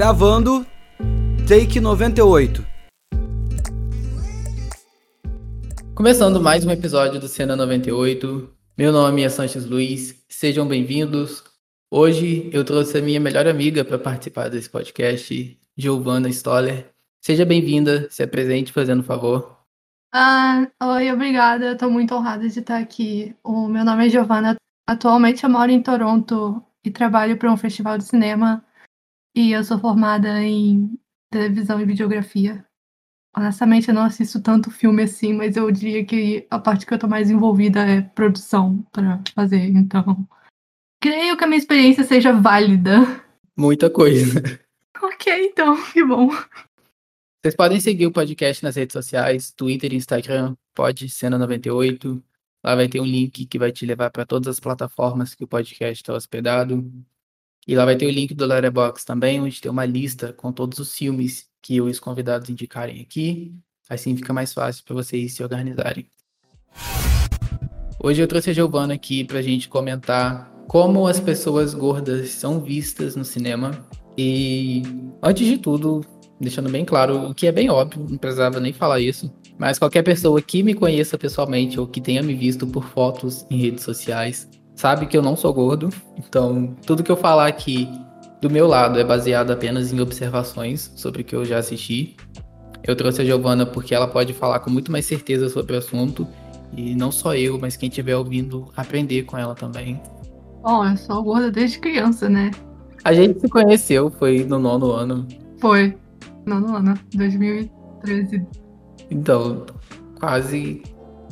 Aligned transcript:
Gravando, 0.00 0.66
take 1.46 1.78
98. 1.78 2.64
Começando 5.94 6.40
mais 6.40 6.64
um 6.64 6.70
episódio 6.70 7.20
do 7.20 7.28
Cena 7.28 7.54
98. 7.54 8.50
Meu 8.78 8.92
nome 8.92 9.22
é 9.22 9.28
Sanches 9.28 9.66
Luiz, 9.66 10.24
sejam 10.26 10.66
bem-vindos. 10.66 11.44
Hoje 11.90 12.48
eu 12.50 12.64
trouxe 12.64 12.96
a 12.96 13.02
minha 13.02 13.20
melhor 13.20 13.46
amiga 13.46 13.84
para 13.84 13.98
participar 13.98 14.48
desse 14.48 14.70
podcast, 14.70 15.60
Giovana 15.76 16.30
Stoller. 16.30 16.90
Seja 17.20 17.44
bem-vinda, 17.44 18.08
se 18.08 18.22
apresente 18.22 18.72
fazendo 18.72 19.02
favor. 19.02 19.54
Ah, 20.14 20.66
oi, 20.82 21.12
obrigada. 21.12 21.72
Estou 21.72 21.90
muito 21.90 22.14
honrada 22.14 22.48
de 22.48 22.58
estar 22.58 22.78
aqui. 22.78 23.36
O 23.44 23.68
meu 23.68 23.84
nome 23.84 24.06
é 24.06 24.08
Giovana. 24.08 24.56
Atualmente 24.88 25.44
eu 25.44 25.50
moro 25.50 25.70
em 25.70 25.82
Toronto 25.82 26.64
e 26.82 26.90
trabalho 26.90 27.36
para 27.36 27.52
um 27.52 27.56
festival 27.58 27.98
de 27.98 28.04
cinema. 28.04 28.64
E 29.34 29.52
eu 29.52 29.62
sou 29.62 29.78
formada 29.78 30.42
em 30.42 30.98
televisão 31.30 31.80
e 31.80 31.84
videografia. 31.84 32.64
Honestamente, 33.36 33.88
eu 33.88 33.94
não 33.94 34.02
assisto 34.02 34.42
tanto 34.42 34.70
filme 34.70 35.04
assim, 35.04 35.32
mas 35.32 35.56
eu 35.56 35.70
diria 35.70 36.04
que 36.04 36.46
a 36.50 36.58
parte 36.58 36.84
que 36.84 36.92
eu 36.92 36.98
tô 36.98 37.06
mais 37.06 37.30
envolvida 37.30 37.80
é 37.80 38.00
produção 38.02 38.82
para 38.90 39.22
fazer. 39.34 39.68
Então, 39.68 40.28
creio 41.00 41.36
que 41.36 41.44
a 41.44 41.46
minha 41.46 41.58
experiência 41.58 42.02
seja 42.02 42.32
válida. 42.32 43.24
Muita 43.56 43.88
coisa. 43.88 44.42
Ok, 45.02 45.46
então, 45.46 45.80
que 45.92 46.04
bom. 46.04 46.28
Vocês 47.40 47.54
podem 47.56 47.80
seguir 47.80 48.06
o 48.06 48.12
podcast 48.12 48.62
nas 48.62 48.76
redes 48.76 48.92
sociais, 48.92 49.50
Twitter 49.50 49.94
e 49.94 49.96
Instagram, 49.96 50.54
pode 50.74 51.08
Cena 51.08 51.38
98. 51.38 52.22
Lá 52.62 52.74
vai 52.74 52.86
ter 52.86 53.00
um 53.00 53.06
link 53.06 53.46
que 53.46 53.58
vai 53.58 53.72
te 53.72 53.86
levar 53.86 54.10
para 54.10 54.26
todas 54.26 54.48
as 54.48 54.60
plataformas 54.60 55.34
que 55.34 55.44
o 55.44 55.48
podcast 55.48 56.02
está 56.02 56.12
hospedado. 56.12 56.92
E 57.70 57.76
lá 57.76 57.84
vai 57.84 57.94
ter 57.94 58.04
o 58.04 58.10
link 58.10 58.34
do 58.34 58.46
Letterboxd 58.46 59.06
também, 59.06 59.40
onde 59.40 59.60
tem 59.60 59.70
uma 59.70 59.84
lista 59.84 60.32
com 60.32 60.50
todos 60.50 60.80
os 60.80 60.92
filmes 60.92 61.46
que 61.62 61.80
os 61.80 62.00
convidados 62.00 62.50
indicarem 62.50 63.00
aqui. 63.00 63.54
Assim 63.88 64.16
fica 64.16 64.32
mais 64.32 64.52
fácil 64.52 64.82
para 64.84 64.96
vocês 64.96 65.34
se 65.34 65.42
organizarem. 65.44 66.10
Hoje 68.02 68.20
eu 68.20 68.26
trouxe 68.26 68.50
a 68.50 68.52
Giovana 68.52 68.94
aqui 68.94 69.22
para 69.22 69.38
a 69.38 69.42
gente 69.42 69.68
comentar 69.68 70.52
como 70.66 71.06
as 71.06 71.20
pessoas 71.20 71.72
gordas 71.72 72.30
são 72.30 72.60
vistas 72.60 73.14
no 73.14 73.24
cinema. 73.24 73.86
E 74.18 74.82
antes 75.22 75.46
de 75.46 75.56
tudo, 75.56 76.04
deixando 76.40 76.68
bem 76.68 76.84
claro, 76.84 77.30
o 77.30 77.32
que 77.32 77.46
é 77.46 77.52
bem 77.52 77.70
óbvio, 77.70 78.04
não 78.10 78.18
precisava 78.18 78.58
nem 78.58 78.72
falar 78.72 78.98
isso. 78.98 79.32
Mas 79.56 79.78
qualquer 79.78 80.02
pessoa 80.02 80.42
que 80.42 80.64
me 80.64 80.74
conheça 80.74 81.16
pessoalmente 81.16 81.78
ou 81.78 81.86
que 81.86 82.00
tenha 82.00 82.20
me 82.20 82.34
visto 82.34 82.66
por 82.66 82.88
fotos 82.88 83.46
em 83.48 83.58
redes 83.58 83.84
sociais 83.84 84.48
sabe 84.80 85.06
que 85.06 85.16
eu 85.16 85.20
não 85.20 85.36
sou 85.36 85.52
gordo. 85.52 85.90
Então, 86.16 86.74
tudo 86.86 87.02
que 87.02 87.12
eu 87.12 87.16
falar 87.16 87.46
aqui 87.46 87.86
do 88.40 88.48
meu 88.48 88.66
lado 88.66 88.98
é 88.98 89.04
baseado 89.04 89.50
apenas 89.50 89.92
em 89.92 90.00
observações 90.00 90.90
sobre 90.96 91.20
o 91.20 91.24
que 91.24 91.36
eu 91.36 91.44
já 91.44 91.58
assisti. 91.58 92.16
Eu 92.82 92.96
trouxe 92.96 93.20
a 93.20 93.24
Giovana 93.24 93.66
porque 93.66 93.94
ela 93.94 94.08
pode 94.08 94.32
falar 94.32 94.60
com 94.60 94.70
muito 94.70 94.90
mais 94.90 95.04
certeza 95.04 95.50
sobre 95.50 95.74
o 95.74 95.78
assunto. 95.78 96.26
E 96.74 96.94
não 96.94 97.12
só 97.12 97.34
eu, 97.34 97.58
mas 97.58 97.76
quem 97.76 97.90
estiver 97.90 98.16
ouvindo, 98.16 98.68
aprender 98.74 99.24
com 99.24 99.36
ela 99.36 99.54
também. 99.54 100.00
Bom, 100.62 100.86
eu 100.86 100.96
sou 100.96 101.22
gorda 101.22 101.50
desde 101.50 101.78
criança, 101.78 102.30
né? 102.30 102.50
A 103.04 103.12
gente 103.12 103.38
se 103.38 103.48
conheceu, 103.50 104.10
foi 104.10 104.44
no 104.44 104.58
nono 104.58 104.92
ano. 104.92 105.28
Foi. 105.60 105.94
Nono 106.46 106.74
ano, 106.74 106.98
2013. 107.14 108.46
Então, 109.10 109.66
quase 110.18 110.82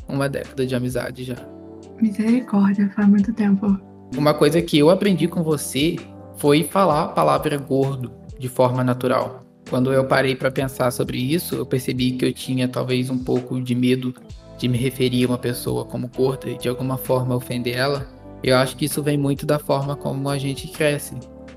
uma 0.06 0.28
década 0.28 0.66
de 0.66 0.74
amizade 0.74 1.24
já. 1.24 1.57
Misericórdia, 2.00 2.90
faz 2.94 3.08
muito 3.08 3.32
tempo. 3.32 3.78
Uma 4.16 4.32
coisa 4.32 4.62
que 4.62 4.78
eu 4.78 4.90
aprendi 4.90 5.28
com 5.28 5.42
você 5.42 5.96
foi 6.36 6.64
falar 6.64 7.04
a 7.04 7.08
palavra 7.08 7.56
gordo 7.56 8.12
de 8.38 8.48
forma 8.48 8.82
natural. 8.84 9.40
Quando 9.68 9.92
eu 9.92 10.04
parei 10.04 10.34
para 10.34 10.50
pensar 10.50 10.90
sobre 10.90 11.18
isso, 11.18 11.56
eu 11.56 11.66
percebi 11.66 12.12
que 12.12 12.24
eu 12.24 12.32
tinha 12.32 12.66
talvez 12.68 13.10
um 13.10 13.18
pouco 13.18 13.60
de 13.60 13.74
medo 13.74 14.14
de 14.56 14.66
me 14.66 14.78
referir 14.78 15.24
a 15.24 15.28
uma 15.28 15.38
pessoa 15.38 15.84
como 15.84 16.08
gorda 16.08 16.48
e 16.48 16.56
de 16.56 16.68
alguma 16.68 16.96
forma 16.96 17.34
ofender 17.34 17.76
ela. 17.76 18.06
Eu 18.42 18.56
acho 18.56 18.76
que 18.76 18.86
isso 18.86 19.02
vem 19.02 19.18
muito 19.18 19.44
da 19.44 19.58
forma 19.58 19.94
como 19.94 20.28
a 20.28 20.38
gente 20.38 20.68
cresce. 20.68 21.14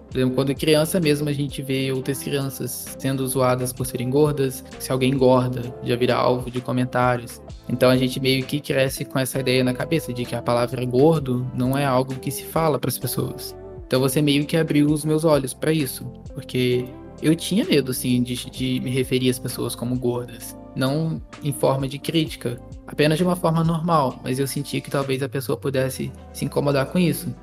Por 0.09 0.17
exemplo, 0.17 0.35
quando 0.35 0.53
criança 0.53 0.99
mesmo 0.99 1.29
a 1.29 1.33
gente 1.33 1.61
vê 1.61 1.89
outras 1.91 2.21
crianças 2.21 2.97
sendo 2.99 3.25
zoadas 3.25 3.71
por 3.71 3.85
serem 3.85 4.09
gordas, 4.09 4.63
se 4.77 4.91
alguém 4.91 5.13
engorda, 5.13 5.73
já 5.83 5.95
vira 5.95 6.15
alvo 6.15 6.51
de 6.51 6.59
comentários. 6.59 7.41
Então 7.71 7.89
a 7.89 7.95
gente 7.95 8.19
meio 8.19 8.43
que 8.45 8.59
cresce 8.59 9.05
com 9.05 9.17
essa 9.17 9.39
ideia 9.39 9.63
na 9.63 9.73
cabeça 9.73 10.11
de 10.13 10.25
que 10.25 10.35
a 10.35 10.41
palavra 10.41 10.83
gordo 10.85 11.49
não 11.55 11.77
é 11.77 11.85
algo 11.85 12.15
que 12.15 12.29
se 12.29 12.43
fala 12.43 12.77
para 12.77 12.89
as 12.89 12.97
pessoas. 12.97 13.55
Então 13.87 13.99
você 13.99 14.21
meio 14.21 14.45
que 14.45 14.57
abriu 14.57 14.87
os 14.87 15.05
meus 15.05 15.23
olhos 15.23 15.53
para 15.53 15.71
isso, 15.71 16.05
porque 16.33 16.85
eu 17.21 17.35
tinha 17.35 17.65
medo 17.65 17.91
assim 17.91 18.21
de, 18.21 18.49
de 18.49 18.79
me 18.81 18.89
referir 18.89 19.29
às 19.29 19.39
pessoas 19.39 19.75
como 19.75 19.97
gordas, 19.97 20.57
não 20.75 21.21
em 21.43 21.53
forma 21.53 21.87
de 21.87 21.97
crítica, 21.97 22.59
apenas 22.87 23.17
de 23.17 23.23
uma 23.23 23.35
forma 23.35 23.63
normal, 23.63 24.19
mas 24.23 24.37
eu 24.37 24.47
senti 24.47 24.81
que 24.81 24.91
talvez 24.91 25.23
a 25.23 25.29
pessoa 25.29 25.57
pudesse 25.57 26.11
se 26.33 26.45
incomodar 26.45 26.87
com 26.87 26.99
isso. 26.99 27.33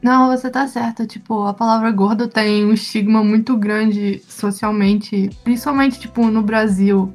Não, 0.00 0.28
você 0.28 0.48
tá 0.48 0.66
certa. 0.68 1.06
Tipo, 1.06 1.42
a 1.42 1.52
palavra 1.52 1.90
gordo 1.90 2.28
tem 2.28 2.64
um 2.64 2.72
estigma 2.72 3.24
muito 3.24 3.56
grande 3.56 4.22
socialmente, 4.28 5.28
principalmente, 5.42 5.98
tipo, 5.98 6.26
no 6.28 6.42
Brasil. 6.42 7.12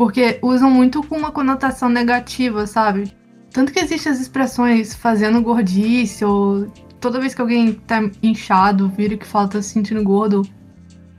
Porque 0.00 0.38
usam 0.40 0.70
muito 0.70 1.02
com 1.02 1.14
uma 1.14 1.30
conotação 1.30 1.90
negativa, 1.90 2.66
sabe? 2.66 3.14
Tanto 3.52 3.70
que 3.70 3.80
existem 3.80 4.10
as 4.10 4.18
expressões 4.18 4.94
fazendo 4.94 5.42
gordice, 5.42 6.24
ou 6.24 6.72
toda 6.98 7.20
vez 7.20 7.34
que 7.34 7.40
alguém 7.42 7.74
tá 7.74 8.08
inchado, 8.22 8.88
vira 8.88 9.14
que 9.14 9.26
fala 9.26 9.48
tá 9.48 9.60
se 9.60 9.68
sentindo 9.68 10.02
gordo, 10.02 10.40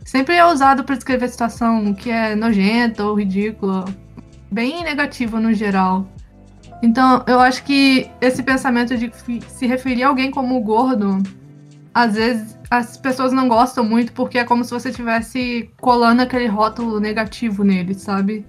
sempre 0.04 0.34
é 0.34 0.44
usado 0.44 0.84
para 0.84 0.96
descrever 0.96 1.26
a 1.26 1.30
situação 1.30 1.94
que 1.94 2.10
é 2.10 2.36
nojenta 2.36 3.06
ou 3.06 3.14
ridícula. 3.14 3.86
Bem 4.52 4.84
negativa 4.84 5.40
no 5.40 5.54
geral. 5.54 6.08
Então, 6.82 7.24
eu 7.28 7.40
acho 7.40 7.64
que 7.64 8.10
esse 8.20 8.42
pensamento 8.42 8.98
de 8.98 9.12
se 9.48 9.68
referir 9.68 10.02
a 10.02 10.08
alguém 10.08 10.32
como 10.32 10.60
gordo, 10.60 11.22
às 11.94 12.16
vezes 12.16 12.58
as 12.68 12.98
pessoas 12.98 13.32
não 13.32 13.48
gostam 13.48 13.84
muito 13.84 14.12
porque 14.14 14.40
é 14.40 14.44
como 14.44 14.64
se 14.64 14.72
você 14.72 14.90
estivesse 14.90 15.70
colando 15.80 16.24
aquele 16.24 16.48
rótulo 16.48 17.00
negativo 17.00 17.64
nele, 17.64 17.94
sabe? 17.94 18.44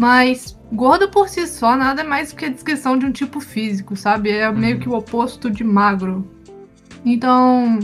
Mas 0.00 0.58
gordo 0.72 1.10
por 1.10 1.28
si 1.28 1.46
só 1.46 1.76
nada 1.76 2.02
mais 2.02 2.32
do 2.32 2.36
que 2.36 2.46
a 2.46 2.48
descrição 2.48 2.96
de 2.96 3.04
um 3.04 3.12
tipo 3.12 3.38
físico, 3.38 3.94
sabe? 3.94 4.30
É 4.30 4.50
meio 4.50 4.76
Uhum. 4.76 4.80
que 4.80 4.88
o 4.88 4.94
oposto 4.94 5.50
de 5.50 5.62
magro. 5.62 6.26
Então, 7.04 7.78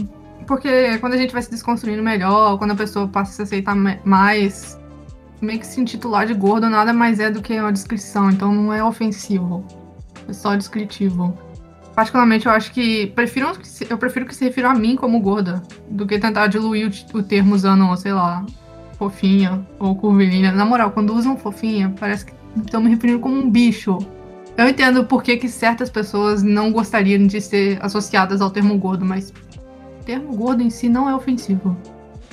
porque 0.47 0.97
quando 0.97 1.13
a 1.13 1.17
gente 1.17 1.31
vai 1.31 1.43
se 1.43 1.51
desconstruindo 1.51 2.01
melhor, 2.01 2.57
quando 2.57 2.71
a 2.71 2.75
pessoa 2.75 3.07
passa 3.07 3.31
a 3.33 3.35
se 3.35 3.41
aceitar 3.43 3.75
mais, 4.03 4.79
meio 5.39 5.59
que 5.59 5.67
se 5.67 5.79
intitular 5.79 6.25
de 6.25 6.33
gordo 6.33 6.67
nada 6.71 6.91
mais 6.91 7.19
é 7.19 7.29
do 7.29 7.39
que 7.39 7.53
uma 7.59 7.71
descrição, 7.71 8.31
então 8.31 8.51
não 8.51 8.73
é 8.73 8.83
ofensivo. 8.83 9.63
É 10.27 10.33
só 10.33 10.55
descritivo. 10.55 11.37
Particularmente, 11.93 12.47
eu 12.47 12.51
acho 12.51 12.71
que 12.71 13.07
prefiro, 13.15 13.51
eu 13.87 13.97
prefiro 13.99 14.25
que 14.25 14.33
se 14.35 14.43
refiram 14.43 14.71
a 14.71 14.73
mim 14.73 14.95
como 14.95 15.19
gorda 15.19 15.61
do 15.87 16.07
que 16.07 16.17
tentar 16.17 16.47
diluir 16.47 16.91
o, 17.13 17.17
o 17.19 17.21
termo 17.21 17.53
usando, 17.53 17.95
sei 17.95 18.13
lá, 18.13 18.43
fofinha 18.97 19.65
ou 19.79 19.95
curvilínea. 19.95 20.51
Na 20.51 20.65
moral, 20.65 20.91
quando 20.91 21.13
usam 21.13 21.37
fofinha, 21.37 21.93
parece 21.99 22.25
que 22.25 22.33
estão 22.57 22.81
me 22.81 22.89
referindo 22.89 23.19
como 23.19 23.35
um 23.35 23.49
bicho. 23.49 23.97
Eu 24.57 24.67
entendo 24.67 25.05
por 25.05 25.21
que, 25.21 25.37
que 25.37 25.47
certas 25.47 25.89
pessoas 25.89 26.41
não 26.41 26.71
gostariam 26.71 27.27
de 27.27 27.39
ser 27.39 27.77
associadas 27.81 28.41
ao 28.41 28.49
termo 28.49 28.77
gordo, 28.77 29.05
mas 29.05 29.31
o 30.01 30.03
termo 30.03 30.35
gordo 30.35 30.63
em 30.63 30.69
si 30.69 30.89
não 30.89 31.07
é 31.07 31.15
ofensivo. 31.15 31.77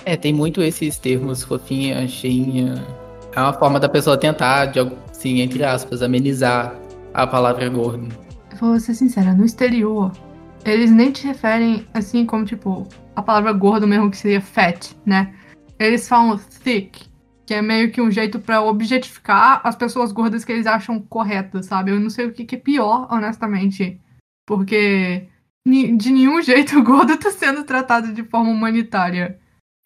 É, 0.06 0.16
tem 0.16 0.32
muito 0.32 0.62
esses 0.62 0.98
termos 0.98 1.42
fofinha, 1.42 2.06
cheinha. 2.08 2.82
É 3.34 3.40
uma 3.40 3.52
forma 3.52 3.78
da 3.78 3.88
pessoa 3.88 4.16
tentar, 4.16 4.66
de, 4.66 4.80
assim, 5.10 5.40
entre 5.40 5.64
aspas, 5.64 6.02
amenizar 6.02 6.74
a 7.12 7.26
palavra 7.26 7.68
gordo. 7.68 8.08
Eu 8.50 8.58
vou 8.58 8.80
ser 8.80 8.94
sincera, 8.94 9.34
no 9.34 9.44
exterior, 9.44 10.12
eles 10.64 10.90
nem 10.90 11.10
te 11.10 11.26
referem 11.26 11.86
assim 11.92 12.24
como, 12.24 12.44
tipo, 12.44 12.86
a 13.14 13.22
palavra 13.22 13.52
gordo 13.52 13.86
mesmo, 13.86 14.10
que 14.10 14.16
seria 14.16 14.40
fat, 14.40 14.92
né? 15.04 15.32
Eles 15.78 16.08
falam 16.08 16.38
thick, 16.38 17.08
que 17.46 17.54
é 17.54 17.60
meio 17.60 17.90
que 17.90 18.00
um 18.00 18.10
jeito 18.10 18.38
pra 18.38 18.62
objetificar 18.62 19.60
as 19.64 19.76
pessoas 19.76 20.12
gordas 20.12 20.44
que 20.44 20.52
eles 20.52 20.66
acham 20.66 21.00
corretas, 21.00 21.66
sabe? 21.66 21.90
Eu 21.90 22.00
não 22.00 22.10
sei 22.10 22.26
o 22.26 22.32
que, 22.32 22.44
que 22.44 22.56
é 22.56 22.58
pior, 22.58 23.08
honestamente. 23.10 24.00
Porque 24.46 25.28
de 25.66 26.10
nenhum 26.10 26.40
jeito 26.42 26.78
o 26.78 26.82
gordo 26.82 27.16
tá 27.18 27.30
sendo 27.30 27.64
tratado 27.64 28.12
de 28.12 28.22
forma 28.24 28.50
humanitária. 28.50 29.38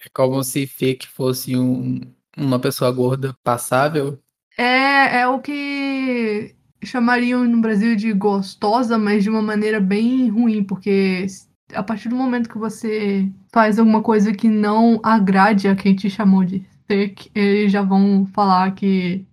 É 0.05 0.09
como 0.13 0.43
se 0.45 0.67
fake 0.67 1.09
fosse 1.09 1.57
um, 1.57 2.01
uma 2.37 2.61
pessoa 2.61 2.91
gorda 2.93 3.35
passável. 3.43 4.19
É, 4.57 5.21
é 5.21 5.29
o 5.29 5.41
que 5.41 6.55
chamariam 6.85 7.45
no 7.45 7.61
Brasil 7.61 7.97
de 7.97 8.13
gostosa, 8.13 8.99
mas 8.99 9.25
de 9.25 9.31
uma 9.31 9.43
maneira 9.43 9.81
bem 9.81 10.29
ruim, 10.29 10.63
porque 10.63 11.27
a 11.73 11.83
partir 11.83 12.09
do 12.09 12.17
momento 12.17 12.49
que 12.49 12.59
você 12.59 13.31
faz 13.53 13.79
alguma 13.79 14.03
coisa 14.03 14.33
que 14.33 14.49
não 14.49 15.01
agrade 15.03 15.69
a 15.69 15.77
quem 15.77 15.95
te 15.95 16.09
chamou 16.11 16.45
de 16.45 16.61
thick, 16.87 17.31
eles 17.35 17.71
já 17.73 17.83
vão 17.83 18.27
falar 18.27 18.75
que 18.75 19.27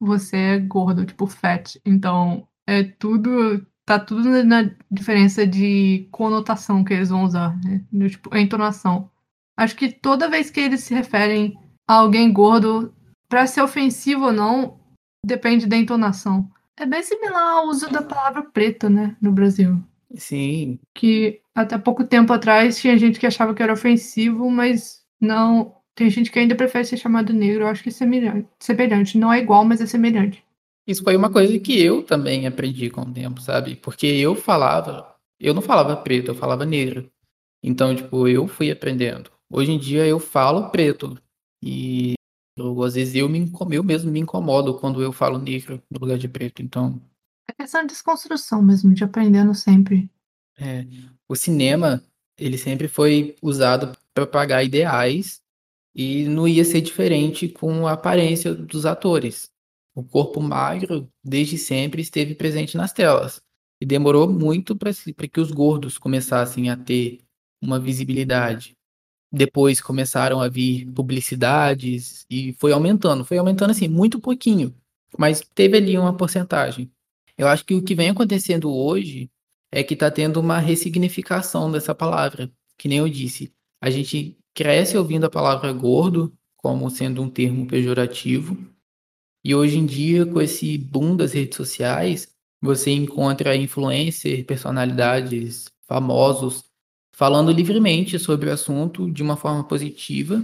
você 0.00 0.36
é 0.36 0.58
gordo, 0.58 1.04
tipo 1.04 1.26
fat. 1.26 1.80
Então, 1.84 2.46
é 2.66 2.82
tudo. 2.82 3.66
Tá 3.86 3.98
tudo 3.98 4.42
na- 4.44 4.70
diferença 4.90 5.46
de 5.46 6.08
conotação 6.10 6.82
que 6.82 6.94
eles 6.94 7.10
vão 7.10 7.24
usar, 7.24 7.54
né? 7.62 7.84
Do, 7.92 8.08
tipo, 8.08 8.34
a 8.34 8.40
entonação. 8.40 9.10
Acho 9.58 9.76
que 9.76 9.92
toda 9.92 10.28
vez 10.30 10.50
que 10.50 10.58
eles 10.60 10.80
se 10.84 10.94
referem 10.94 11.54
a 11.86 11.94
alguém 11.96 12.32
gordo, 12.32 12.94
para 13.28 13.46
ser 13.46 13.60
ofensivo 13.62 14.26
ou 14.26 14.32
não, 14.32 14.80
depende 15.24 15.66
da 15.66 15.76
entonação. 15.76 16.50
É 16.78 16.86
bem 16.86 17.02
similar 17.02 17.58
ao 17.58 17.66
uso 17.68 17.90
da 17.90 18.02
palavra 18.02 18.42
preto, 18.42 18.88
né, 18.88 19.16
no 19.20 19.30
Brasil. 19.30 19.82
Sim. 20.16 20.78
Que 20.94 21.40
até 21.54 21.78
pouco 21.78 22.04
tempo 22.04 22.32
atrás 22.32 22.78
tinha 22.78 22.96
gente 22.96 23.18
que 23.18 23.26
achava 23.26 23.54
que 23.54 23.62
era 23.62 23.72
ofensivo, 23.72 24.50
mas 24.50 25.02
não. 25.20 25.74
Tem 25.94 26.10
gente 26.10 26.30
que 26.30 26.38
ainda 26.38 26.56
prefere 26.56 26.84
ser 26.84 26.96
chamado 26.96 27.32
negro. 27.32 27.64
Eu 27.64 27.68
acho 27.68 27.82
que 27.82 27.88
é 27.88 27.92
semelhante. 27.92 28.48
semelhante. 28.58 29.16
Não 29.16 29.32
é 29.32 29.38
igual, 29.38 29.64
mas 29.64 29.80
é 29.80 29.86
semelhante. 29.86 30.44
Isso 30.86 31.02
foi 31.02 31.16
uma 31.16 31.30
coisa 31.30 31.58
que 31.58 31.80
eu 31.80 32.02
também 32.02 32.46
aprendi 32.46 32.90
com 32.90 33.02
o 33.02 33.12
tempo, 33.12 33.40
sabe? 33.40 33.76
Porque 33.76 34.06
eu 34.06 34.34
falava, 34.34 35.14
eu 35.40 35.54
não 35.54 35.62
falava 35.62 35.96
preto, 35.96 36.30
eu 36.30 36.34
falava 36.34 36.66
negro. 36.66 37.10
Então, 37.62 37.94
tipo, 37.94 38.28
eu 38.28 38.46
fui 38.46 38.70
aprendendo. 38.70 39.30
Hoje 39.50 39.72
em 39.72 39.78
dia 39.78 40.06
eu 40.06 40.18
falo 40.18 40.70
preto. 40.70 41.16
E 41.62 42.14
eu, 42.56 42.82
às 42.82 42.94
vezes 42.94 43.14
eu, 43.14 43.28
me, 43.28 43.50
eu 43.70 43.82
mesmo 43.82 44.10
me 44.10 44.20
incomodo 44.20 44.78
quando 44.78 45.02
eu 45.02 45.12
falo 45.12 45.38
negro 45.38 45.82
no 45.90 45.98
lugar 46.00 46.18
de 46.18 46.28
preto. 46.28 46.60
Então. 46.60 47.00
É 47.48 47.52
questão 47.52 47.82
de 47.82 47.88
desconstrução 47.88 48.62
mesmo, 48.62 48.94
de 48.94 49.04
aprendendo 49.04 49.54
sempre. 49.54 50.10
É, 50.58 50.86
o 51.28 51.34
cinema, 51.34 52.02
ele 52.38 52.56
sempre 52.56 52.88
foi 52.88 53.36
usado 53.42 53.88
para 53.88 54.26
propagar 54.26 54.64
ideais 54.64 55.42
e 55.94 56.24
não 56.24 56.48
ia 56.48 56.64
ser 56.64 56.80
diferente 56.80 57.48
com 57.48 57.86
a 57.86 57.92
aparência 57.92 58.54
dos 58.54 58.86
atores. 58.86 59.52
O 59.94 60.02
corpo 60.02 60.40
magro, 60.40 61.08
desde 61.22 61.56
sempre, 61.56 62.02
esteve 62.02 62.34
presente 62.34 62.76
nas 62.76 62.92
telas. 62.92 63.40
E 63.80 63.86
demorou 63.86 64.28
muito 64.28 64.76
para 64.76 64.92
que 65.28 65.40
os 65.40 65.50
gordos 65.50 65.98
começassem 65.98 66.70
a 66.70 66.76
ter 66.76 67.20
uma 67.60 67.78
visibilidade. 67.78 68.76
Depois 69.30 69.80
começaram 69.80 70.40
a 70.40 70.48
vir 70.48 70.90
publicidades 70.92 72.24
e 72.30 72.52
foi 72.54 72.72
aumentando. 72.72 73.24
Foi 73.24 73.38
aumentando 73.38 73.70
assim, 73.70 73.88
muito 73.88 74.20
pouquinho. 74.20 74.74
Mas 75.18 75.40
teve 75.54 75.76
ali 75.76 75.98
uma 75.98 76.16
porcentagem. 76.16 76.90
Eu 77.36 77.48
acho 77.48 77.64
que 77.64 77.74
o 77.74 77.82
que 77.82 77.94
vem 77.94 78.10
acontecendo 78.10 78.72
hoje 78.72 79.30
é 79.72 79.82
que 79.82 79.94
está 79.94 80.10
tendo 80.10 80.40
uma 80.40 80.58
ressignificação 80.58 81.70
dessa 81.70 81.94
palavra. 81.94 82.50
Que 82.78 82.88
nem 82.88 82.98
eu 82.98 83.08
disse. 83.08 83.52
A 83.80 83.90
gente 83.90 84.38
cresce 84.54 84.96
ouvindo 84.96 85.24
a 85.24 85.30
palavra 85.30 85.72
gordo 85.72 86.32
como 86.56 86.90
sendo 86.90 87.22
um 87.22 87.28
termo 87.28 87.66
pejorativo 87.66 88.56
e 89.44 89.54
hoje 89.54 89.76
em 89.76 89.84
dia, 89.84 90.24
com 90.24 90.40
esse 90.40 90.78
boom 90.78 91.14
das 91.14 91.34
redes 91.34 91.56
sociais, 91.56 92.28
você 92.62 92.90
encontra 92.90 93.54
influencers, 93.54 94.42
personalidades 94.44 95.66
famosos 95.86 96.64
falando 97.12 97.52
livremente 97.52 98.18
sobre 98.18 98.48
o 98.48 98.52
assunto 98.52 99.10
de 99.10 99.22
uma 99.22 99.36
forma 99.36 99.62
positiva 99.62 100.42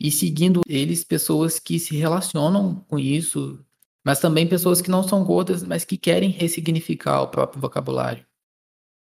e 0.00 0.10
seguindo 0.10 0.62
eles 0.66 1.04
pessoas 1.04 1.60
que 1.60 1.78
se 1.78 1.96
relacionam 1.96 2.84
com 2.88 2.98
isso, 2.98 3.64
mas 4.04 4.20
também 4.20 4.48
pessoas 4.48 4.80
que 4.80 4.90
não 4.90 5.02
são 5.02 5.24
gordas, 5.24 5.62
mas 5.62 5.84
que 5.84 5.96
querem 5.96 6.30
ressignificar 6.30 7.22
o 7.22 7.28
próprio 7.28 7.60
vocabulário. 7.60 8.24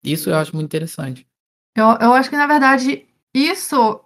Isso 0.04 0.30
eu 0.30 0.36
acho 0.36 0.56
muito 0.56 0.68
interessante. 0.68 1.28
Eu, 1.76 1.86
eu 2.00 2.14
acho 2.14 2.30
que, 2.30 2.38
na 2.38 2.48
verdade, 2.48 3.06
isso 3.34 4.02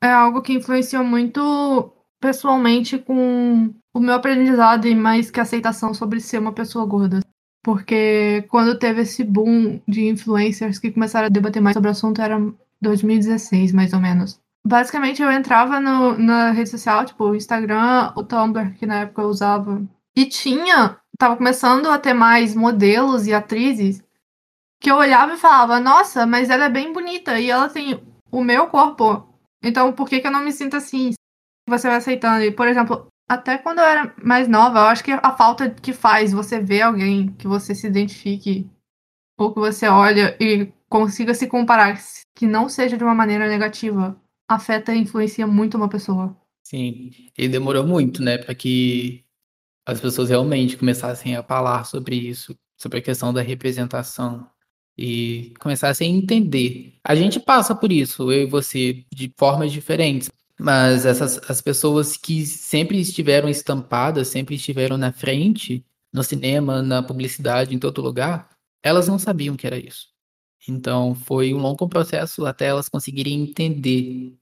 é 0.00 0.10
algo 0.10 0.42
que 0.42 0.52
influenciou 0.52 1.04
muito 1.04 1.92
pessoalmente 2.20 2.98
com 2.98 3.74
o 3.92 4.00
meu 4.00 4.14
aprendizado 4.14 4.86
e 4.86 4.94
mais 4.94 5.30
que 5.30 5.40
aceitação 5.40 5.92
sobre 5.92 6.20
ser 6.20 6.38
uma 6.38 6.52
pessoa 6.52 6.86
gorda. 6.86 7.20
Porque 7.62 8.44
quando 8.48 8.78
teve 8.78 9.02
esse 9.02 9.22
boom 9.22 9.80
de 9.86 10.06
influencers 10.08 10.78
que 10.78 10.90
começaram 10.90 11.26
a 11.26 11.30
debater 11.30 11.60
mais 11.62 11.74
sobre 11.74 11.88
o 11.88 11.92
assunto, 11.92 12.20
era 12.20 12.38
2016, 12.80 13.72
mais 13.72 13.92
ou 13.92 14.00
menos. 14.00 14.40
Basicamente, 14.64 15.20
eu 15.20 15.30
entrava 15.30 15.80
no, 15.80 16.16
na 16.16 16.52
rede 16.52 16.70
social, 16.70 17.04
tipo 17.04 17.24
o 17.24 17.34
Instagram, 17.34 18.12
o 18.16 18.22
Tumblr, 18.22 18.74
que 18.74 18.86
na 18.86 19.00
época 19.00 19.22
eu 19.22 19.28
usava, 19.28 19.82
e 20.16 20.26
tinha, 20.26 20.98
tava 21.18 21.36
começando 21.36 21.88
a 21.88 21.98
ter 21.98 22.14
mais 22.14 22.54
modelos 22.54 23.26
e 23.26 23.32
atrizes 23.32 24.02
que 24.80 24.90
eu 24.90 24.96
olhava 24.96 25.34
e 25.34 25.38
falava, 25.38 25.78
nossa, 25.78 26.26
mas 26.26 26.50
ela 26.50 26.64
é 26.64 26.68
bem 26.68 26.92
bonita 26.92 27.38
e 27.38 27.50
ela 27.50 27.68
tem 27.68 28.02
o 28.30 28.42
meu 28.42 28.66
corpo. 28.66 29.32
Então, 29.62 29.92
por 29.92 30.08
que, 30.08 30.20
que 30.20 30.26
eu 30.26 30.32
não 30.32 30.42
me 30.42 30.52
sinto 30.52 30.76
assim? 30.76 31.12
Você 31.68 31.86
vai 31.86 31.98
aceitando. 31.98 32.42
E, 32.42 32.50
por 32.50 32.66
exemplo, 32.66 33.06
até 33.28 33.56
quando 33.56 33.78
eu 33.78 33.84
era 33.84 34.14
mais 34.22 34.48
nova, 34.48 34.80
eu 34.80 34.86
acho 34.86 35.04
que 35.04 35.12
a 35.12 35.36
falta 35.36 35.70
que 35.70 35.92
faz 35.92 36.32
você 36.32 36.58
ver 36.58 36.82
alguém 36.82 37.32
que 37.34 37.46
você 37.46 37.74
se 37.74 37.86
identifique 37.86 38.68
ou 39.38 39.54
que 39.54 39.60
você 39.60 39.86
olha 39.86 40.36
e 40.40 40.72
consiga 40.88 41.32
se 41.32 41.46
comparar, 41.46 41.98
que 42.34 42.46
não 42.46 42.68
seja 42.68 42.96
de 42.96 43.04
uma 43.04 43.14
maneira 43.14 43.48
negativa, 43.48 44.20
afeta 44.48 44.94
e 44.94 44.98
influencia 44.98 45.46
muito 45.46 45.76
uma 45.76 45.88
pessoa. 45.88 46.36
Sim, 46.62 47.10
e 47.36 47.48
demorou 47.48 47.86
muito, 47.86 48.22
né, 48.22 48.38
para 48.38 48.54
que 48.54 49.21
as 49.86 50.00
pessoas 50.00 50.28
realmente 50.28 50.76
começassem 50.76 51.36
a 51.36 51.42
falar 51.42 51.84
sobre 51.84 52.16
isso, 52.16 52.56
sobre 52.76 52.98
a 52.98 53.02
questão 53.02 53.32
da 53.32 53.42
representação 53.42 54.48
e 54.96 55.54
começassem 55.60 56.14
a 56.14 56.18
entender. 56.18 56.98
A 57.04 57.14
gente 57.14 57.40
passa 57.40 57.74
por 57.74 57.90
isso, 57.90 58.30
eu 58.30 58.42
e 58.42 58.46
você, 58.46 59.04
de 59.12 59.32
formas 59.36 59.72
diferentes. 59.72 60.30
Mas 60.58 61.06
essas 61.06 61.40
as 61.50 61.60
pessoas 61.60 62.16
que 62.16 62.46
sempre 62.46 63.00
estiveram 63.00 63.48
estampadas, 63.48 64.28
sempre 64.28 64.54
estiveram 64.54 64.96
na 64.96 65.12
frente, 65.12 65.84
no 66.12 66.22
cinema, 66.22 66.82
na 66.82 67.02
publicidade, 67.02 67.74
em 67.74 67.78
todo 67.78 68.02
lugar, 68.02 68.48
elas 68.82 69.08
não 69.08 69.18
sabiam 69.18 69.56
que 69.56 69.66
era 69.66 69.78
isso. 69.78 70.08
Então 70.68 71.14
foi 71.14 71.52
um 71.54 71.58
longo 71.58 71.88
processo 71.88 72.46
até 72.46 72.66
elas 72.66 72.88
conseguirem 72.88 73.42
entender. 73.42 74.36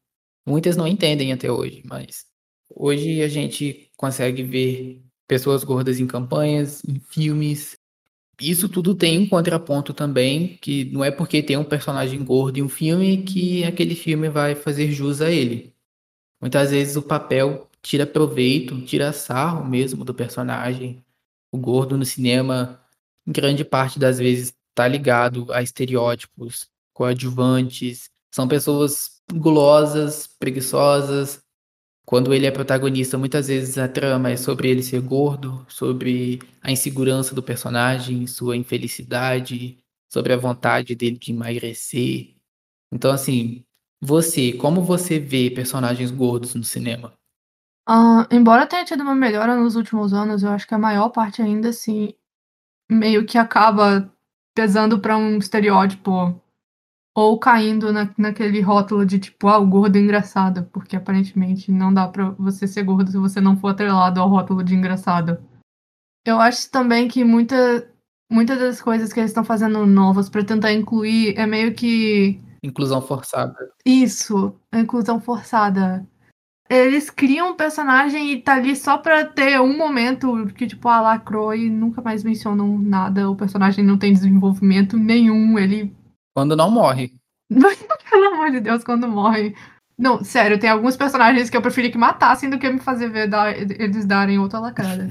Muitas 0.46 0.76
não 0.76 0.86
entendem 0.86 1.32
até 1.32 1.50
hoje, 1.50 1.82
mas 1.86 2.26
hoje 2.69 3.22
a 3.22 3.28
gente 3.28 3.90
consegue 3.96 4.43
ver 4.43 5.02
pessoas 5.31 5.62
gordas 5.62 6.00
em 6.00 6.09
campanhas, 6.09 6.82
em 6.85 6.99
filmes. 6.99 7.79
Isso 8.41 8.69
tudo 8.69 8.97
tem 8.97 9.17
um 9.17 9.29
contraponto 9.29 9.94
também, 9.94 10.56
que 10.61 10.87
não 10.87 11.05
é 11.05 11.11
porque 11.12 11.41
tem 11.41 11.56
um 11.56 11.62
personagem 11.62 12.25
gordo 12.25 12.59
em 12.59 12.62
um 12.62 12.69
filme 12.69 13.23
que 13.23 13.62
aquele 13.62 13.94
filme 13.94 14.29
vai 14.29 14.56
fazer 14.56 14.91
jus 14.91 15.21
a 15.21 15.31
ele. 15.31 15.73
Muitas 16.41 16.73
vezes 16.73 16.97
o 16.97 17.03
papel 17.03 17.71
tira 17.81 18.05
proveito, 18.05 18.85
tira 18.85 19.12
sarro 19.12 19.65
mesmo 19.65 20.05
do 20.05 20.12
personagem. 20.12 21.05
O 21.53 21.59
gordo 21.59 21.97
no 21.97 22.05
cinema, 22.05 22.81
em 23.25 23.31
grande 23.31 23.65
parte 23.65 24.00
das 24.00 24.19
vezes, 24.19 24.53
está 24.71 24.88
ligado 24.88 25.47
a 25.53 25.62
estereótipos 25.62 26.69
coadjuvantes. 26.93 28.11
São 28.35 28.49
pessoas 28.49 29.23
gulosas, 29.32 30.27
preguiçosas. 30.27 31.41
Quando 32.10 32.34
ele 32.34 32.44
é 32.44 32.50
protagonista, 32.50 33.17
muitas 33.17 33.46
vezes 33.46 33.79
a 33.79 33.86
trama 33.86 34.31
é 34.31 34.36
sobre 34.36 34.69
ele 34.69 34.82
ser 34.82 35.00
gordo, 35.00 35.64
sobre 35.69 36.40
a 36.60 36.72
insegurança 36.72 37.36
do 37.36 37.40
personagem, 37.40 38.26
sua 38.26 38.56
infelicidade, 38.56 39.79
sobre 40.12 40.32
a 40.32 40.36
vontade 40.36 40.96
dele 40.96 41.17
de 41.17 41.31
emagrecer. 41.31 42.34
Então, 42.93 43.12
assim, 43.12 43.64
você, 44.00 44.52
como 44.55 44.82
você 44.82 45.20
vê 45.20 45.52
personagens 45.52 46.10
gordos 46.10 46.52
no 46.56 46.64
cinema? 46.64 47.12
Uh, 47.88 48.26
embora 48.32 48.67
tenha 48.67 48.84
tido 48.84 49.05
uma 49.05 49.14
melhora 49.14 49.55
nos 49.55 49.76
últimos 49.76 50.12
anos, 50.12 50.43
eu 50.43 50.50
acho 50.50 50.67
que 50.67 50.74
a 50.74 50.79
maior 50.79 51.10
parte 51.10 51.40
ainda 51.40 51.69
assim 51.69 52.12
meio 52.90 53.24
que 53.24 53.38
acaba 53.38 54.12
pesando 54.52 54.98
para 54.98 55.17
um 55.17 55.38
estereótipo 55.38 56.40
ou 57.20 57.39
caindo 57.39 57.93
na, 57.93 58.08
naquele 58.17 58.60
rótulo 58.60 59.05
de 59.05 59.19
tipo, 59.19 59.48
ah, 59.48 59.58
o 59.58 59.67
gordo 59.67 59.96
é 59.96 60.00
engraçado, 60.00 60.65
porque 60.72 60.96
aparentemente 60.96 61.70
não 61.70 61.93
dá 61.93 62.08
para 62.08 62.31
você 62.31 62.67
ser 62.67 62.82
gordo 62.82 63.10
se 63.10 63.19
você 63.19 63.41
não 63.41 63.56
for 63.56 63.69
atrelado 63.69 64.20
ao 64.20 64.29
rótulo 64.29 64.65
de 64.65 64.74
engraçado. 64.74 65.39
Eu 66.24 66.41
acho 66.41 66.70
também 66.70 67.08
que 67.08 67.24
muita, 67.24 67.91
muitas 68.31 68.58
das 68.58 68.81
coisas 68.81 69.12
que 69.12 69.20
eles 69.20 69.31
estão 69.31 69.44
fazendo 69.44 69.86
novas 69.86 70.29
para 70.29 70.44
tentar 70.44 70.72
incluir 70.72 71.34
é 71.36 71.46
meio 71.46 71.74
que 71.74 72.41
Inclusão 72.62 73.00
forçada. 73.00 73.56
Isso, 73.84 74.55
inclusão 74.74 75.20
forçada. 75.20 76.06
Eles 76.69 77.10
criam 77.10 77.50
um 77.50 77.56
personagem 77.56 78.32
e 78.32 78.41
tá 78.41 78.55
ali 78.55 78.77
só 78.77 78.98
pra 78.98 79.24
ter 79.24 79.60
um 79.60 79.77
momento 79.77 80.46
que, 80.55 80.67
tipo, 80.67 80.89
a 80.89 81.00
lacrou 81.00 81.55
e 81.55 81.69
nunca 81.69 82.00
mais 82.00 82.22
mencionam 82.22 82.79
nada. 82.79 83.29
O 83.29 83.34
personagem 83.34 83.84
não 83.84 83.98
tem 83.98 84.12
desenvolvimento 84.12 84.96
nenhum. 84.96 85.58
Ele. 85.58 85.93
Quando 86.34 86.56
não 86.56 86.70
morre. 86.70 87.13
Pelo 88.10 88.27
amor 88.27 88.51
de 88.51 88.60
Deus, 88.60 88.84
quando 88.84 89.08
morre. 89.08 89.55
Não, 89.99 90.25
sério, 90.25 90.58
tem 90.58 90.70
alguns 90.70 90.96
personagens 90.96 91.51
que 91.51 91.56
eu 91.56 91.63
preferi 91.63 91.91
que 91.91 91.99
matassem 91.99 92.49
do 92.49 92.58
que 92.58 92.70
me 92.70 92.81
fazer 92.81 93.10
ver 93.10 93.29
dar, 93.29 93.55
eles 93.56 94.06
darem 94.06 94.39
outra 94.39 94.58
lacrada. 94.58 95.10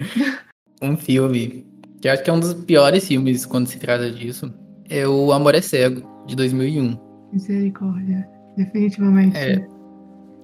um 0.80 0.96
filme 0.96 1.66
que 2.00 2.06
eu 2.06 2.12
acho 2.12 2.22
que 2.22 2.30
é 2.30 2.32
um 2.32 2.40
dos 2.40 2.54
piores 2.54 3.06
filmes 3.06 3.44
quando 3.44 3.66
se 3.66 3.78
trata 3.78 4.10
disso 4.10 4.52
é 4.88 5.06
o 5.06 5.32
Amor 5.32 5.54
é 5.54 5.60
Cego 5.60 6.24
de 6.26 6.34
2001. 6.36 6.96
Misericórdia, 7.32 8.26
definitivamente. 8.56 9.36
É. 9.36 9.66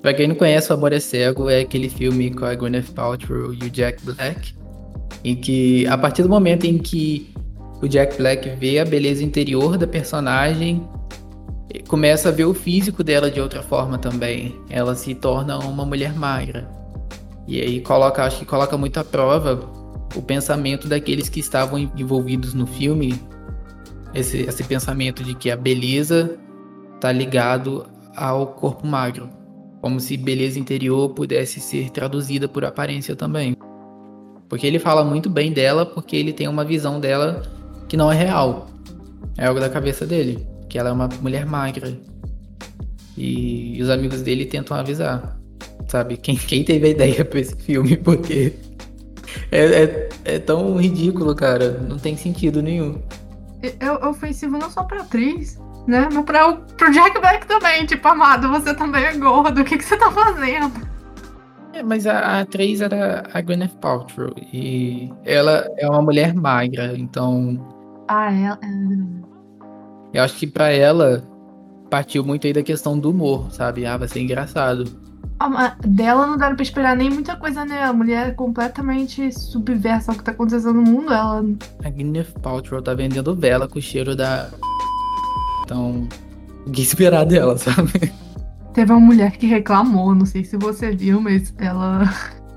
Pra 0.02 0.12
quem 0.12 0.28
não 0.28 0.34
conhece, 0.34 0.70
O 0.70 0.74
Amor 0.74 0.92
é 0.92 1.00
Cego 1.00 1.48
é 1.48 1.60
aquele 1.60 1.88
filme 1.88 2.30
com 2.30 2.44
a 2.44 2.54
Gwyneth 2.54 2.92
Paltrow 2.94 3.54
e 3.54 3.64
o 3.64 3.70
Jack 3.70 4.04
Black, 4.04 4.54
em 5.24 5.34
que, 5.34 5.86
a 5.86 5.96
partir 5.96 6.22
do 6.22 6.28
momento 6.28 6.64
em 6.64 6.76
que 6.76 7.33
o 7.84 7.88
Jack 7.88 8.16
Black 8.16 8.48
vê 8.48 8.78
a 8.78 8.84
beleza 8.84 9.22
interior 9.22 9.76
da 9.76 9.86
personagem, 9.86 10.88
começa 11.86 12.30
a 12.30 12.32
ver 12.32 12.46
o 12.46 12.54
físico 12.54 13.04
dela 13.04 13.30
de 13.30 13.40
outra 13.40 13.62
forma 13.62 13.98
também. 13.98 14.58
Ela 14.70 14.94
se 14.94 15.14
torna 15.14 15.58
uma 15.58 15.84
mulher 15.84 16.14
magra. 16.14 16.66
E 17.46 17.60
aí 17.60 17.80
coloca, 17.82 18.24
acho 18.24 18.38
que 18.38 18.46
coloca 18.46 18.78
muito 18.78 18.98
à 18.98 19.04
prova 19.04 19.70
o 20.16 20.22
pensamento 20.22 20.88
daqueles 20.88 21.28
que 21.28 21.40
estavam 21.40 21.78
envolvidos 21.78 22.54
no 22.54 22.66
filme, 22.66 23.20
esse, 24.14 24.38
esse 24.38 24.64
pensamento 24.64 25.22
de 25.22 25.34
que 25.34 25.50
a 25.50 25.56
beleza 25.56 26.38
está 26.94 27.12
ligado 27.12 27.84
ao 28.16 28.46
corpo 28.46 28.86
magro, 28.86 29.28
como 29.82 30.00
se 30.00 30.16
beleza 30.16 30.58
interior 30.58 31.10
pudesse 31.10 31.60
ser 31.60 31.90
traduzida 31.90 32.48
por 32.48 32.64
aparência 32.64 33.14
também. 33.14 33.54
Porque 34.48 34.66
ele 34.66 34.78
fala 34.78 35.04
muito 35.04 35.28
bem 35.28 35.52
dela, 35.52 35.84
porque 35.84 36.16
ele 36.16 36.32
tem 36.32 36.48
uma 36.48 36.64
visão 36.64 36.98
dela 36.98 37.42
que 37.88 37.96
não 37.96 38.10
é 38.10 38.16
real. 38.16 38.68
É 39.36 39.46
algo 39.46 39.60
da 39.60 39.68
cabeça 39.68 40.06
dele, 40.06 40.46
que 40.68 40.78
ela 40.78 40.90
é 40.90 40.92
uma 40.92 41.08
mulher 41.20 41.46
magra. 41.46 41.96
E 43.16 43.78
os 43.80 43.90
amigos 43.90 44.22
dele 44.22 44.44
tentam 44.44 44.76
avisar, 44.76 45.38
sabe? 45.88 46.16
Quem, 46.16 46.36
quem 46.36 46.64
teve 46.64 46.86
a 46.86 46.90
ideia 46.90 47.24
para 47.24 47.40
esse 47.40 47.56
filme, 47.56 47.96
porque 47.98 48.52
é, 49.50 49.64
é, 49.64 50.08
é, 50.24 50.38
tão 50.38 50.76
ridículo, 50.76 51.34
cara. 51.34 51.78
Não 51.88 51.98
tem 51.98 52.16
sentido 52.16 52.62
nenhum. 52.62 53.00
É, 53.62 53.86
é 53.86 53.92
ofensivo 54.06 54.58
não 54.58 54.70
só 54.70 54.82
pra 54.82 55.02
atriz, 55.02 55.58
né? 55.86 56.08
Mas 56.12 56.24
pra, 56.24 56.52
pro 56.52 56.92
Jack 56.92 57.20
Black 57.20 57.46
também. 57.46 57.86
Tipo, 57.86 58.08
amado, 58.08 58.48
você 58.48 58.74
também 58.74 59.04
é 59.04 59.16
gordo. 59.16 59.60
O 59.60 59.64
que, 59.64 59.78
que 59.78 59.84
você 59.84 59.96
tá 59.96 60.10
fazendo? 60.10 60.72
É, 61.72 61.82
mas 61.82 62.06
a, 62.06 62.18
a 62.18 62.40
atriz 62.40 62.80
era 62.80 63.24
a 63.32 63.40
Gwyneth 63.40 63.76
Paltrow. 63.80 64.32
E 64.52 65.10
ela 65.24 65.68
é 65.76 65.88
uma 65.88 66.02
mulher 66.02 66.34
magra, 66.34 66.94
então. 66.96 67.73
Ah, 68.08 68.32
ela. 68.32 68.58
É. 68.62 70.18
Eu 70.18 70.22
acho 70.22 70.36
que 70.36 70.46
pra 70.46 70.70
ela 70.70 71.24
partiu 71.90 72.24
muito 72.24 72.46
aí 72.46 72.52
da 72.52 72.62
questão 72.62 72.98
do 72.98 73.10
humor, 73.10 73.50
sabe? 73.52 73.86
Ah, 73.86 73.96
vai 73.96 74.08
ser 74.08 74.20
engraçado. 74.20 74.84
Ah, 75.40 75.76
dela 75.84 76.26
não 76.26 76.36
dá 76.36 76.54
pra 76.54 76.62
esperar 76.62 76.96
nem 76.96 77.10
muita 77.10 77.36
coisa, 77.36 77.64
né? 77.64 77.82
A 77.82 77.92
mulher 77.92 78.28
é 78.28 78.30
completamente 78.30 79.32
subversa 79.32 80.12
ao 80.12 80.18
que 80.18 80.24
tá 80.24 80.30
acontecendo 80.32 80.74
no 80.74 80.82
mundo. 80.82 81.12
Ela. 81.12 81.44
A 81.84 81.90
Gwyneth 81.90 82.32
Paltrow 82.40 82.80
tá 82.80 82.94
vendendo 82.94 83.34
vela 83.34 83.68
com 83.68 83.78
o 83.78 83.82
cheiro 83.82 84.14
da. 84.14 84.48
Então. 85.64 86.08
O 86.66 86.70
que 86.70 86.80
esperar 86.80 87.26
dela, 87.26 87.58
sabe? 87.58 88.12
Teve 88.72 88.92
uma 88.92 89.00
mulher 89.00 89.32
que 89.32 89.46
reclamou, 89.46 90.14
não 90.14 90.24
sei 90.24 90.44
se 90.44 90.56
você 90.56 90.92
viu, 90.92 91.20
mas 91.20 91.52
ela. 91.58 92.04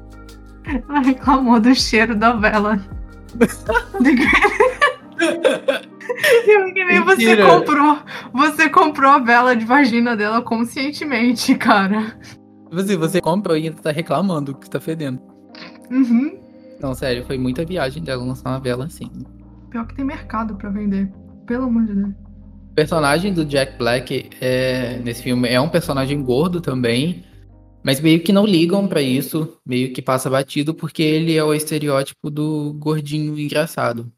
ela 0.64 1.00
reclamou 1.00 1.60
do 1.60 1.76
cheiro 1.76 2.16
da 2.16 2.34
vela. 2.34 2.80
que 6.74 6.86
nem 6.86 7.02
você 7.02 7.38
comprou. 7.38 8.00
Você 8.34 8.70
comprou 8.70 9.12
a 9.12 9.20
vela 9.20 9.56
de 9.56 9.66
vagina 9.66 10.16
dela 10.16 10.42
conscientemente, 10.42 11.56
cara. 11.56 12.18
Você, 12.72 12.96
você 12.96 13.22
comprou 13.22 13.58
e 13.58 13.66
ainda 13.66 13.82
tá 13.82 13.92
reclamando 13.92 14.56
que 14.56 14.70
tá 14.70 14.80
fedendo. 14.80 15.22
Uhum. 15.90 16.40
Não, 16.82 16.94
sério, 16.94 17.26
foi 17.26 17.38
muita 17.38 17.66
viagem 17.66 18.04
dela 18.04 18.24
lançar 18.24 18.50
uma 18.50 18.60
vela 18.60 18.86
assim. 18.86 19.10
Pior 19.70 19.88
que 19.88 19.96
tem 19.96 20.06
mercado 20.06 20.56
para 20.56 20.70
vender. 20.70 21.12
Pelo 21.46 21.66
amor 21.66 21.86
de 21.86 21.96
Deus 21.96 22.28
personagem 22.78 23.34
do 23.34 23.44
Jack 23.44 23.76
Black 23.76 24.30
é, 24.40 25.00
nesse 25.00 25.24
filme 25.24 25.50
é 25.50 25.60
um 25.60 25.68
personagem 25.68 26.22
gordo 26.22 26.62
também, 26.62 27.24
mas 27.84 28.00
meio 28.00 28.20
que 28.20 28.32
não 28.32 28.46
ligam 28.46 28.88
para 28.88 29.02
isso, 29.02 29.60
meio 29.66 29.92
que 29.92 30.00
passa 30.00 30.30
batido 30.30 30.76
porque 30.76 31.02
ele 31.02 31.36
é 31.36 31.44
o 31.44 31.56
estereótipo 31.56 32.30
do 32.30 32.76
gordinho 32.78 33.40
engraçado. 33.40 34.12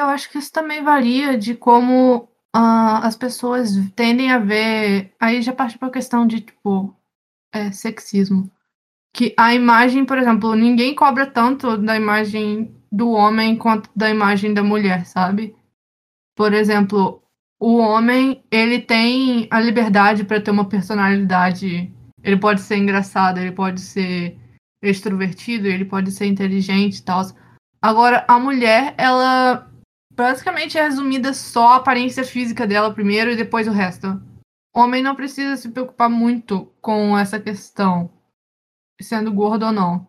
Eu 0.00 0.06
acho 0.06 0.30
que 0.30 0.38
isso 0.38 0.50
também 0.50 0.82
varia 0.82 1.36
de 1.36 1.54
como 1.54 2.28
uh, 2.56 3.00
as 3.02 3.16
pessoas 3.16 3.70
tendem 3.94 4.32
a 4.32 4.38
ver. 4.38 5.12
Aí 5.20 5.42
já 5.42 5.52
parte 5.52 5.78
para 5.78 5.88
a 5.88 5.92
questão 5.92 6.26
de 6.26 6.40
tipo 6.40 6.96
é, 7.52 7.70
sexismo. 7.70 8.50
Que 9.12 9.34
a 9.36 9.54
imagem, 9.54 10.04
por 10.04 10.16
exemplo, 10.18 10.54
ninguém 10.54 10.94
cobra 10.94 11.26
tanto 11.26 11.76
da 11.76 11.96
imagem 11.96 12.74
do 12.90 13.10
homem 13.10 13.56
quanto 13.56 13.90
da 13.94 14.08
imagem 14.08 14.54
da 14.54 14.62
mulher, 14.62 15.04
sabe? 15.04 15.54
Por 16.34 16.52
exemplo, 16.54 17.22
o 17.60 17.76
homem, 17.76 18.42
ele 18.50 18.80
tem 18.80 19.48
a 19.50 19.60
liberdade 19.60 20.24
para 20.24 20.40
ter 20.40 20.50
uma 20.50 20.68
personalidade. 20.68 21.92
Ele 22.22 22.36
pode 22.38 22.62
ser 22.62 22.76
engraçado, 22.76 23.38
ele 23.38 23.52
pode 23.52 23.80
ser 23.80 24.38
extrovertido, 24.82 25.66
ele 25.66 25.84
pode 25.84 26.10
ser 26.10 26.26
inteligente 26.26 26.98
e 26.98 27.02
tal. 27.02 27.22
Agora, 27.82 28.24
a 28.26 28.38
mulher, 28.38 28.94
ela 28.96 29.69
basicamente 30.20 30.76
é 30.76 30.82
resumida 30.82 31.32
só 31.32 31.68
a 31.68 31.76
aparência 31.76 32.24
física 32.24 32.66
dela 32.66 32.92
primeiro 32.92 33.30
e 33.30 33.36
depois 33.36 33.66
o 33.66 33.72
resto. 33.72 34.20
O 34.74 34.80
homem 34.80 35.02
não 35.02 35.16
precisa 35.16 35.56
se 35.56 35.70
preocupar 35.70 36.10
muito 36.10 36.66
com 36.80 37.16
essa 37.16 37.40
questão, 37.40 38.12
sendo 39.00 39.32
gordo 39.32 39.66
ou 39.66 39.72
não. 39.72 40.06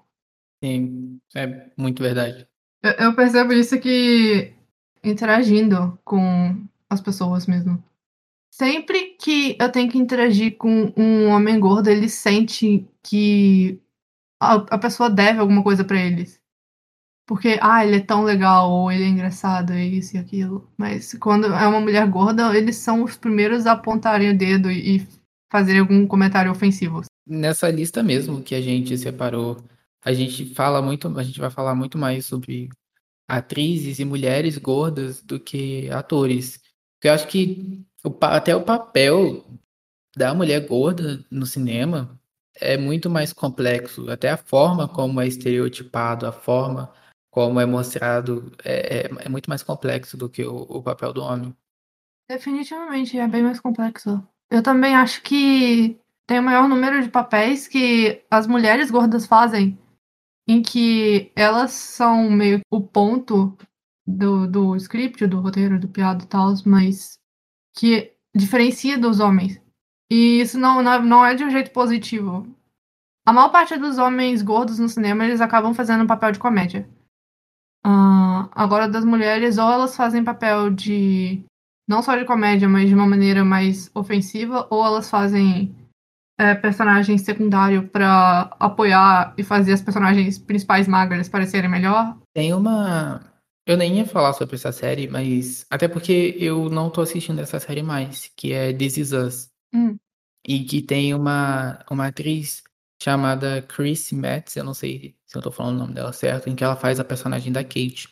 Sim, 0.64 1.20
é 1.34 1.72
muito 1.78 2.04
verdade. 2.04 2.46
Eu, 2.84 2.92
eu 2.92 3.16
percebo 3.16 3.54
isso 3.54 3.80
que 3.80 4.54
interagindo 5.02 5.98
com 6.04 6.62
as 6.90 7.00
pessoas 7.00 7.48
mesmo. 7.48 7.82
Sempre 8.54 9.16
que 9.16 9.56
eu 9.60 9.72
tenho 9.72 9.90
que 9.90 9.98
interagir 9.98 10.58
com 10.58 10.94
um 10.98 11.30
homem 11.30 11.58
gordo, 11.58 11.90
ele 11.90 12.10
sente 12.10 12.86
que 13.02 13.82
a, 14.42 14.56
a 14.56 14.78
pessoa 14.78 15.10
deve 15.10 15.40
alguma 15.40 15.64
coisa 15.64 15.86
para 15.86 16.02
eles. 16.02 16.41
Porque, 17.32 17.58
ah, 17.62 17.86
ele 17.86 17.96
é 17.96 18.02
tão 18.02 18.26
legal, 18.26 18.70
ou 18.70 18.92
ele 18.92 19.06
é 19.06 19.08
engraçado, 19.08 19.72
é 19.72 19.86
isso 19.86 20.18
e 20.18 20.20
aquilo. 20.20 20.70
Mas 20.78 21.14
quando 21.14 21.46
é 21.46 21.66
uma 21.66 21.80
mulher 21.80 22.06
gorda, 22.06 22.54
eles 22.54 22.76
são 22.76 23.06
os 23.06 23.16
primeiros 23.16 23.66
a 23.66 23.72
apontarem 23.72 24.32
o 24.32 24.38
dedo 24.38 24.70
e, 24.70 25.08
fazerem 25.50 25.80
algum 25.80 26.06
comentário 26.06 26.52
ofensivo. 26.52 27.04
Nessa 27.26 27.70
lista 27.70 28.04
mesmo 28.04 28.42
que 28.42 28.54
a 28.54 28.60
gente 28.60 28.98
separou, 28.98 29.64
a 30.04 30.12
gente 30.12 30.54
fala 30.54 30.82
muito, 30.82 31.08
a 31.18 31.24
gente 31.24 31.40
vai 31.40 31.50
falar 31.50 31.74
muito 31.74 31.98
mais 31.98 32.26
sobre 32.26 32.68
atrizes 33.30 34.00
e 34.00 34.04
mulheres 34.04 34.58
gordas 34.58 35.24
do 35.24 35.40
que 35.40 35.90
atores. 35.90 36.60
Eu 37.02 37.14
acho 37.14 37.30
que 37.30 37.82
até 38.20 38.54
o 38.54 38.64
papel 38.64 39.46
da 40.18 40.34
mulher 40.34 40.68
gorda 40.68 41.26
no 41.32 41.46
cinema 41.46 42.20
é 42.60 42.76
muito 42.76 43.10
mais 43.10 43.32
complexo. 43.32 44.12
Até 44.12 44.32
a 44.32 44.38
forma 44.38 44.86
como 44.86 45.22
é 45.22 45.28
estereotipado, 45.28 46.28
a 46.28 46.34
forma 46.34 46.92
como 47.32 47.62
é 47.62 47.66
mostrado 47.66 48.52
é, 48.64 48.98
é, 48.98 49.26
é 49.26 49.30
muito 49.30 49.50
mais 49.50 49.64
complexo 49.64 50.18
do 50.18 50.30
que 50.30 50.44
o, 50.44 50.58
o, 50.58 50.84
papel 50.84 51.14
do 51.14 51.24
homem. 51.24 51.56
Definitivamente, 52.30 53.18
é 53.18 53.28
bem 53.28 53.42
mais 53.42 53.60
complexo. 53.60 54.22
Eu 54.50 54.62
também 54.62 54.94
acho 54.96 55.22
que 55.24 55.98
tem 56.28 56.40
o 56.40 56.44
maior 56.44 56.68
número 56.68 57.02
de 57.02 57.10
papéis 57.10 57.68
que 57.68 58.22
as 58.30 58.46
mulheres 58.46 58.92
gordas 58.92 59.26
fazem, 59.26 59.80
em 60.48 60.62
que 60.62 61.32
elas 61.34 61.72
são 61.72 62.30
meio 62.30 62.60
o 62.70 62.82
ponto 62.82 63.58
do, 64.06 64.46
do 64.46 64.76
script, 64.76 65.26
do 65.26 65.40
roteiro, 65.40 65.80
do 65.80 65.88
piado 65.88 66.26
e 66.26 66.28
tal, 66.28 66.54
mas 66.66 67.18
que 67.74 68.14
diferencia 68.36 68.98
dos 68.98 69.22
homens. 69.22 69.60
E 70.12 70.42
isso 70.42 70.60
não, 70.60 70.84
não, 70.84 71.02
não 71.02 71.26
é 71.26 71.34
de 71.34 71.46
um 71.46 71.50
jeito 71.50 71.72
positivo. 71.72 72.46
A 73.26 73.32
maior 73.32 73.50
parte 73.50 73.78
dos 73.78 73.98
homens 73.98 74.42
gordos 74.42 74.80
no 74.80 74.90
cinema, 74.90 75.24
eles 75.24 75.40
acabam 75.40 75.74
fazendo 75.74 76.04
um 76.04 76.08
papel 76.08 76.34
de 76.34 76.40
comédia. 76.40 76.90
Uh, 77.86 78.50
agora, 78.52 78.88
das 78.88 79.04
mulheres, 79.04 79.58
ou 79.58 79.72
elas 79.72 79.96
fazem 79.96 80.24
papel 80.24 80.70
de. 80.70 81.44
não 81.88 82.02
só 82.02 82.16
de 82.16 82.26
comédia, 82.26 82.70
mas 82.70 82.90
de 82.90 82.96
uma 82.96 83.08
maneira 83.08 83.44
mais 83.44 83.90
ofensiva, 83.94 84.68
ou 84.70 84.86
elas 84.86 85.10
fazem 85.10 85.76
é, 86.40 86.56
personagem 86.56 87.18
secundário 87.18 87.88
para 87.88 88.56
apoiar 88.60 89.34
e 89.38 89.44
fazer 89.44 89.74
as 89.74 89.82
personagens 89.82 90.38
principais 90.38 90.88
magras 90.88 91.30
parecerem 91.30 91.70
melhor. 91.70 92.18
Tem 92.34 92.54
uma, 92.54 93.22
eu 93.66 93.78
nem 93.78 93.98
ia 93.98 94.06
falar 94.06 94.34
sobre 94.34 94.56
essa 94.56 94.72
série, 94.72 95.08
mas. 95.08 95.66
Até 95.70 95.88
porque 95.88 96.36
eu 96.40 96.70
não 96.70 96.90
tô 96.90 97.02
assistindo 97.02 97.40
essa 97.40 97.60
série 97.60 97.84
mais, 97.84 98.32
que 98.36 98.54
é 98.54 98.74
This 98.74 98.98
Is 98.98 99.12
Us. 99.12 99.50
Hum. 99.74 99.98
E 100.46 100.64
que 100.64 100.82
tem 100.82 101.14
uma, 101.14 101.84
uma 101.90 102.08
atriz 102.08 102.64
chamada 103.02 103.62
Chris 103.62 104.12
Metz, 104.12 104.56
eu 104.56 104.64
não 104.64 104.74
sei 104.74 105.16
se 105.32 105.38
eu 105.38 105.42
tô 105.42 105.50
falando 105.50 105.76
o 105.76 105.80
nome 105.80 105.94
dela 105.94 106.12
certo, 106.12 106.50
em 106.50 106.56
que 106.56 106.64
ela 106.64 106.76
faz 106.76 107.00
a 107.00 107.06
personagem 107.06 107.54
da 107.54 107.64
Kate. 107.64 108.10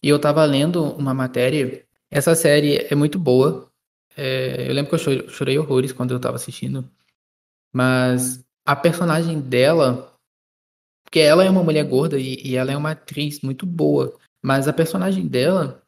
E 0.00 0.08
eu 0.08 0.20
tava 0.20 0.44
lendo 0.44 0.84
uma 0.94 1.12
matéria. 1.12 1.84
Essa 2.08 2.36
série 2.36 2.76
é 2.88 2.94
muito 2.94 3.18
boa. 3.18 3.68
É, 4.16 4.68
eu 4.70 4.72
lembro 4.72 4.96
que 4.96 5.10
eu 5.10 5.28
chorei, 5.28 5.58
horrores 5.58 5.92
quando 5.92 6.12
eu 6.12 6.20
tava 6.20 6.36
assistindo. 6.36 6.88
Mas 7.72 8.44
a 8.64 8.76
personagem 8.76 9.40
dela. 9.40 10.16
Porque 11.04 11.18
ela 11.18 11.44
é 11.44 11.50
uma 11.50 11.64
mulher 11.64 11.84
gorda 11.84 12.16
e, 12.16 12.40
e 12.46 12.54
ela 12.54 12.70
é 12.70 12.76
uma 12.76 12.92
atriz 12.92 13.40
muito 13.40 13.66
boa. 13.66 14.16
Mas 14.40 14.68
a 14.68 14.72
personagem 14.72 15.26
dela, 15.26 15.82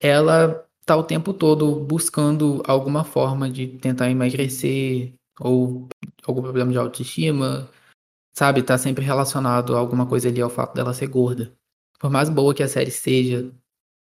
ela 0.00 0.66
tá 0.84 0.96
o 0.96 1.04
tempo 1.04 1.32
todo 1.32 1.84
buscando 1.84 2.64
alguma 2.66 3.04
forma 3.04 3.48
de 3.48 3.68
tentar 3.78 4.10
emagrecer 4.10 5.14
ou 5.38 5.88
algum 6.26 6.42
problema 6.42 6.72
de 6.72 6.78
autoestima, 6.78 7.70
sabe? 8.34 8.62
Tá 8.62 8.76
sempre 8.76 9.04
relacionado 9.04 9.76
a 9.76 9.78
alguma 9.78 10.06
coisa 10.06 10.28
ali 10.28 10.40
ao 10.40 10.50
fato 10.50 10.74
dela 10.74 10.92
ser 10.92 11.06
gorda. 11.06 11.52
Por 11.98 12.10
mais 12.10 12.28
boa 12.28 12.54
que 12.54 12.62
a 12.62 12.68
série 12.68 12.90
seja, 12.90 13.50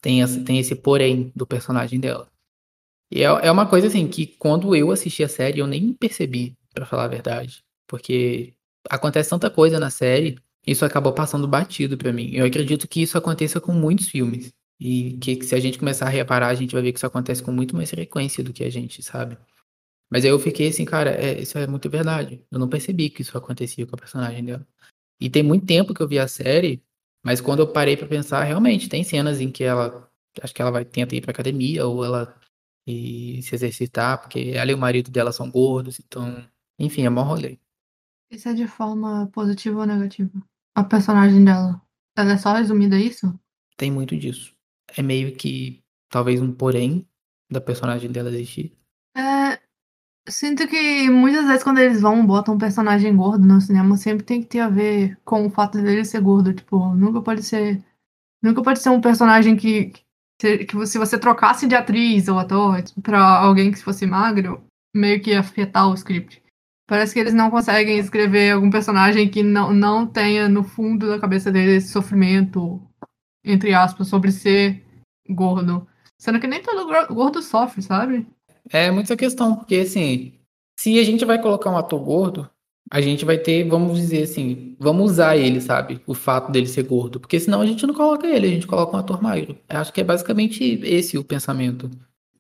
tem, 0.02 0.22
essa, 0.22 0.44
tem 0.44 0.60
esse 0.60 0.76
porém 0.76 1.32
do 1.36 1.46
personagem 1.48 2.00
dela. 2.00 2.28
E 3.12 3.22
é, 3.22 3.26
é 3.26 3.52
uma 3.52 3.68
coisa 3.68 3.88
assim 3.88 4.08
que 4.08 4.26
quando 4.26 4.76
eu 4.76 4.92
assisti 4.92 5.24
a 5.24 5.30
série 5.30 5.60
eu 5.60 5.68
nem 5.68 5.94
percebi, 5.94 6.58
pra 6.74 6.86
falar 6.86 7.06
a 7.06 7.08
verdade. 7.08 7.64
Porque 7.88 8.54
acontece 8.90 9.30
tanta 9.30 9.50
coisa 9.50 9.80
na 9.80 9.90
série, 9.90 10.38
isso 10.66 10.84
acabou 10.84 11.14
passando 11.14 11.48
batido 11.48 11.98
pra 11.98 12.12
mim. 12.12 12.32
Eu 12.34 12.46
acredito 12.46 12.88
que 12.88 13.02
isso 13.02 13.18
aconteça 13.18 13.62
com 13.62 13.72
muitos 13.72 14.10
filmes. 14.10 14.52
E 14.80 15.14
que, 15.22 15.38
que 15.38 15.46
se 15.46 15.56
a 15.56 15.60
gente 15.60 15.80
começar 15.80 16.08
a 16.08 16.10
reparar, 16.10 16.48
a 16.48 16.56
gente 16.56 16.74
vai 16.74 16.82
ver 16.82 16.92
que 16.92 17.00
isso 17.00 17.06
acontece 17.06 17.42
com 17.42 17.52
muito 17.52 17.76
mais 17.76 17.90
frequência 17.90 18.44
do 18.44 18.52
que 18.52 18.64
a 18.64 18.70
gente 18.70 19.02
sabe. 19.02 19.38
Mas 20.10 20.24
aí 20.24 20.32
eu 20.32 20.40
fiquei 20.40 20.70
assim, 20.70 20.86
cara, 20.86 21.12
é, 21.12 21.42
isso 21.42 21.58
é 21.58 21.68
muito 21.68 21.90
verdade. 21.90 22.44
Eu 22.52 22.60
não 22.60 22.70
percebi 22.70 23.10
que 23.10 23.22
isso 23.22 23.38
acontecia 23.38 23.86
com 23.86 23.96
a 23.96 24.00
personagem 24.00 24.44
dela. 24.44 24.68
E 25.20 25.30
tem 25.30 25.44
muito 25.44 25.66
tempo 25.66 25.94
que 25.94 26.02
eu 26.02 26.08
vi 26.08 26.20
a 26.20 26.28
série, 26.28 26.84
mas 27.24 27.42
quando 27.42 27.60
eu 27.60 27.72
parei 27.72 27.98
pra 27.98 28.08
pensar, 28.08 28.44
realmente 28.44 28.90
tem 28.90 29.04
cenas 29.04 29.40
em 29.42 29.52
que 29.52 29.64
ela 29.64 30.10
acho 30.42 30.54
que 30.54 30.62
ela 30.62 30.72
vai 30.72 30.84
tenta 30.84 31.16
ir 31.16 31.22
pra 31.22 31.32
academia 31.32 31.86
ou 31.86 32.04
ela 32.04 32.38
e 32.88 33.42
se 33.42 33.56
exercitar, 33.56 34.22
porque 34.22 34.52
ela 34.54 34.70
e 34.70 34.74
o 34.74 34.78
marido 34.78 35.10
dela 35.10 35.32
são 35.32 35.50
gordos, 35.50 36.00
então, 36.00 36.46
enfim, 36.78 37.06
é 37.06 37.10
mó 37.10 37.24
rolê. 37.24 37.58
Isso 38.30 38.48
é 38.50 38.54
de 38.54 38.68
forma 38.68 39.28
positiva 39.34 39.80
ou 39.80 39.86
negativa? 39.86 40.32
A 40.76 40.84
personagem 40.84 41.44
dela, 41.44 41.82
ela 42.16 42.34
é 42.34 42.38
só 42.38 42.54
resumida 42.54 42.96
a 42.96 43.00
isso? 43.00 43.40
Tem 43.78 43.92
muito 43.92 44.16
disso. 44.16 44.56
É 44.96 45.02
meio 45.02 45.36
que 45.36 45.84
talvez 46.10 46.42
um 46.42 46.54
porém 46.54 47.08
da 47.50 47.60
personagem 47.60 48.12
dela 48.12 48.30
existir. 48.30 48.78
É, 49.18 49.60
sinto 50.28 50.68
que 50.68 51.10
muitas 51.10 51.46
vezes 51.46 51.64
quando 51.64 51.80
eles 51.80 52.02
vão 52.02 52.26
botam 52.26 52.56
um 52.56 52.58
personagem 52.58 53.16
gordo 53.16 53.46
no 53.46 53.62
cinema, 53.62 53.98
sempre 53.98 54.24
tem 54.26 54.42
que 54.42 54.48
ter 54.48 54.60
a 54.60 54.70
ver 54.70 55.18
com 55.24 55.46
o 55.46 55.50
fato 55.50 55.82
dele 55.82 56.06
ser 56.06 56.22
gordo, 56.22 56.54
tipo, 56.54 56.96
nunca 56.96 57.22
pode 57.22 57.44
ser 57.44 57.84
nunca 58.42 58.62
pode 58.64 58.80
ser 58.80 58.90
um 58.90 59.02
personagem 59.02 59.56
que 59.56 59.94
que 60.38 60.86
se 60.86 60.98
você 60.98 61.18
trocasse 61.18 61.68
de 61.68 61.76
atriz 61.76 62.28
ou 62.28 62.38
ator 62.38 62.84
para 63.02 63.20
alguém 63.40 63.72
que 63.72 63.82
fosse 63.82 64.06
magro, 64.06 64.64
meio 64.94 65.22
que 65.22 65.32
ia 65.32 65.40
afetar 65.40 65.90
o 65.90 65.94
script. 65.94 66.44
Parece 66.88 67.14
que 67.14 67.20
eles 67.20 67.34
não 67.34 67.50
conseguem 67.50 67.98
escrever 67.98 68.52
algum 68.52 68.70
personagem 68.70 69.30
que 69.30 69.42
não, 69.42 69.74
não 69.74 70.06
tenha 70.06 70.48
no 70.48 70.64
fundo 70.64 71.08
da 71.08 71.20
cabeça 71.20 71.52
dele 71.52 71.78
esse 71.78 71.88
sofrimento, 71.88 72.82
entre 73.44 73.74
aspas, 73.74 74.08
sobre 74.08 74.32
ser 74.32 74.84
gordo. 75.30 75.88
Sendo 76.18 76.40
que 76.40 76.48
nem 76.48 76.62
todo 76.62 77.14
gordo 77.14 77.42
sofre, 77.42 77.82
sabe? 77.82 78.28
É 78.70 78.90
muita 78.92 79.16
questão, 79.16 79.56
porque 79.56 79.76
assim, 79.76 80.34
se 80.80 81.00
a 81.00 81.04
gente 81.04 81.24
vai 81.26 81.42
colocar 81.42 81.70
um 81.72 81.78
ator 81.78 82.00
gordo, 82.00 82.50
a 82.92 83.02
gente 83.02 83.26
vai 83.26 83.38
ter, 83.38 83.68
vamos 83.68 83.98
dizer 83.98 84.24
assim, 84.24 84.76
vamos 84.80 85.12
usar 85.12 85.36
ele, 85.36 85.60
sabe? 85.60 86.02
O 86.06 86.14
fato 86.14 86.52
dele 86.52 86.68
ser 86.68 86.84
gordo. 86.84 87.20
Porque 87.20 87.40
senão 87.40 87.62
a 87.62 87.66
gente 87.66 87.86
não 87.86 87.94
coloca 87.94 88.28
ele, 88.28 88.48
a 88.48 88.50
gente 88.50 88.68
coloca 88.68 88.96
um 88.96 89.00
ator 89.00 89.22
magro. 89.22 89.58
Eu 89.68 89.80
acho 89.80 89.92
que 89.92 90.02
é 90.02 90.04
basicamente 90.04 90.64
esse 90.84 91.18
o 91.18 91.24
pensamento. 91.24 91.90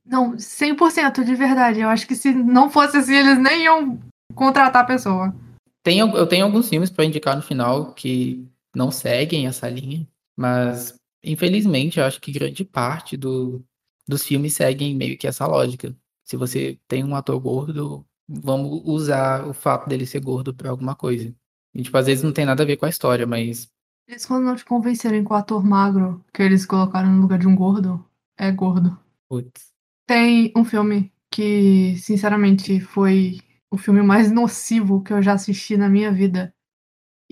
Não, 0.05 0.33
100% 0.33 1.23
de 1.23 1.35
verdade. 1.35 1.79
Eu 1.79 1.89
acho 1.89 2.07
que 2.07 2.15
se 2.15 2.31
não 2.31 2.69
fosse 2.69 2.97
assim, 2.97 3.15
eles 3.15 3.39
nem 3.39 3.63
iam 3.63 3.99
contratar 4.35 4.83
a 4.83 4.87
pessoa. 4.87 5.35
Tem, 5.83 5.99
eu 5.99 6.27
tenho 6.27 6.45
alguns 6.45 6.69
filmes 6.69 6.89
para 6.89 7.05
indicar 7.05 7.35
no 7.35 7.41
final 7.41 7.93
que 7.93 8.47
não 8.75 8.91
seguem 8.91 9.47
essa 9.47 9.69
linha, 9.69 10.07
mas 10.37 10.95
infelizmente 11.23 11.99
eu 11.99 12.05
acho 12.05 12.19
que 12.19 12.31
grande 12.31 12.65
parte 12.65 13.15
do, 13.15 13.63
dos 14.07 14.23
filmes 14.23 14.53
seguem 14.53 14.95
meio 14.95 15.17
que 15.17 15.27
essa 15.27 15.45
lógica. 15.45 15.95
Se 16.25 16.35
você 16.35 16.79
tem 16.87 17.03
um 17.03 17.15
ator 17.15 17.39
gordo, 17.39 18.05
vamos 18.27 18.81
usar 18.83 19.47
o 19.47 19.53
fato 19.53 19.87
dele 19.87 20.05
ser 20.05 20.19
gordo 20.19 20.53
pra 20.53 20.71
alguma 20.71 20.95
coisa. 20.95 21.33
E, 21.73 21.83
tipo, 21.83 21.95
às 21.97 22.07
vezes 22.07 22.23
não 22.23 22.33
tem 22.33 22.45
nada 22.45 22.63
a 22.63 22.65
ver 22.65 22.77
com 22.77 22.85
a 22.85 22.89
história, 22.89 23.27
mas. 23.27 23.71
Eles 24.07 24.25
quando 24.25 24.45
não 24.45 24.55
te 24.55 24.65
convencerem 24.65 25.23
com 25.23 25.33
o 25.33 25.37
ator 25.37 25.63
magro 25.63 26.23
que 26.33 26.41
eles 26.41 26.65
colocaram 26.65 27.11
no 27.11 27.21
lugar 27.21 27.39
de 27.39 27.47
um 27.47 27.55
gordo, 27.55 28.03
é 28.37 28.51
gordo. 28.51 28.97
Putz. 29.29 29.73
Tem 30.07 30.51
um 30.55 30.65
filme 30.65 31.11
que, 31.31 31.95
sinceramente, 31.97 32.79
foi 32.79 33.39
o 33.69 33.77
filme 33.77 34.01
mais 34.01 34.31
nocivo 34.31 35.03
que 35.03 35.13
eu 35.13 35.21
já 35.21 35.33
assisti 35.33 35.77
na 35.77 35.89
minha 35.89 36.11
vida. 36.11 36.53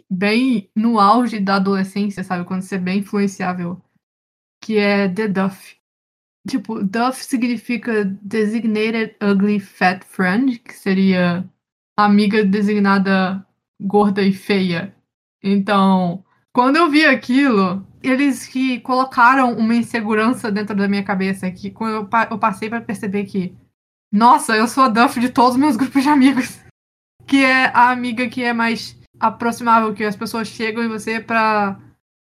Bem 0.10 0.70
no 0.76 1.00
auge 1.00 1.40
da 1.40 1.56
adolescência, 1.56 2.24
sabe? 2.24 2.46
Quando 2.46 2.62
você 2.62 2.76
é 2.76 2.80
bem 2.80 3.00
influenciável. 3.00 3.82
Que 4.62 4.78
é 4.78 5.08
The 5.10 5.28
Duff. 5.28 5.83
Tipo, 6.48 6.84
Duff 6.84 7.24
significa 7.24 8.04
Designated 8.22 9.16
Ugly 9.22 9.60
Fat 9.60 10.04
Friend, 10.04 10.60
que 10.60 10.74
seria 10.74 11.50
amiga 11.98 12.44
designada 12.44 13.46
gorda 13.80 14.22
e 14.22 14.34
feia. 14.34 14.94
Então, 15.42 16.24
quando 16.54 16.78
eu 16.78 16.90
vi 16.90 17.06
aquilo, 17.06 17.86
eles 18.02 18.46
que 18.46 18.80
colocaram 18.82 19.54
uma 19.54 19.76
insegurança 19.76 20.52
dentro 20.52 20.76
da 20.76 20.88
minha 20.88 21.04
cabeça, 21.04 21.50
que 21.50 21.72
quando 21.72 21.94
eu, 21.94 22.08
pa 22.08 22.28
eu 22.30 22.38
passei 22.38 22.70
para 22.70 22.82
perceber 22.82 23.26
que, 23.26 23.56
nossa, 24.12 24.56
eu 24.56 24.68
sou 24.68 24.84
a 24.84 24.90
Duff 24.90 25.20
de 25.20 25.30
todos 25.30 25.54
os 25.54 25.60
meus 25.60 25.78
grupos 25.78 26.04
de 26.04 26.10
amigos. 26.10 26.62
Que 27.26 27.38
é 27.38 27.68
a 27.68 27.90
amiga 27.90 28.28
que 28.28 28.44
é 28.44 28.52
mais 28.52 29.00
aproximável, 29.18 29.94
que 29.94 30.04
as 30.04 30.16
pessoas 30.16 30.50
chegam 30.50 30.84
em 30.84 30.90
você 30.90 31.22
pra 31.22 31.80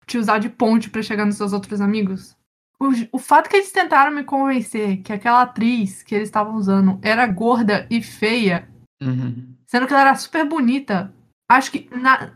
te 0.06 0.16
usar 0.16 0.38
de 0.38 0.48
ponte 0.48 0.88
para 0.88 1.02
chegar 1.02 1.26
nos 1.26 1.36
seus 1.36 1.52
outros 1.52 1.82
amigos. 1.82 2.35
O, 2.78 3.16
o 3.16 3.18
fato 3.18 3.48
que 3.48 3.56
eles 3.56 3.72
tentaram 3.72 4.14
me 4.14 4.24
convencer 4.24 5.02
que 5.02 5.12
aquela 5.12 5.42
atriz 5.42 6.02
que 6.02 6.14
eles 6.14 6.28
estavam 6.28 6.54
usando 6.54 6.98
era 7.02 7.26
gorda 7.26 7.86
e 7.90 8.02
feia, 8.02 8.68
uhum. 9.02 9.54
sendo 9.66 9.86
que 9.86 9.92
ela 9.92 10.02
era 10.02 10.14
super 10.14 10.46
bonita, 10.46 11.14
acho 11.48 11.72
que 11.72 11.88
na, 11.96 12.32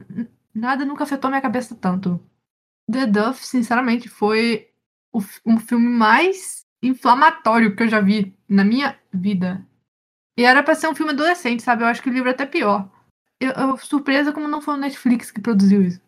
nada 0.55 0.85
nunca 0.85 1.05
afetou 1.05 1.31
minha 1.31 1.43
cabeça 1.43 1.75
tanto. 1.75 2.19
The 2.91 3.07
Duff, 3.07 3.47
sinceramente, 3.47 4.09
foi 4.09 4.69
o, 5.13 5.21
um 5.45 5.59
filme 5.59 5.89
mais 5.89 6.65
inflamatório 6.83 7.77
que 7.77 7.83
eu 7.83 7.89
já 7.89 8.01
vi 8.01 8.35
na 8.49 8.65
minha 8.65 8.99
vida. 9.13 9.65
E 10.39 10.45
era 10.45 10.63
pra 10.63 10.75
ser 10.75 10.89
um 10.89 10.95
filme 10.95 11.13
adolescente, 11.13 11.63
sabe? 11.63 11.83
Eu 11.83 11.87
acho 11.87 12.03
que 12.03 12.09
o 12.09 12.13
livro 12.13 12.29
é 12.29 12.33
até 12.33 12.47
pior. 12.47 12.91
Eu, 13.39 13.53
eu 13.53 13.77
surpresa 13.77 14.33
como 14.33 14.49
não 14.49 14.63
foi 14.63 14.75
o 14.75 14.79
Netflix 14.79 15.31
que 15.31 15.41
produziu 15.41 15.83
isso. 15.83 16.01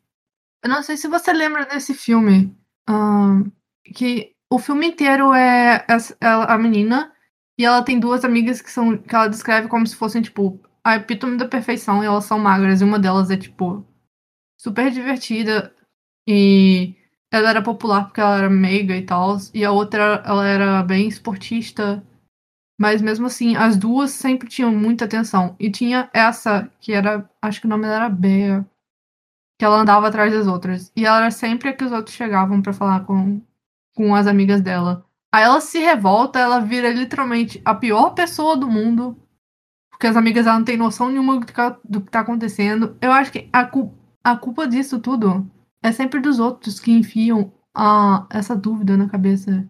Eu 0.62 0.70
não 0.70 0.82
sei 0.82 0.96
se 0.96 1.08
você 1.08 1.32
lembra 1.32 1.66
desse 1.66 1.92
filme. 1.92 2.56
Um, 2.88 3.50
que 3.84 4.34
o 4.50 4.58
filme 4.58 4.86
inteiro 4.88 5.32
é 5.32 5.84
a, 6.20 6.54
a 6.54 6.58
menina 6.58 7.12
e 7.58 7.64
ela 7.64 7.82
tem 7.82 7.98
duas 7.98 8.24
amigas 8.24 8.60
que 8.60 8.70
são 8.70 8.98
que 8.98 9.14
ela 9.14 9.28
descreve 9.28 9.68
como 9.68 9.86
se 9.86 9.96
fossem 9.96 10.22
tipo 10.22 10.60
a 10.84 10.96
epítome 10.96 11.36
da 11.36 11.48
perfeição 11.48 12.02
e 12.02 12.06
elas 12.06 12.24
são 12.24 12.38
magras 12.38 12.80
e 12.80 12.84
uma 12.84 12.98
delas 12.98 13.30
é 13.30 13.36
tipo 13.36 13.86
super 14.60 14.90
divertida 14.90 15.74
e 16.28 16.94
ela 17.32 17.50
era 17.50 17.62
popular 17.62 18.04
porque 18.04 18.20
ela 18.20 18.38
era 18.38 18.50
meiga 18.50 18.96
e 18.96 19.02
tal 19.02 19.36
e 19.54 19.64
a 19.64 19.72
outra 19.72 20.22
ela 20.26 20.46
era 20.46 20.82
bem 20.82 21.08
esportista 21.08 22.04
mas 22.78 23.00
mesmo 23.00 23.26
assim 23.26 23.56
as 23.56 23.76
duas 23.76 24.10
sempre 24.10 24.48
tinham 24.48 24.72
muita 24.72 25.04
atenção 25.04 25.56
e 25.58 25.70
tinha 25.70 26.10
essa 26.12 26.70
que 26.80 26.92
era 26.92 27.28
acho 27.40 27.60
que 27.60 27.66
o 27.66 27.70
nome 27.70 27.84
dela 27.84 27.96
era 27.96 28.08
Bea 28.10 28.66
que 29.58 29.64
ela 29.64 29.80
andava 29.80 30.08
atrás 30.08 30.32
das 30.32 30.46
outras 30.46 30.92
e 30.96 31.06
ela 31.06 31.18
era 31.18 31.30
sempre 31.30 31.68
a 31.68 31.72
que 31.72 31.84
os 31.84 31.92
outros 31.92 32.14
chegavam 32.14 32.60
para 32.60 32.72
falar 32.72 33.04
com 33.06 33.40
com 33.94 34.14
as 34.14 34.26
amigas 34.26 34.60
dela. 34.60 35.04
Aí 35.32 35.42
ela 35.44 35.60
se 35.60 35.78
revolta, 35.78 36.38
ela 36.38 36.60
vira 36.60 36.90
literalmente 36.90 37.60
a 37.64 37.74
pior 37.74 38.10
pessoa 38.10 38.56
do 38.56 38.68
mundo. 38.68 39.16
Porque 39.90 40.06
as 40.06 40.16
amigas 40.16 40.44
dela 40.44 40.58
não 40.58 40.64
têm 40.64 40.76
noção 40.76 41.08
nenhuma 41.08 41.40
do 41.40 41.46
que, 41.46 41.52
tá, 41.52 41.78
do 41.84 42.00
que 42.00 42.10
tá 42.10 42.20
acontecendo. 42.20 42.96
Eu 43.00 43.12
acho 43.12 43.32
que 43.32 43.48
a, 43.52 43.64
cu 43.64 43.96
a 44.22 44.36
culpa 44.36 44.66
disso 44.66 45.00
tudo 45.00 45.50
é 45.82 45.90
sempre 45.90 46.20
dos 46.20 46.38
outros 46.38 46.78
que 46.78 46.92
enfiam 46.92 47.52
a, 47.74 48.26
essa 48.30 48.54
dúvida 48.54 48.96
na 48.96 49.08
cabeça 49.08 49.68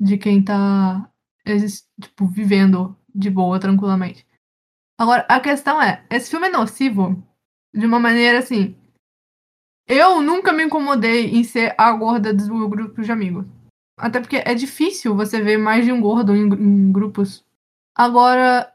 de 0.00 0.18
quem 0.18 0.42
tá 0.42 1.10
tipo, 2.00 2.26
vivendo 2.26 2.96
de 3.14 3.30
boa, 3.30 3.58
tranquilamente. 3.58 4.26
Agora, 4.98 5.26
a 5.28 5.40
questão 5.40 5.80
é, 5.80 6.04
esse 6.10 6.30
filme 6.30 6.48
é 6.48 6.50
nocivo 6.50 7.22
de 7.74 7.86
uma 7.86 7.98
maneira 7.98 8.38
assim. 8.38 8.76
Eu 9.88 10.20
nunca 10.20 10.52
me 10.52 10.64
incomodei 10.64 11.30
em 11.30 11.44
ser 11.44 11.74
a 11.78 11.92
gorda 11.92 12.34
do 12.34 12.68
grupo 12.68 13.02
de 13.02 13.12
amigos. 13.12 13.46
Até 13.98 14.20
porque 14.20 14.36
é 14.36 14.54
difícil 14.54 15.14
você 15.14 15.40
ver 15.40 15.56
mais 15.56 15.84
de 15.84 15.92
um 15.92 16.00
gordo 16.00 16.34
em, 16.34 16.42
em 16.42 16.92
grupos. 16.92 17.44
Agora, 17.94 18.70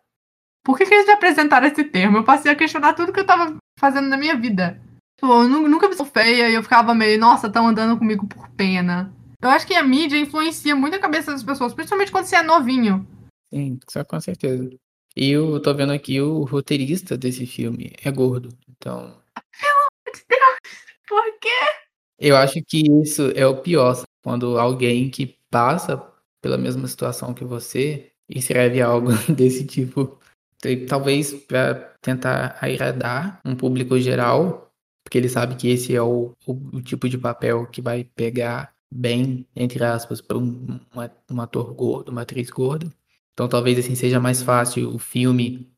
por 0.64 0.78
que, 0.78 0.86
que 0.86 0.94
eles 0.94 1.06
me 1.06 1.14
apresentaram 1.14 1.68
esse 1.68 1.84
termo? 1.84 2.18
Eu 2.18 2.24
passei 2.24 2.52
a 2.52 2.56
questionar 2.56 2.94
tudo 2.94 3.14
que 3.14 3.20
eu 3.20 3.26
tava 3.26 3.56
fazendo 3.78 4.08
na 4.08 4.18
minha 4.18 4.36
vida. 4.36 4.82
Tipo, 5.20 5.34
eu 5.34 5.48
nunca 5.48 5.88
me 5.88 5.96
sou 5.96 6.06
feia 6.06 6.50
e 6.50 6.54
eu 6.54 6.64
ficava 6.64 6.96
meio, 6.96 7.20
nossa, 7.20 7.48
estão 7.48 7.68
andando 7.68 7.98
comigo 7.98 8.26
por 8.26 8.50
pena. 8.50 9.14
Eu 9.42 9.50
acho 9.50 9.68
que 9.68 9.76
a 9.76 9.84
mídia 9.84 10.18
influencia 10.18 10.76
muito 10.76 10.96
a 10.96 11.00
cabeça 11.00 11.32
das 11.32 11.44
pessoas, 11.44 11.74
principalmente 11.74 12.12
quando 12.12 12.26
você 12.26 12.38
é 12.38 12.44
novinho. 12.44 13.08
Sim, 13.54 13.80
com 14.08 14.20
certeza. 14.20 14.70
E 15.16 15.30
eu 15.30 15.60
tô 15.62 15.74
vendo 15.74 15.92
aqui 15.92 16.22
o 16.22 16.44
roteirista 16.44 17.18
desse 17.18 17.46
filme 17.46 17.94
é 18.04 18.12
gordo, 18.12 18.50
então. 18.70 19.20
Pelo 19.60 19.74
amor 19.74 20.14
de 20.14 20.26
Deus! 20.30 20.61
Por 21.12 21.40
quê? 21.42 21.50
Eu 22.18 22.38
acho 22.38 22.64
que 22.64 22.84
isso 23.04 23.34
é 23.36 23.46
o 23.46 23.62
pior, 23.62 24.02
quando 24.24 24.58
alguém 24.58 25.10
que 25.10 25.38
passa 25.50 26.02
pela 26.42 26.58
mesma 26.58 26.88
situação 26.88 27.34
que 27.34 27.44
você 27.44 28.14
escreve 28.30 28.82
algo 28.82 29.10
desse 29.28 29.66
tipo. 29.66 30.18
Talvez 30.88 31.34
para 31.34 31.76
tentar 32.02 32.58
agradar 32.62 33.42
um 33.44 33.58
público 33.58 34.00
geral, 34.00 34.72
porque 35.04 35.18
ele 35.18 35.28
sabe 35.28 35.58
que 35.58 35.68
esse 35.68 35.94
é 35.94 36.02
o, 36.02 36.34
o, 36.48 36.54
o 36.78 36.82
tipo 36.82 37.10
de 37.10 37.18
papel 37.18 37.68
que 37.68 37.82
vai 37.82 38.06
pegar 38.06 38.74
bem, 38.90 39.46
entre 39.54 39.84
aspas, 39.84 40.22
para 40.22 40.38
um, 40.38 40.80
um, 41.30 41.42
ator 41.42 41.74
gordo, 41.74 42.10
uma 42.10 42.22
atriz 42.22 42.50
gorda. 42.50 42.90
Então 43.34 43.50
talvez 43.50 43.78
assim 43.78 43.96
seja 43.96 44.18
mais 44.18 44.42
fácil 44.42 44.96
o 44.96 44.98
filme 44.98 45.70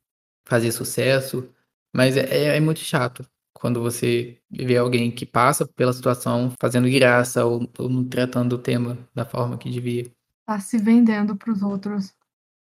fazer 0.46 0.72
sucesso, 0.72 1.50
mas 1.92 2.18
é, 2.18 2.56
é 2.56 2.60
muito 2.60 2.82
chato 2.82 3.28
quando 3.64 3.82
você 3.82 4.38
vê 4.52 4.76
alguém 4.76 5.10
que 5.10 5.26
passa 5.26 5.66
pela 5.66 5.94
situação 5.94 6.52
fazendo 6.60 6.90
graça 6.90 7.46
ou, 7.46 7.66
ou 7.80 7.88
não 7.88 8.04
tratando 8.04 8.58
o 8.58 8.58
tema 8.58 8.98
da 9.16 9.24
forma 9.24 9.58
que 9.58 9.70
devia. 9.70 10.12
Tá 10.46 10.60
se 10.60 10.78
vendendo 10.78 11.34
pros 11.38 11.64
outros. 11.64 12.14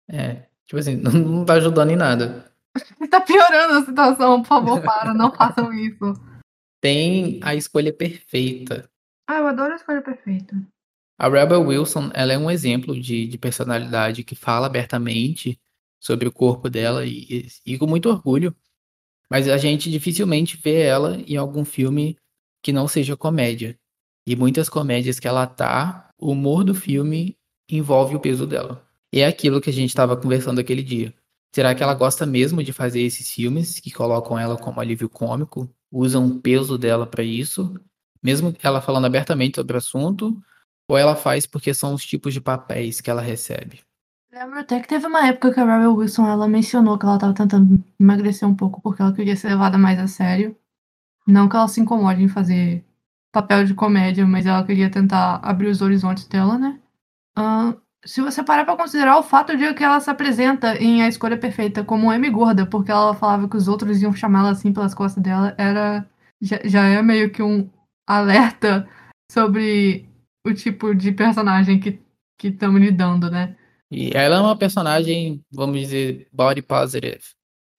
É, 0.07 0.47
tipo 0.67 0.79
assim, 0.79 0.97
não, 0.97 1.11
não 1.17 1.45
tá 1.47 1.55
ajudando 1.55 1.89
em 1.89 1.97
nada. 1.97 2.53
tá 3.11 3.19
piorando 3.19 3.79
a 3.79 3.85
situação, 3.87 4.43
por 4.43 4.49
favor, 4.49 4.83
para, 4.83 5.15
não 5.15 5.33
façam 5.33 5.73
isso. 5.73 6.21
Tem 6.83 7.41
a 7.43 7.55
escolha 7.55 7.95
perfeita. 7.95 8.87
Ah, 9.27 9.39
eu 9.39 9.47
adoro 9.47 9.73
a 9.73 9.77
escolha 9.77 10.03
perfeita. 10.03 10.55
A 11.19 11.31
Rebel 11.31 11.63
Wilson, 11.63 12.11
ela 12.13 12.35
é 12.35 12.39
um 12.39 12.51
exemplo 12.51 13.01
de, 13.01 13.27
de 13.27 13.39
personalidade 13.39 14.23
que 14.23 14.35
fala 14.35 14.67
abertamente 14.67 15.59
sobre 15.99 16.29
o 16.29 16.33
corpo 16.33 16.69
dela 16.69 17.07
e, 17.07 17.49
e, 17.65 17.79
com 17.79 17.87
muito 17.87 18.11
orgulho. 18.11 18.55
Mas 19.31 19.49
a 19.49 19.57
gente 19.57 19.91
dificilmente 19.91 20.57
vê 20.57 20.83
ela 20.83 21.17
em 21.27 21.37
algum 21.37 21.65
filme 21.65 22.17
que 22.63 22.73
não 22.73 22.89
seja 22.89 23.17
comédia. 23.17 23.79
E 24.27 24.35
muitas 24.35 24.69
comédias 24.69 25.21
que 25.21 25.29
ela 25.29 25.47
tá, 25.47 26.11
o 26.19 26.33
humor 26.33 26.65
do 26.65 26.75
filme 26.75 27.37
envolve 27.71 28.17
o 28.17 28.21
peso 28.21 28.47
dela. 28.47 28.85
E 29.13 29.21
é 29.21 29.27
aquilo 29.27 29.61
que 29.61 29.71
a 29.71 29.73
gente 29.73 29.89
estava 29.91 30.17
conversando 30.17 30.59
aquele 30.59 30.83
dia. 30.83 31.15
Será 31.55 31.75
que 31.75 31.83
ela 31.83 31.95
gosta 31.95 32.27
mesmo 32.27 32.63
de 32.63 32.73
fazer 32.73 33.01
esses 33.01 33.29
filmes 33.31 33.81
que 33.81 33.91
colocam 33.91 34.39
ela 34.39 34.57
como 34.57 34.81
alívio 34.81 35.09
cômico, 35.09 35.69
usam 35.91 36.27
o 36.27 36.41
peso 36.41 36.79
dela 36.79 37.07
para 37.07 37.25
isso, 37.25 37.75
mesmo 38.23 38.55
ela 38.63 38.81
falando 38.81 39.07
abertamente 39.07 39.57
sobre 39.57 39.75
o 39.75 39.79
assunto, 39.79 40.41
ou 40.89 40.97
ela 40.97 41.17
faz 41.17 41.47
porque 41.47 41.75
são 41.75 41.95
os 41.95 42.05
tipos 42.05 42.35
de 42.35 42.41
papéis 42.41 43.01
que 43.01 43.11
ela 43.11 43.23
recebe? 43.23 43.81
Lembro 44.33 44.61
até 44.61 44.79
que 44.79 44.87
teve 44.87 45.07
uma 45.07 45.27
época 45.27 45.53
que 45.53 45.59
a 45.59 45.65
Rebel 45.65 45.95
Wilson 45.95 46.27
ela 46.27 46.47
mencionou 46.47 46.97
que 46.97 47.05
ela 47.05 47.17
estava 47.17 47.35
tentando 47.35 47.83
emagrecer 47.99 48.49
um 48.49 48.55
pouco 48.55 48.81
porque 48.81 49.03
ela 49.03 49.13
queria 49.13 49.35
ser 49.35 49.49
levada 49.49 49.77
mais 49.77 49.99
a 49.99 50.07
sério. 50.07 50.57
Não 51.27 51.49
que 51.49 51.57
ela 51.57 51.67
se 51.67 51.81
incomode 51.81 52.23
em 52.23 52.29
fazer 52.29 52.85
papel 53.33 53.65
de 53.65 53.75
comédia, 53.75 54.25
mas 54.27 54.47
ela 54.47 54.65
queria 54.65 54.89
tentar 54.91 55.37
abrir 55.43 55.69
os 55.69 55.83
horizontes 55.83 56.27
dela, 56.29 56.57
né? 56.59 56.81
Uh, 57.37 57.81
se 58.05 58.21
você 58.21 58.43
parar 58.43 58.65
pra 58.65 58.77
considerar 58.77 59.19
o 59.19 59.23
fato 59.23 59.57
de 59.57 59.75
que 59.75 59.83
ela 59.83 60.01
se 60.01 60.11
apresenta 60.11 60.77
em 60.77 61.03
A 61.03 61.09
Escolha 61.09 61.37
Perfeita 61.37 61.85
como 61.85 62.13
M 62.13 62.31
gorda, 62.31 62.65
porque 62.67 62.91
ela 62.93 63.15
falava 63.15 63.49
que 63.49 63.57
os 63.57 63.67
outros 63.67 64.01
iam 64.01 64.13
chamá-la 64.13 64.51
assim 64.51 64.73
pelas 64.73 64.95
costas 64.95 65.23
dela, 65.23 65.55
era 65.59 66.09
já, 66.41 66.61
já 66.65 66.85
é 66.87 67.03
meio 67.03 67.31
que 67.33 67.43
um 67.43 67.69
alerta 68.07 68.89
sobre 69.31 70.09
o 70.47 70.55
tipo 70.55 70.95
de 70.95 71.13
personagem 71.13 71.81
que 71.81 72.01
estamos 72.43 72.81
lidando, 72.81 73.31
né? 73.31 73.57
E 73.91 74.11
ela 74.15 74.37
é 74.37 74.41
uma 74.41 74.57
personagem, 74.57 75.45
vamos 75.51 75.81
dizer, 75.81 76.29
body 76.33 76.63
positive. 76.63 77.21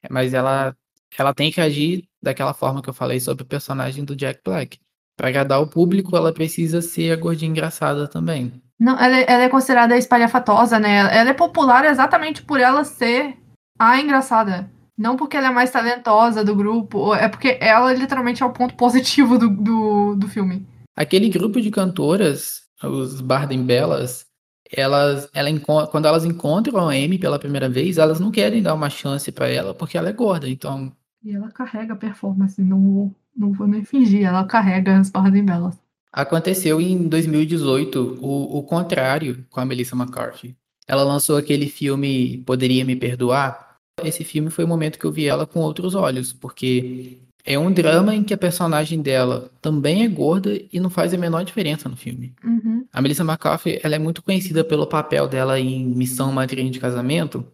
Mas 0.10 0.34
ela, 0.34 0.76
ela 1.18 1.34
tem 1.34 1.52
que 1.52 1.62
agir 1.62 2.04
daquela 2.22 2.54
forma 2.54 2.82
que 2.82 2.90
eu 2.90 2.94
falei 2.94 3.20
sobre 3.20 3.44
o 3.44 3.48
personagem 3.48 4.04
do 4.04 4.16
Jack 4.16 4.42
Black. 4.44 4.78
Para 5.16 5.30
agradar 5.30 5.62
o 5.62 5.68
público, 5.68 6.16
ela 6.16 6.34
precisa 6.34 6.82
ser 6.82 7.12
a 7.12 7.16
gordinha 7.16 7.52
engraçada 7.52 8.08
também. 8.08 8.52
Não, 8.80 9.00
ela, 9.00 9.18
é, 9.18 9.26
ela 9.28 9.44
é 9.44 9.50
considerada 9.50 9.96
espalhafatosa, 9.96 10.80
né? 10.80 11.16
Ela 11.16 11.30
é 11.30 11.34
popular 11.34 11.86
exatamente 11.86 12.42
por 12.42 12.60
ela 12.60 12.84
ser 12.84 13.38
a 13.78 14.00
engraçada. 14.00 14.70
Não 14.98 15.16
porque 15.16 15.38
ela 15.38 15.48
é 15.48 15.52
mais 15.52 15.72
talentosa 15.72 16.44
do 16.44 16.56
grupo, 16.56 17.16
é 17.16 17.30
porque 17.30 17.58
ela 17.62 17.94
literalmente 17.94 18.44
é 18.44 18.46
o 18.46 18.52
ponto 18.52 18.76
positivo 18.76 19.38
do, 19.38 19.50
do, 19.50 20.16
do 20.16 20.28
filme. 20.28 20.68
Aquele 20.96 21.30
grupo 21.30 21.62
de 21.62 21.72
cantoras, 21.72 22.64
os 22.84 23.22
Barden 23.22 23.64
Bellas, 23.64 24.26
elas, 24.72 25.30
ela, 25.34 25.50
quando 25.88 26.06
elas 26.06 26.24
encontram 26.26 26.80
a 26.80 26.94
Amy 26.94 27.18
pela 27.18 27.40
primeira 27.40 27.68
vez, 27.68 27.98
elas 27.98 28.20
não 28.20 28.32
querem 28.32 28.62
dar 28.62 28.74
uma 28.74 28.90
chance 28.90 29.32
para 29.32 29.50
ela 29.50 29.74
porque 29.74 29.98
ela 29.98 30.10
é 30.10 30.14
gorda, 30.14 30.50
então. 30.50 30.92
E 31.24 31.36
ela 31.36 31.52
carrega 31.52 31.94
a 31.94 31.98
performance, 31.98 32.62
não 32.62 32.82
vou, 32.82 33.16
não 33.36 33.52
vou 33.52 33.68
nem 33.68 33.84
fingir, 33.84 34.24
ela 34.24 34.46
carrega 34.46 34.98
as 34.98 35.10
Barden 35.10 35.46
Bellas. 35.46 35.78
Aconteceu 36.12 36.82
em 36.82 37.08
2018 37.08 38.20
o, 38.22 38.58
o 38.58 38.64
contrário 38.64 39.46
com 39.50 39.60
a 39.60 39.66
Melissa 39.66 39.96
McCarthy. 39.96 40.56
Ela 40.88 41.04
lançou 41.04 41.38
aquele 41.38 41.68
filme 41.68 42.40
Poderia 42.40 42.84
Me 42.84 42.96
Perdoar. 42.96 43.78
Esse 44.04 44.24
filme 44.24 44.50
foi 44.50 44.66
o 44.66 44.68
momento 44.68 45.00
que 45.00 45.06
eu 45.06 45.12
vi 45.12 45.26
ela 45.26 45.46
com 45.46 45.60
outros 45.60 45.96
olhos, 45.96 46.34
porque 46.34 47.20
é 47.44 47.58
um 47.58 47.72
drama 47.72 48.16
em 48.16 48.24
que 48.24 48.34
a 48.34 48.38
personagem 48.38 49.02
dela 49.02 49.52
também 49.62 50.04
é 50.04 50.08
gorda 50.08 50.60
e 50.72 50.80
não 50.80 50.90
faz 50.90 51.14
a 51.14 51.18
menor 51.18 51.44
diferença 51.44 51.90
no 51.90 51.98
filme. 51.98 52.36
Uhum. 52.44 52.86
A 52.92 53.02
Melissa 53.02 53.24
McCarthy, 53.24 53.80
ela 53.84 53.96
é 53.96 54.00
muito 54.00 54.22
conhecida 54.22 54.64
pelo 54.64 54.88
papel 54.88 55.28
dela 55.28 55.60
em 55.60 55.86
Missão 55.86 56.32
Madrinha 56.32 56.70
de 56.70 56.80
Casamento, 56.80 57.46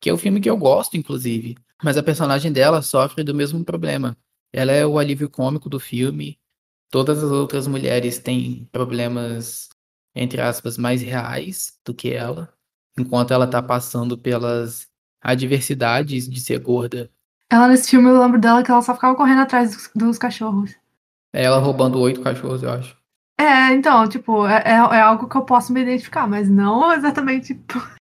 que 0.00 0.10
é 0.10 0.12
o 0.12 0.16
um 0.16 0.18
filme 0.18 0.40
que 0.40 0.50
eu 0.50 0.56
gosto, 0.56 0.96
inclusive. 0.96 1.56
Mas 1.82 1.96
a 1.96 2.02
personagem 2.02 2.52
dela 2.52 2.82
sofre 2.82 3.24
do 3.24 3.34
mesmo 3.34 3.64
problema. 3.64 4.16
Ela 4.52 4.72
é 4.72 4.86
o 4.86 4.98
alívio 4.98 5.30
cômico 5.30 5.68
do 5.68 5.80
filme. 5.80 6.38
Todas 6.90 7.22
as 7.24 7.30
outras 7.30 7.66
mulheres 7.66 8.18
têm 8.18 8.68
problemas, 8.70 9.70
entre 10.14 10.40
aspas, 10.42 10.76
mais 10.76 11.00
reais 11.00 11.78
do 11.84 11.94
que 11.94 12.10
ela, 12.10 12.52
enquanto 12.98 13.32
ela 13.32 13.46
tá 13.46 13.62
passando 13.62 14.18
pelas 14.18 14.86
adversidades 15.22 16.28
de 16.28 16.40
ser 16.40 16.58
gorda 16.58 17.10
ela 17.52 17.68
nesse 17.68 17.90
filme, 17.90 18.08
eu 18.08 18.18
lembro 18.18 18.40
dela 18.40 18.62
que 18.62 18.70
ela 18.70 18.80
só 18.80 18.94
ficava 18.94 19.14
correndo 19.14 19.42
atrás 19.42 19.76
dos, 19.76 19.90
dos 19.94 20.16
cachorros. 20.16 20.74
É 21.34 21.44
ela 21.44 21.58
roubando 21.58 22.00
oito 22.00 22.22
cachorros, 22.22 22.62
eu 22.62 22.70
acho. 22.70 22.96
É, 23.38 23.74
então, 23.74 24.08
tipo, 24.08 24.46
é, 24.46 24.62
é, 24.64 24.70
é 24.70 25.00
algo 25.02 25.28
que 25.28 25.36
eu 25.36 25.44
posso 25.44 25.70
me 25.70 25.82
identificar, 25.82 26.26
mas 26.26 26.48
não 26.48 26.90
exatamente. 26.96 27.60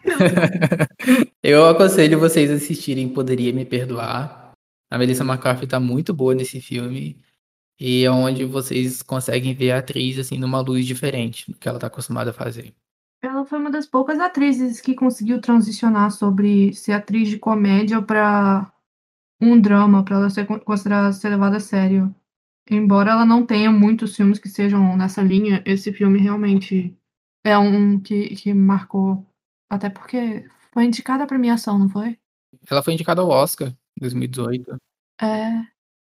eu 1.42 1.68
aconselho 1.68 2.20
vocês 2.20 2.52
a 2.52 2.54
assistirem 2.54 3.08
Poderia 3.08 3.52
Me 3.52 3.64
Perdoar. 3.64 4.52
A 4.88 4.96
Melissa 4.96 5.24
McCarthy 5.24 5.66
tá 5.66 5.80
muito 5.80 6.14
boa 6.14 6.36
nesse 6.36 6.60
filme. 6.60 7.20
E 7.80 8.04
é 8.04 8.10
onde 8.12 8.44
vocês 8.44 9.02
conseguem 9.02 9.54
ver 9.54 9.72
a 9.72 9.78
atriz, 9.78 10.20
assim, 10.20 10.38
numa 10.38 10.60
luz 10.60 10.86
diferente 10.86 11.50
do 11.50 11.58
que 11.58 11.68
ela 11.68 11.80
tá 11.80 11.88
acostumada 11.88 12.30
a 12.30 12.34
fazer. 12.34 12.72
Ela 13.20 13.44
foi 13.44 13.58
uma 13.58 13.72
das 13.72 13.86
poucas 13.86 14.20
atrizes 14.20 14.80
que 14.80 14.94
conseguiu 14.94 15.40
transicionar 15.40 16.12
sobre 16.12 16.72
ser 16.74 16.92
atriz 16.92 17.28
de 17.28 17.38
comédia 17.38 18.00
para 18.00 18.72
um 19.42 19.60
drama 19.60 20.04
para 20.04 20.16
ela 20.16 20.30
ser 20.30 20.46
considerada 20.46 21.12
ser 21.12 21.30
levada 21.30 21.56
a 21.56 21.60
sério. 21.60 22.14
Embora 22.70 23.10
ela 23.10 23.26
não 23.26 23.44
tenha 23.44 23.72
muitos 23.72 24.14
filmes 24.14 24.38
que 24.38 24.48
sejam 24.48 24.96
nessa 24.96 25.20
linha, 25.20 25.60
esse 25.66 25.92
filme 25.92 26.20
realmente 26.20 26.96
é 27.44 27.58
um 27.58 27.98
que, 27.98 28.36
que 28.36 28.54
marcou. 28.54 29.26
Até 29.68 29.90
porque 29.90 30.48
foi 30.72 30.84
indicada 30.84 31.24
a 31.24 31.26
premiação, 31.26 31.78
não 31.78 31.88
foi? 31.88 32.16
Ela 32.70 32.82
foi 32.82 32.94
indicada 32.94 33.20
ao 33.20 33.28
Oscar 33.28 33.68
em 33.68 34.00
2018. 34.00 34.76
É. 35.20 35.72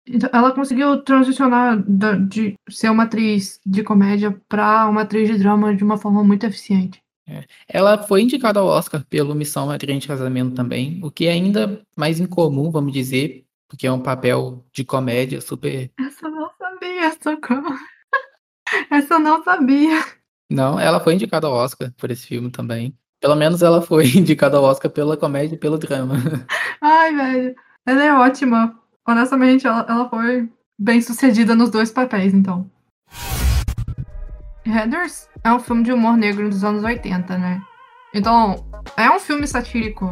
Então, 0.07 0.29
ela 0.31 0.53
conseguiu 0.53 1.03
transicionar 1.03 1.83
de 2.27 2.55
ser 2.69 2.89
uma 2.89 3.03
atriz 3.03 3.59
de 3.65 3.83
comédia 3.83 4.31
para 4.47 4.87
uma 4.87 5.01
atriz 5.01 5.27
de 5.27 5.37
drama 5.37 5.75
de 5.75 5.83
uma 5.83 5.97
forma 5.97 6.23
muito 6.23 6.45
eficiente. 6.45 7.01
É. 7.27 7.43
Ela 7.67 7.97
foi 8.01 8.21
indicada 8.21 8.59
ao 8.59 8.67
Oscar 8.67 9.03
pelo 9.09 9.35
Missão 9.35 9.67
Madrinha 9.67 9.99
de 9.99 10.07
Casamento 10.07 10.55
também, 10.55 10.99
o 11.03 11.11
que 11.11 11.25
é 11.25 11.31
ainda 11.31 11.81
mais 11.95 12.19
incomum, 12.19 12.71
vamos 12.71 12.93
dizer, 12.93 13.45
porque 13.67 13.85
é 13.85 13.91
um 13.91 13.99
papel 13.99 14.65
de 14.71 14.85
comédia 14.85 15.41
super. 15.41 15.91
Essa 15.99 16.27
eu 16.27 16.31
não 16.31 16.49
sabia, 16.57 17.11
socorro. 17.21 17.75
Essa 18.89 19.15
eu 19.15 19.19
não 19.19 19.43
sabia. 19.43 20.03
Não, 20.49 20.79
ela 20.79 20.99
foi 21.01 21.15
indicada 21.15 21.47
ao 21.47 21.53
Oscar 21.53 21.91
por 21.97 22.09
esse 22.09 22.25
filme 22.25 22.49
também. 22.49 22.97
Pelo 23.19 23.35
menos 23.35 23.61
ela 23.61 23.81
foi 23.81 24.07
indicada 24.15 24.57
ao 24.57 24.63
Oscar 24.63 24.89
pela 24.89 25.17
comédia 25.17 25.55
e 25.55 25.59
pelo 25.59 25.77
drama. 25.77 26.15
Ai, 26.79 27.15
velho. 27.15 27.55
Ela 27.85 28.03
é 28.03 28.13
ótima. 28.13 28.79
Honestamente, 29.05 29.67
ela, 29.67 29.85
ela 29.87 30.09
foi 30.09 30.49
bem 30.79 31.01
sucedida 31.01 31.55
nos 31.55 31.69
dois 31.69 31.91
papéis, 31.91 32.33
então. 32.33 32.69
Heathers 34.67 35.27
é 35.43 35.51
um 35.51 35.59
filme 35.59 35.83
de 35.83 35.91
humor 35.91 36.17
negro 36.17 36.49
dos 36.49 36.63
anos 36.63 36.83
80, 36.83 37.37
né? 37.37 37.61
Então, 38.13 38.65
é 38.95 39.09
um 39.09 39.19
filme 39.19 39.47
satírico. 39.47 40.11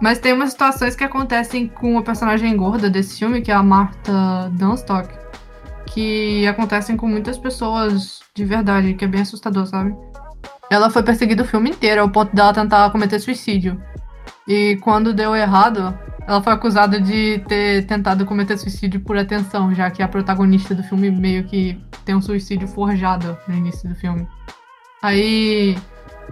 Mas 0.00 0.18
tem 0.18 0.32
umas 0.32 0.50
situações 0.50 0.94
que 0.94 1.02
acontecem 1.02 1.66
com 1.66 1.98
a 1.98 2.02
personagem 2.02 2.56
gorda 2.56 2.88
desse 2.88 3.18
filme, 3.18 3.42
que 3.42 3.50
é 3.50 3.54
a 3.54 3.62
Martha 3.62 4.48
Dunstock, 4.52 5.08
que 5.86 6.46
acontecem 6.46 6.96
com 6.96 7.08
muitas 7.08 7.36
pessoas 7.36 8.20
de 8.34 8.44
verdade, 8.44 8.94
que 8.94 9.04
é 9.04 9.08
bem 9.08 9.22
assustador, 9.22 9.66
sabe? 9.66 9.96
Ela 10.70 10.90
foi 10.90 11.02
perseguida 11.02 11.42
o 11.42 11.46
filme 11.46 11.70
inteiro, 11.70 12.02
ao 12.02 12.10
ponto 12.10 12.34
dela 12.34 12.52
tentar 12.52 12.90
cometer 12.90 13.18
suicídio. 13.18 13.82
E 14.48 14.76
quando 14.76 15.12
deu 15.12 15.36
errado, 15.36 15.96
ela 16.26 16.42
foi 16.42 16.54
acusada 16.54 16.98
de 16.98 17.38
ter 17.46 17.86
tentado 17.86 18.24
cometer 18.24 18.56
suicídio 18.56 18.98
por 19.00 19.16
atenção, 19.18 19.74
já 19.74 19.90
que 19.90 20.02
a 20.02 20.08
protagonista 20.08 20.74
do 20.74 20.82
filme 20.82 21.10
meio 21.10 21.44
que 21.44 21.78
tem 22.02 22.14
um 22.14 22.22
suicídio 22.22 22.66
forjado 22.66 23.36
no 23.46 23.54
início 23.54 23.86
do 23.86 23.94
filme. 23.94 24.26
Aí 25.02 25.76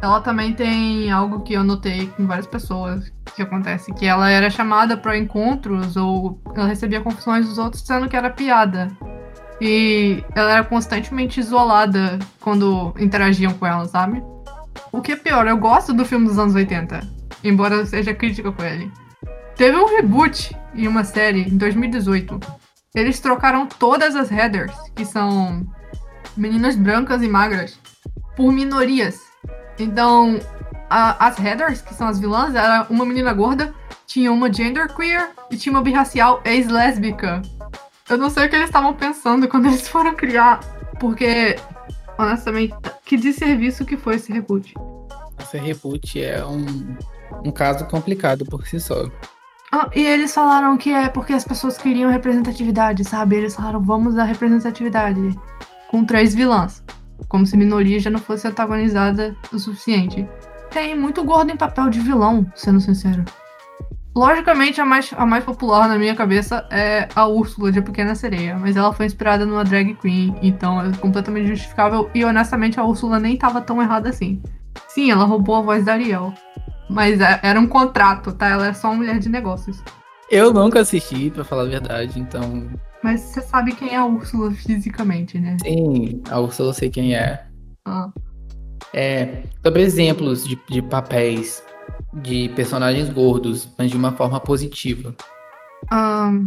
ela 0.00 0.22
também 0.22 0.54
tem 0.54 1.10
algo 1.10 1.40
que 1.40 1.52
eu 1.52 1.62
notei 1.62 2.06
com 2.08 2.26
várias 2.26 2.46
pessoas 2.46 3.12
que 3.34 3.42
acontece, 3.42 3.92
que 3.92 4.06
ela 4.06 4.30
era 4.30 4.48
chamada 4.48 4.96
para 4.96 5.16
encontros 5.16 5.94
ou 5.94 6.40
ela 6.54 6.66
recebia 6.66 7.02
confissões 7.02 7.46
dos 7.46 7.58
outros 7.58 7.82
dizendo 7.82 8.08
que 8.08 8.16
era 8.16 8.30
piada. 8.30 8.90
E 9.60 10.24
ela 10.34 10.52
era 10.52 10.64
constantemente 10.64 11.40
isolada 11.40 12.18
quando 12.40 12.94
interagiam 12.98 13.52
com 13.52 13.66
ela, 13.66 13.84
sabe? 13.84 14.22
O 14.90 15.02
que 15.02 15.12
é 15.12 15.16
pior, 15.16 15.46
eu 15.46 15.56
gosto 15.58 15.92
do 15.92 16.04
filme 16.04 16.26
dos 16.26 16.38
anos 16.38 16.54
80 16.54 17.15
embora 17.48 17.84
seja 17.86 18.14
crítica 18.14 18.52
com 18.52 18.62
ele. 18.62 18.90
Teve 19.56 19.76
um 19.76 19.86
reboot 19.86 20.54
em 20.74 20.86
uma 20.86 21.04
série 21.04 21.42
em 21.42 21.56
2018. 21.56 22.38
Eles 22.94 23.20
trocaram 23.20 23.66
todas 23.66 24.14
as 24.14 24.28
headers, 24.28 24.74
que 24.94 25.04
são 25.04 25.66
meninas 26.36 26.76
brancas 26.76 27.22
e 27.22 27.28
magras, 27.28 27.78
por 28.36 28.52
minorias. 28.52 29.20
Então, 29.78 30.38
a, 30.88 31.26
as 31.26 31.36
headers, 31.38 31.80
que 31.80 31.94
são 31.94 32.06
as 32.06 32.18
vilãs, 32.18 32.54
era 32.54 32.86
uma 32.88 33.04
menina 33.04 33.32
gorda, 33.32 33.74
tinha 34.06 34.32
uma 34.32 34.52
genderqueer 34.52 35.30
e 35.50 35.56
tinha 35.56 35.72
uma 35.72 35.82
birracial 35.82 36.40
ex-lésbica. 36.44 37.42
Eu 38.08 38.18
não 38.18 38.30
sei 38.30 38.46
o 38.46 38.48
que 38.48 38.56
eles 38.56 38.68
estavam 38.68 38.94
pensando 38.94 39.48
quando 39.48 39.66
eles 39.66 39.88
foram 39.88 40.14
criar, 40.14 40.60
porque, 41.00 41.56
honestamente, 42.18 42.74
que 43.04 43.16
desserviço 43.16 43.84
que 43.84 43.96
foi 43.96 44.16
esse 44.16 44.32
reboot. 44.32 44.74
Esse 45.40 45.58
reboot 45.58 46.22
é 46.22 46.44
um, 46.44 46.96
um 47.44 47.50
caso 47.50 47.86
complicado 47.86 48.44
por 48.44 48.66
si 48.66 48.80
só. 48.80 49.08
Ah, 49.72 49.90
e 49.94 50.00
eles 50.00 50.32
falaram 50.32 50.76
que 50.76 50.90
é 50.90 51.08
porque 51.08 51.32
as 51.32 51.44
pessoas 51.44 51.76
queriam 51.76 52.10
representatividade, 52.10 53.04
sabe? 53.04 53.36
Eles 53.36 53.54
falaram, 53.54 53.82
vamos 53.82 54.14
dar 54.14 54.24
representatividade 54.24 55.36
com 55.88 56.04
três 56.04 56.34
vilãs. 56.34 56.82
Como 57.28 57.46
se 57.46 57.56
minoria 57.56 57.98
já 57.98 58.10
não 58.10 58.20
fosse 58.20 58.46
antagonizada 58.46 59.36
o 59.52 59.58
suficiente. 59.58 60.28
Tem 60.70 60.96
muito 60.96 61.24
gordo 61.24 61.50
em 61.50 61.56
papel 61.56 61.88
de 61.90 62.00
vilão, 62.00 62.46
sendo 62.54 62.80
sincero. 62.80 63.24
Logicamente, 64.14 64.80
a 64.80 64.84
mais, 64.86 65.12
a 65.14 65.26
mais 65.26 65.44
popular 65.44 65.88
na 65.88 65.98
minha 65.98 66.14
cabeça 66.14 66.66
é 66.70 67.06
a 67.14 67.26
Úrsula 67.26 67.70
de 67.70 67.80
A 67.80 67.82
Pequena 67.82 68.14
Sereia, 68.14 68.56
mas 68.56 68.74
ela 68.74 68.90
foi 68.92 69.04
inspirada 69.04 69.44
numa 69.44 69.62
drag 69.62 69.94
queen, 69.96 70.34
então 70.40 70.80
é 70.80 70.90
completamente 70.96 71.48
justificável. 71.48 72.10
E 72.14 72.24
honestamente, 72.24 72.80
a 72.80 72.84
Úrsula 72.84 73.18
nem 73.18 73.36
tava 73.36 73.60
tão 73.60 73.82
errada 73.82 74.08
assim. 74.08 74.40
Sim, 74.88 75.10
ela 75.10 75.24
roubou 75.24 75.56
a 75.56 75.60
voz 75.60 75.84
da 75.84 75.92
Ariel, 75.92 76.32
mas 76.88 77.20
é, 77.20 77.40
era 77.42 77.60
um 77.60 77.66
contrato, 77.66 78.32
tá? 78.32 78.48
Ela 78.48 78.68
é 78.68 78.72
só 78.72 78.88
uma 78.88 78.96
mulher 78.96 79.18
de 79.18 79.28
negócios. 79.28 79.82
Eu 80.30 80.52
nunca 80.52 80.80
assisti, 80.80 81.30
pra 81.30 81.44
falar 81.44 81.62
a 81.62 81.66
verdade, 81.66 82.18
então. 82.18 82.68
Mas 83.02 83.20
você 83.20 83.40
sabe 83.40 83.72
quem 83.72 83.94
é 83.94 83.96
a 83.96 84.04
Úrsula 84.04 84.50
fisicamente, 84.50 85.38
né? 85.38 85.56
Sim, 85.62 86.22
a 86.28 86.40
Úrsula 86.40 86.70
eu 86.70 86.74
sei 86.74 86.90
quem 86.90 87.14
é. 87.14 87.46
Ah. 87.86 88.10
É, 88.92 89.44
sobre 89.64 89.82
exemplos 89.82 90.46
de, 90.46 90.58
de 90.68 90.82
papéis 90.82 91.62
de 92.14 92.48
personagens 92.50 93.08
gordos, 93.10 93.68
mas 93.76 93.90
de 93.90 93.96
uma 93.96 94.12
forma 94.12 94.40
positiva. 94.40 95.14
Um, 95.92 96.44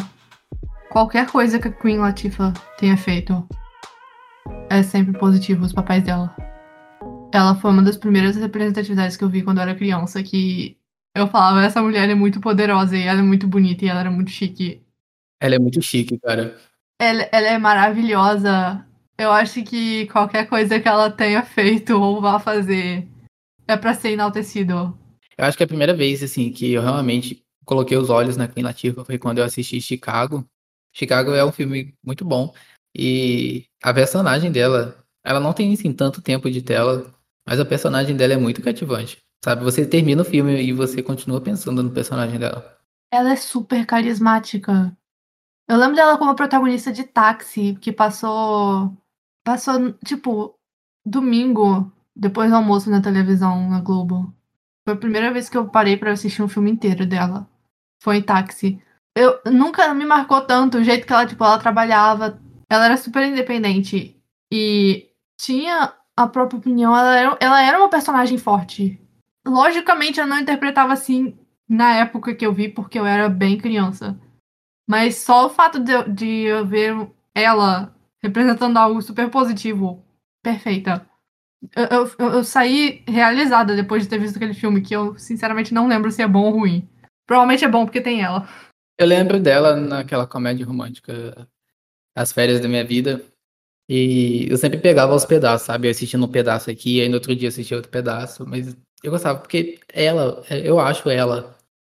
qualquer 0.89 1.27
coisa 1.27 1.59
que 1.59 1.67
a 1.67 1.71
Queen 1.71 1.99
Latifah 1.99 2.53
tenha 2.77 2.97
feito 2.97 3.47
é 4.69 4.83
sempre 4.83 5.17
positivo, 5.17 5.65
os 5.65 5.73
papéis 5.73 6.03
dela. 6.03 6.35
Ela 7.31 7.55
foi 7.55 7.71
uma 7.71 7.83
das 7.83 7.95
primeiras 7.95 8.35
representatividades 8.35 9.15
que 9.15 9.23
eu 9.23 9.29
vi 9.29 9.43
quando 9.43 9.57
eu 9.57 9.63
era 9.63 9.75
criança, 9.75 10.23
que 10.23 10.77
eu 11.15 11.27
falava, 11.27 11.63
essa 11.63 11.81
mulher 11.81 12.09
é 12.09 12.15
muito 12.15 12.39
poderosa 12.39 12.97
e 12.97 13.03
ela 13.03 13.19
é 13.19 13.23
muito 13.23 13.47
bonita 13.47 13.85
e 13.85 13.87
ela 13.87 13.99
era 13.99 14.11
muito 14.11 14.31
chique. 14.31 14.81
Ela 15.39 15.55
é 15.55 15.59
muito 15.59 15.81
chique, 15.81 16.17
cara. 16.19 16.57
Ela, 16.99 17.29
ela 17.31 17.47
é 17.47 17.57
maravilhosa. 17.57 18.85
Eu 19.17 19.31
acho 19.31 19.63
que 19.63 20.07
qualquer 20.07 20.47
coisa 20.47 20.79
que 20.79 20.87
ela 20.87 21.11
tenha 21.11 21.43
feito 21.43 22.01
ou 22.01 22.19
vá 22.21 22.39
fazer 22.39 23.07
é 23.67 23.77
para 23.77 23.93
ser 23.93 24.11
enaltecido. 24.11 24.97
Eu 25.37 25.45
acho 25.45 25.57
que 25.57 25.63
a 25.63 25.67
primeira 25.67 25.93
vez, 25.93 26.23
assim, 26.23 26.51
que 26.51 26.73
eu 26.73 26.81
realmente 26.81 27.43
coloquei 27.63 27.95
os 27.95 28.09
olhos 28.09 28.35
na 28.35 28.47
Queen 28.47 28.63
Latifah 28.63 29.05
foi 29.05 29.17
quando 29.17 29.37
eu 29.37 29.43
assisti 29.43 29.79
Chicago. 29.79 30.43
Chicago 30.91 31.33
é 31.33 31.45
um 31.45 31.51
filme 31.51 31.93
muito 32.03 32.25
bom. 32.25 32.53
E 32.97 33.65
a 33.83 33.93
personagem 33.93 34.51
dela, 34.51 34.97
ela 35.23 35.39
não 35.39 35.53
tem, 35.53 35.71
assim, 35.73 35.93
tanto 35.93 36.21
tempo 36.21 36.49
de 36.49 36.61
tela, 36.61 37.13
mas 37.47 37.59
a 37.59 37.65
personagem 37.65 38.15
dela 38.15 38.33
é 38.33 38.37
muito 38.37 38.61
cativante. 38.61 39.17
Sabe, 39.43 39.63
você 39.63 39.85
termina 39.85 40.21
o 40.21 40.25
filme 40.25 40.61
e 40.61 40.73
você 40.73 41.01
continua 41.01 41.39
pensando 41.39 41.81
no 41.81 41.91
personagem 41.91 42.37
dela. 42.37 42.77
Ela 43.11 43.31
é 43.31 43.35
super 43.35 43.85
carismática. 43.85 44.95
Eu 45.67 45.77
lembro 45.77 45.95
dela 45.95 46.17
como 46.17 46.35
protagonista 46.35 46.91
de 46.91 47.03
Táxi, 47.03 47.77
que 47.79 47.91
passou. 47.91 48.91
Passou, 49.45 49.93
tipo, 50.05 50.55
domingo, 51.05 51.91
depois 52.15 52.49
do 52.49 52.57
almoço 52.57 52.89
na 52.89 53.01
televisão, 53.01 53.69
na 53.69 53.79
Globo. 53.79 54.33
Foi 54.85 54.95
a 54.95 54.99
primeira 54.99 55.31
vez 55.31 55.49
que 55.49 55.57
eu 55.57 55.69
parei 55.69 55.95
para 55.95 56.11
assistir 56.11 56.41
um 56.41 56.49
filme 56.49 56.71
inteiro 56.71 57.05
dela. 57.05 57.47
Foi 58.01 58.17
em 58.17 58.21
táxi. 58.21 58.81
Eu 59.15 59.39
nunca 59.45 59.93
me 59.93 60.05
marcou 60.05 60.41
tanto 60.41 60.77
o 60.77 60.83
jeito 60.83 61.05
que 61.05 61.13
ela, 61.13 61.25
tipo, 61.25 61.43
ela 61.43 61.59
trabalhava. 61.59 62.41
Ela 62.69 62.85
era 62.85 62.97
super 62.97 63.25
independente. 63.25 64.19
E 64.51 65.09
tinha 65.39 65.93
a 66.23 66.27
própria 66.27 66.57
opinião. 66.57 66.95
Ela 66.95 67.17
era, 67.17 67.37
ela 67.39 67.61
era 67.63 67.77
uma 67.77 67.89
personagem 67.89 68.37
forte. 68.37 68.99
Logicamente, 69.47 70.19
eu 70.19 70.27
não 70.27 70.39
interpretava 70.39 70.91
assim 70.91 71.37
na 71.67 71.95
época 71.95 72.35
que 72.35 72.45
eu 72.45 72.53
vi, 72.53 72.67
porque 72.67 72.99
eu 72.99 73.05
era 73.05 73.29
bem 73.29 73.57
criança. 73.57 74.19
Mas 74.87 75.17
só 75.17 75.45
o 75.45 75.49
fato 75.49 75.79
de, 75.79 76.03
de 76.09 76.27
eu 76.43 76.65
ver 76.65 76.93
ela 77.33 77.95
representando 78.21 78.77
algo 78.77 79.01
super 79.01 79.29
positivo, 79.29 80.03
perfeita, 80.43 81.07
eu, 81.75 82.07
eu, 82.19 82.31
eu, 82.33 82.43
saí 82.43 83.03
realizada 83.07 83.75
depois 83.75 84.03
de 84.03 84.09
ter 84.09 84.19
visto 84.19 84.35
aquele 84.35 84.53
filme, 84.53 84.81
que 84.81 84.95
eu 84.95 85.17
sinceramente 85.17 85.73
não 85.73 85.87
lembro 85.87 86.11
se 86.11 86.21
é 86.21 86.27
bom 86.27 86.45
ou 86.45 86.51
ruim. 86.51 86.87
Provavelmente 87.25 87.63
é 87.63 87.67
bom 87.67 87.85
porque 87.85 88.01
tem 88.01 88.21
ela. 88.21 88.47
Eu 88.97 89.07
lembro 89.07 89.39
dela 89.39 89.75
naquela 89.75 90.27
comédia 90.27 90.65
romântica 90.65 91.47
As 92.15 92.33
Férias 92.33 92.59
da 92.59 92.67
Minha 92.67 92.83
Vida. 92.83 93.23
E 93.89 94.47
eu 94.47 94.57
sempre 94.57 94.77
pegava 94.77 95.15
os 95.15 95.25
pedaços, 95.25 95.65
sabe? 95.65 95.87
Eu 95.87 95.91
assistia 95.91 96.19
um 96.19 96.27
pedaço 96.27 96.69
aqui, 96.69 97.01
aí 97.01 97.09
no 97.09 97.15
outro 97.15 97.35
dia 97.35 97.49
assistia 97.49 97.75
outro 97.75 97.91
pedaço. 97.91 98.45
Mas 98.47 98.77
eu 99.03 99.09
gostava, 99.09 99.39
porque 99.39 99.79
ela, 99.91 100.43
eu 100.51 100.79
acho 100.79 101.09
ela 101.09 101.57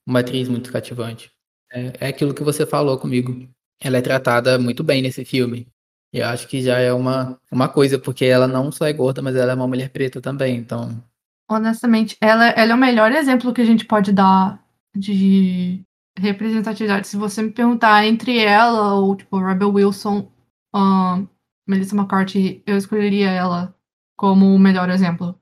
uma 0.07 0.19
atriz 0.19 0.47
muito 0.47 0.71
cativante. 0.71 1.31
É, 1.71 1.93
é 1.99 2.07
aquilo 2.09 2.33
que 2.33 2.43
você 2.43 2.63
falou 2.63 2.99
comigo. 2.99 3.49
Ela 3.81 3.97
é 3.97 4.01
tratada 4.01 4.59
muito 4.59 4.83
bem 4.83 5.01
nesse 5.01 5.25
filme. 5.25 5.67
Eu 6.13 6.27
acho 6.27 6.47
que 6.47 6.61
já 6.61 6.77
é 6.77 6.93
uma, 6.93 7.39
uma 7.51 7.67
coisa, 7.67 7.97
porque 7.97 8.25
ela 8.25 8.47
não 8.47 8.71
só 8.71 8.85
é 8.85 8.93
gorda, 8.93 9.21
mas 9.21 9.35
ela 9.35 9.51
é 9.51 9.55
uma 9.55 9.67
mulher 9.67 9.89
preta 9.89 10.21
também, 10.21 10.57
então. 10.57 11.03
Honestamente, 11.49 12.15
ela, 12.21 12.49
ela 12.49 12.71
é 12.71 12.75
o 12.75 12.77
melhor 12.77 13.11
exemplo 13.11 13.53
que 13.53 13.61
a 13.61 13.65
gente 13.65 13.85
pode 13.85 14.11
dar 14.11 14.63
de 14.95 15.81
representatividade. 16.17 17.07
Se 17.07 17.17
você 17.17 17.41
me 17.41 17.51
perguntar 17.51 18.05
entre 18.05 18.37
ela 18.37 18.93
ou, 18.95 19.15
tipo, 19.15 19.39
Rebel 19.39 19.71
Wilson, 19.71 20.31
um, 20.75 21.27
Melissa 21.69 21.95
McCarthy, 21.95 22.63
eu 22.65 22.77
escolheria 22.77 23.29
ela 23.29 23.75
como 24.17 24.53
o 24.53 24.59
melhor 24.59 24.89
exemplo. 24.89 25.39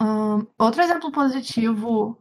Um, 0.00 0.46
outro 0.58 0.82
exemplo 0.82 1.10
positivo 1.10 2.16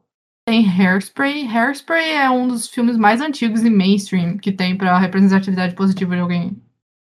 tem 0.47 0.67
Hairspray. 0.67 1.45
Hairspray 1.45 2.11
é 2.11 2.29
um 2.29 2.47
dos 2.47 2.67
filmes 2.67 2.97
mais 2.97 3.21
antigos 3.21 3.63
e 3.63 3.69
mainstream 3.69 4.37
que 4.37 4.51
tem 4.51 4.75
para 4.75 4.97
representatividade 4.97 5.75
positiva 5.75 6.15
de 6.15 6.21
alguém 6.21 6.61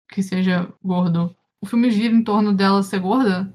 que 0.09 0.21
seja 0.21 0.71
gordo, 0.83 1.35
o 1.61 1.65
filme 1.65 1.89
gira 1.89 2.13
em 2.13 2.23
torno 2.23 2.53
dela 2.53 2.83
ser 2.83 2.99
gorda, 2.99 3.51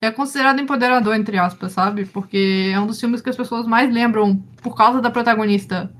é 0.00 0.10
considerado 0.10 0.60
empoderador, 0.60 1.14
entre 1.14 1.38
aspas, 1.38 1.72
sabe? 1.72 2.06
Porque 2.06 2.70
é 2.72 2.80
um 2.80 2.86
dos 2.86 2.98
filmes 2.98 3.20
que 3.20 3.30
as 3.30 3.36
pessoas 3.36 3.66
mais 3.66 3.92
lembram 3.92 4.36
por 4.62 4.74
causa 4.74 5.00
da 5.00 5.10
protagonista. 5.10 5.92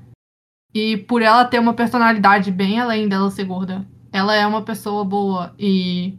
E 0.73 0.97
por 0.97 1.21
ela 1.21 1.45
ter 1.45 1.59
uma 1.59 1.73
personalidade 1.73 2.51
bem 2.51 2.79
além 2.79 3.07
dela 3.07 3.29
ser 3.29 3.45
gorda. 3.45 3.87
Ela 4.11 4.35
é 4.35 4.45
uma 4.45 4.61
pessoa 4.63 5.05
boa 5.05 5.53
e. 5.57 6.17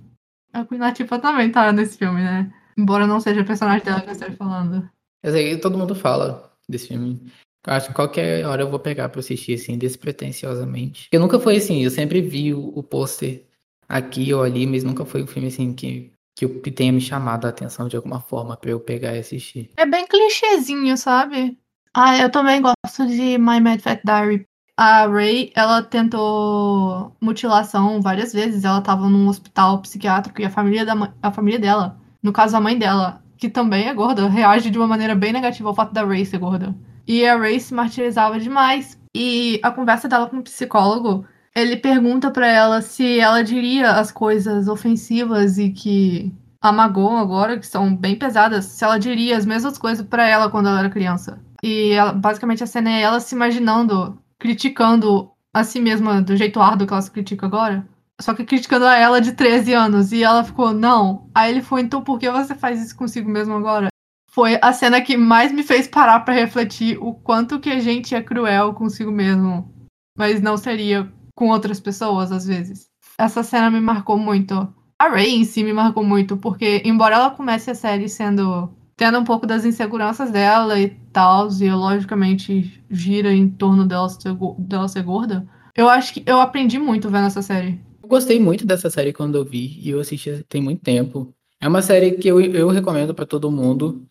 A 0.55 0.65
Queen 0.65 0.81
Latifah 0.81 1.19
também 1.19 1.51
tá 1.51 1.73
nesse 1.73 1.99
filme, 1.99 2.23
né? 2.23 2.53
Embora 2.79 3.09
não 3.09 3.19
seja 3.19 3.41
a 3.41 3.45
personagem 3.45 3.85
dela 3.85 4.01
que 4.01 4.09
eu 4.09 4.13
esteja 4.13 4.37
falando. 4.37 4.89
Eu 5.21 5.33
sei, 5.33 5.59
todo 5.59 5.77
mundo 5.77 5.97
fala 5.97 6.57
desse 6.69 6.89
filme. 6.89 7.21
Acho 7.67 7.89
que 7.89 7.95
qualquer 7.95 8.47
hora 8.47 8.63
eu 8.63 8.71
vou 8.71 8.79
pegar 8.79 9.09
pra 9.09 9.19
assistir, 9.19 9.55
assim, 9.55 9.77
despretensiosamente. 9.77 11.05
Porque 11.05 11.19
nunca 11.19 11.41
foi 11.41 11.57
assim, 11.57 11.83
eu 11.83 11.91
sempre 11.91 12.21
vi 12.21 12.55
o, 12.55 12.69
o 12.69 12.83
pôster 12.85 13.45
aqui 13.89 14.33
ou 14.33 14.43
ali, 14.43 14.65
mas 14.65 14.85
nunca 14.85 15.05
foi 15.05 15.25
um 15.25 15.27
filme 15.27 15.49
assim 15.49 15.75
que, 15.75 16.13
que, 16.37 16.47
que 16.47 16.71
tenha 16.71 16.93
me 16.93 17.01
chamado 17.01 17.47
a 17.47 17.49
atenção 17.49 17.89
de 17.89 17.97
alguma 17.97 18.21
forma 18.21 18.57
para 18.57 18.71
eu 18.71 18.79
pegar 18.79 19.17
e 19.17 19.19
assistir. 19.19 19.71
É 19.77 19.85
bem 19.85 20.07
clichêzinho, 20.07 20.97
sabe? 20.97 21.59
Ah, 21.93 22.19
eu 22.19 22.31
também 22.31 22.63
gosto 22.63 23.07
de 23.07 23.39
My 23.39 23.61
Mad 23.61 23.81
Fat 23.81 24.01
Diary. 24.05 24.47
A 24.77 25.07
Ray, 25.07 25.53
ela 25.55 25.83
tentou 25.83 27.17
mutilação 27.21 28.01
várias 28.01 28.33
vezes. 28.33 28.65
Ela 28.65 28.81
tava 28.81 29.09
num 29.09 29.29
hospital 29.29 29.81
psiquiátrico 29.81 30.41
e 30.41 30.45
a 30.45 30.51
família, 30.51 30.85
da, 30.85 31.13
a 31.23 31.31
família 31.31 31.59
dela, 31.59 31.99
no 32.23 32.33
caso 32.33 32.57
a 32.57 32.61
mãe 32.61 32.77
dela, 32.79 33.23
que 33.37 33.49
também 33.49 33.89
é 33.89 33.95
gorda, 33.95 34.29
reage 34.29 34.71
de 34.71 34.79
uma 34.79 34.89
maneira 34.89 35.15
bem 35.15 35.33
negativa 35.33 35.69
ao 35.69 35.75
fato 35.75 35.93
da 35.93 36.05
Ray 36.05 36.27
ser 36.27 36.39
gorda. 36.39 36.75
E 37.07 37.25
a 37.25 37.37
Ray 37.37 37.61
se 37.61 37.75
martirizava 37.75 38.41
demais. 38.41 38.99
E 39.15 39.61
a 39.63 39.71
conversa 39.71 40.09
dela 40.09 40.29
com 40.29 40.39
o 40.39 40.43
psicólogo 40.43 41.25
ele 41.55 41.77
pergunta 41.77 42.31
para 42.31 42.49
ela 42.49 42.83
se 42.83 43.21
ela 43.21 43.43
diria 43.43 43.93
as 43.93 44.11
coisas 44.11 44.67
ofensivas 44.67 45.57
e 45.57 45.71
que 45.71 46.35
amagou 46.61 47.17
agora, 47.17 47.59
que 47.59 47.67
são 47.67 47.95
bem 47.95 48.17
pesadas, 48.19 48.65
se 48.65 48.83
ela 48.83 48.99
diria 48.99 49.37
as 49.37 49.47
mesmas 49.47 49.79
coisas 49.79 50.05
para 50.05 50.27
ela 50.27 50.51
quando 50.51 50.69
ela 50.69 50.81
era 50.81 50.91
criança. 50.91 51.39
E 51.63 51.93
ela, 51.93 52.13
basicamente 52.13 52.65
a 52.65 52.67
cena 52.67 52.91
é 52.91 53.03
ela 53.03 53.21
se 53.21 53.35
imaginando, 53.35 54.19
criticando 54.39 55.31
a 55.53 55.65
si 55.65 55.81
mesma 55.81 56.21
do 56.21 56.37
jeito 56.37 56.61
árduo 56.61 56.87
que 56.87 56.93
ela 56.93 57.03
se 57.03 57.11
critica 57.11 57.47
agora. 57.47 57.89
Só 58.21 58.35
que 58.35 58.45
criticando 58.45 58.87
a 58.87 58.97
ela 58.97 59.21
de 59.21 59.33
13 59.33 59.73
anos. 59.73 60.13
E 60.13 60.23
ela 60.23 60.45
ficou, 60.45 60.73
não. 60.73 61.31
Aí 61.35 61.51
ele 61.51 61.63
foi, 61.63 61.83
então 61.83 62.03
por 62.03 62.19
que 62.19 62.31
você 62.31 62.55
faz 62.55 62.83
isso 62.83 62.97
consigo 62.97 63.29
mesmo 63.29 63.55
agora? 63.55 63.89
foi 64.35 64.59
a 64.61 64.73
cena 64.73 65.01
que 65.01 65.17
mais 65.17 65.53
me 65.53 65.63
fez 65.63 65.87
parar 65.87 66.19
para 66.21 66.35
refletir 66.35 66.99
o 67.01 67.15
quanto 67.15 67.61
que 67.61 67.71
a 67.71 67.79
gente 67.79 68.17
é 68.17 68.21
cruel 68.21 68.75
consigo 68.75 69.13
mesmo, 69.13 69.73
mas 70.19 70.43
não 70.43 70.57
seria 70.57 71.09
com 71.37 71.51
outras 71.51 71.79
pessoas 71.79 72.33
às 72.33 72.45
vezes. 72.45 72.89
Essa 73.17 73.45
cena 73.45 73.71
me 73.71 73.81
marcou 73.81 74.19
muito. 74.19 74.75
A 74.99 75.09
Ray 75.09 75.31
em 75.37 75.45
si 75.45 75.63
me 75.63 75.73
marcou 75.73 76.03
muito, 76.03 76.37
porque 76.37 76.83
embora 76.85 77.15
ela 77.15 77.31
comece 77.31 77.71
a 77.71 77.77
série 77.77 78.09
sendo 78.09 78.75
tendo 78.97 79.19
um 79.19 79.25
pouco 79.25 79.47
das 79.47 79.65
inseguranças 79.65 80.31
dela 80.31 80.79
e 80.81 80.91
tal, 81.13 81.49
e 81.61 81.71
logicamente 81.71 82.83
gira 82.91 83.33
em 83.33 83.49
torno 83.49 83.87
dela 83.87 84.09
ser, 84.09 84.35
dela 84.59 84.89
ser 84.89 85.03
gorda, 85.03 85.47
eu 85.77 85.89
acho 85.89 86.15
que 86.15 86.23
eu 86.27 86.41
aprendi 86.41 86.79
muito 86.79 87.11
vendo 87.11 87.27
essa 87.27 87.43
série. 87.43 87.81
Eu 88.03 88.09
gostei 88.09 88.39
muito 88.39 88.67
dessa 88.67 88.89
série 88.91 89.13
quando 89.13 89.37
eu 89.37 89.45
vi, 89.45 89.81
e 89.81 89.91
eu 89.91 90.01
assisti 90.01 90.45
tem 90.49 90.63
muito 90.63 90.83
tempo. 90.83 91.35
É 91.61 91.67
uma 91.67 91.83
série 91.83 92.13
que 92.13 92.29
eu, 92.29 92.41
eu 92.41 92.69
recomendo 92.69 93.15
para 93.15 93.27
todo 93.27 93.51
mundo. 93.51 94.07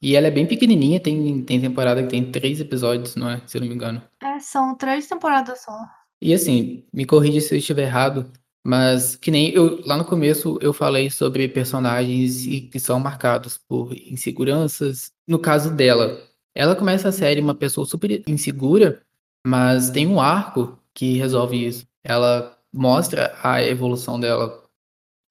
E 0.00 0.14
ela 0.14 0.28
é 0.28 0.30
bem 0.30 0.46
pequenininha, 0.46 1.00
tem, 1.00 1.42
tem 1.42 1.60
temporada 1.60 2.02
que 2.02 2.08
tem 2.08 2.30
três 2.30 2.60
episódios, 2.60 3.16
não 3.16 3.30
é? 3.30 3.42
Se 3.46 3.56
eu 3.56 3.60
não 3.60 3.68
me 3.68 3.74
engano. 3.74 4.02
É, 4.22 4.38
são 4.38 4.76
três 4.76 5.08
temporadas 5.08 5.62
só. 5.62 5.76
E 6.20 6.32
assim, 6.34 6.84
me 6.92 7.04
corrija 7.04 7.40
se 7.40 7.54
eu 7.54 7.58
estiver 7.58 7.82
errado, 7.82 8.30
mas 8.64 9.16
que 9.16 9.30
nem 9.30 9.50
eu 9.50 9.80
lá 9.86 9.96
no 9.96 10.04
começo 10.04 10.58
eu 10.60 10.72
falei 10.72 11.10
sobre 11.10 11.48
personagens 11.48 12.46
que 12.70 12.78
são 12.78 13.00
marcados 13.00 13.58
por 13.58 13.94
inseguranças. 13.94 15.12
No 15.26 15.38
caso 15.38 15.74
dela, 15.74 16.20
ela 16.54 16.76
começa 16.76 17.08
a 17.08 17.12
série 17.12 17.40
uma 17.40 17.54
pessoa 17.54 17.86
super 17.86 18.22
insegura, 18.26 19.02
mas 19.46 19.90
tem 19.90 20.06
um 20.06 20.20
arco 20.20 20.78
que 20.92 21.14
resolve 21.16 21.66
isso. 21.66 21.86
Ela 22.02 22.58
mostra 22.72 23.34
a 23.42 23.62
evolução 23.62 24.18
dela. 24.18 24.62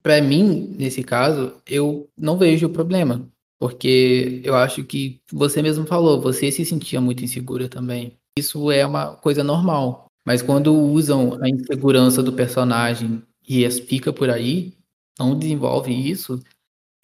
Para 0.02 0.22
mim, 0.22 0.74
nesse 0.78 1.02
caso, 1.02 1.52
eu 1.66 2.08
não 2.16 2.38
vejo 2.38 2.66
o 2.66 2.72
problema, 2.72 3.28
porque 3.58 4.40
eu 4.44 4.54
acho 4.54 4.84
que 4.84 5.20
você 5.30 5.60
mesmo 5.60 5.86
falou, 5.86 6.20
você 6.20 6.50
se 6.50 6.64
sentia 6.64 7.00
muito 7.00 7.24
insegura 7.24 7.68
também. 7.68 8.16
Isso 8.38 8.70
é 8.70 8.86
uma 8.86 9.16
coisa 9.16 9.44
normal. 9.44 10.07
Mas 10.28 10.42
quando 10.42 10.74
usam 10.74 11.38
a 11.40 11.48
insegurança 11.48 12.22
do 12.22 12.34
personagem 12.34 13.22
e 13.48 13.66
fica 13.70 14.12
por 14.12 14.28
aí, 14.28 14.74
não 15.18 15.34
desenvolve 15.34 15.90
isso, 15.90 16.38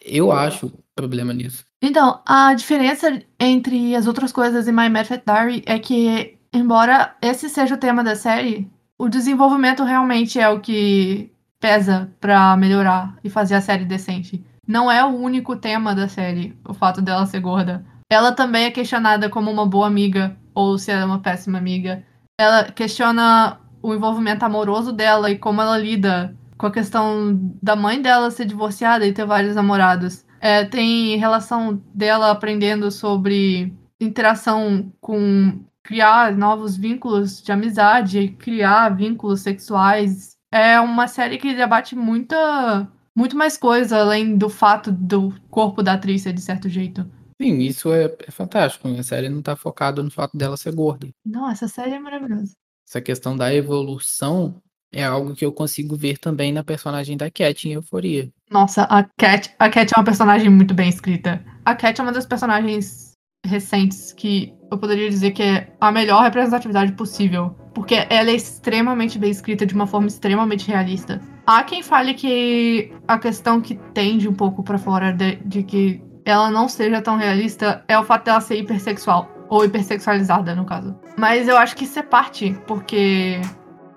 eu 0.04 0.30
acho 0.30 0.70
problema 0.94 1.32
nisso. 1.32 1.64
Então, 1.80 2.20
a 2.26 2.52
diferença 2.52 3.22
entre 3.40 3.96
as 3.96 4.06
outras 4.06 4.30
coisas 4.30 4.68
em 4.68 4.72
My 4.72 4.90
Method 4.90 5.22
Diary 5.26 5.62
é 5.64 5.78
que, 5.78 6.36
embora 6.52 7.16
esse 7.22 7.48
seja 7.48 7.76
o 7.76 7.78
tema 7.78 8.04
da 8.04 8.14
série, 8.14 8.70
o 8.98 9.08
desenvolvimento 9.08 9.84
realmente 9.84 10.38
é 10.38 10.50
o 10.50 10.60
que 10.60 11.32
pesa 11.58 12.12
para 12.20 12.54
melhorar 12.58 13.16
e 13.24 13.30
fazer 13.30 13.54
a 13.54 13.62
série 13.62 13.86
decente. 13.86 14.44
Não 14.68 14.92
é 14.92 15.02
o 15.02 15.16
único 15.16 15.56
tema 15.56 15.94
da 15.94 16.08
série, 16.08 16.54
o 16.62 16.74
fato 16.74 17.00
dela 17.00 17.24
ser 17.24 17.40
gorda. 17.40 17.86
Ela 18.12 18.32
também 18.32 18.64
é 18.66 18.70
questionada 18.70 19.30
como 19.30 19.50
uma 19.50 19.64
boa 19.64 19.86
amiga 19.86 20.36
ou 20.54 20.76
se 20.76 20.90
ela 20.90 21.00
é 21.00 21.06
uma 21.06 21.20
péssima 21.20 21.56
amiga. 21.56 22.04
Ela 22.38 22.64
questiona 22.64 23.60
o 23.80 23.94
envolvimento 23.94 24.44
amoroso 24.44 24.92
dela 24.92 25.30
e 25.30 25.38
como 25.38 25.60
ela 25.60 25.78
lida 25.78 26.36
com 26.58 26.66
a 26.66 26.70
questão 26.70 27.38
da 27.62 27.76
mãe 27.76 28.00
dela 28.00 28.30
ser 28.30 28.44
divorciada 28.44 29.06
e 29.06 29.12
ter 29.12 29.24
vários 29.24 29.54
namorados. 29.54 30.24
É, 30.40 30.64
tem 30.64 31.16
relação 31.16 31.82
dela 31.94 32.30
aprendendo 32.30 32.90
sobre 32.90 33.72
interação 34.00 34.92
com 35.00 35.64
criar 35.82 36.36
novos 36.36 36.76
vínculos 36.76 37.42
de 37.42 37.52
amizade, 37.52 38.28
criar 38.38 38.88
vínculos 38.90 39.40
sexuais. 39.40 40.36
É 40.52 40.80
uma 40.80 41.06
série 41.06 41.38
que 41.38 41.54
debate 41.54 41.94
muita, 41.94 42.88
muito 43.14 43.36
mais 43.36 43.56
coisa 43.56 43.98
além 43.98 44.36
do 44.36 44.48
fato 44.48 44.90
do 44.90 45.32
corpo 45.50 45.82
da 45.82 45.92
atriz 45.92 46.22
ser 46.22 46.32
de 46.32 46.40
certo 46.40 46.68
jeito. 46.68 47.08
Sim, 47.40 47.58
isso 47.58 47.92
é, 47.92 48.14
é 48.26 48.30
fantástico. 48.30 48.88
A 48.88 49.02
série 49.02 49.28
não 49.28 49.42
tá 49.42 49.56
focada 49.56 50.02
no 50.02 50.10
fato 50.10 50.36
dela 50.36 50.56
ser 50.56 50.72
gorda. 50.72 51.08
Não, 51.24 51.50
essa 51.50 51.68
série 51.68 51.92
é 51.92 51.98
maravilhosa. 51.98 52.52
Essa 52.88 53.00
questão 53.00 53.36
da 53.36 53.52
evolução 53.54 54.62
é 54.92 55.02
algo 55.02 55.34
que 55.34 55.44
eu 55.44 55.52
consigo 55.52 55.96
ver 55.96 56.18
também 56.18 56.52
na 56.52 56.62
personagem 56.62 57.16
da 57.16 57.30
Cat 57.30 57.68
em 57.68 57.72
Euforia. 57.72 58.30
Nossa, 58.50 58.84
a 58.84 59.02
Cat, 59.18 59.52
a 59.58 59.68
Cat 59.68 59.92
é 59.94 59.98
uma 59.98 60.04
personagem 60.04 60.48
muito 60.48 60.72
bem 60.72 60.88
escrita. 60.88 61.44
A 61.64 61.74
Cat 61.74 62.00
é 62.00 62.02
uma 62.02 62.12
das 62.12 62.26
personagens 62.26 63.14
recentes 63.44 64.12
que 64.12 64.54
eu 64.70 64.78
poderia 64.78 65.08
dizer 65.10 65.32
que 65.32 65.42
é 65.42 65.72
a 65.80 65.92
melhor 65.92 66.22
representatividade 66.22 66.92
possível. 66.92 67.56
Porque 67.74 68.06
ela 68.08 68.30
é 68.30 68.34
extremamente 68.34 69.18
bem 69.18 69.30
escrita 69.30 69.66
de 69.66 69.74
uma 69.74 69.86
forma 69.86 70.06
extremamente 70.06 70.68
realista. 70.68 71.20
Há 71.46 71.62
quem 71.64 71.82
fale 71.82 72.14
que 72.14 72.92
a 73.06 73.18
questão 73.18 73.60
que 73.60 73.74
tende 73.92 74.28
um 74.28 74.32
pouco 74.32 74.62
para 74.62 74.78
fora 74.78 75.12
de, 75.12 75.36
de, 75.44 75.62
que 75.62 76.00
ela 76.24 76.50
não 76.50 76.68
seja 76.68 77.02
tão 77.02 77.16
realista 77.16 77.84
é 77.86 77.98
o 77.98 78.04
fato 78.04 78.24
dela 78.24 78.40
ser 78.40 78.56
hipersexual. 78.56 79.28
Ou 79.48 79.64
hipersexualizada, 79.64 80.54
no 80.54 80.64
caso. 80.64 80.96
Mas 81.16 81.46
eu 81.46 81.56
acho 81.56 81.76
que 81.76 81.84
isso 81.84 81.98
é 81.98 82.02
parte, 82.02 82.58
porque 82.66 83.40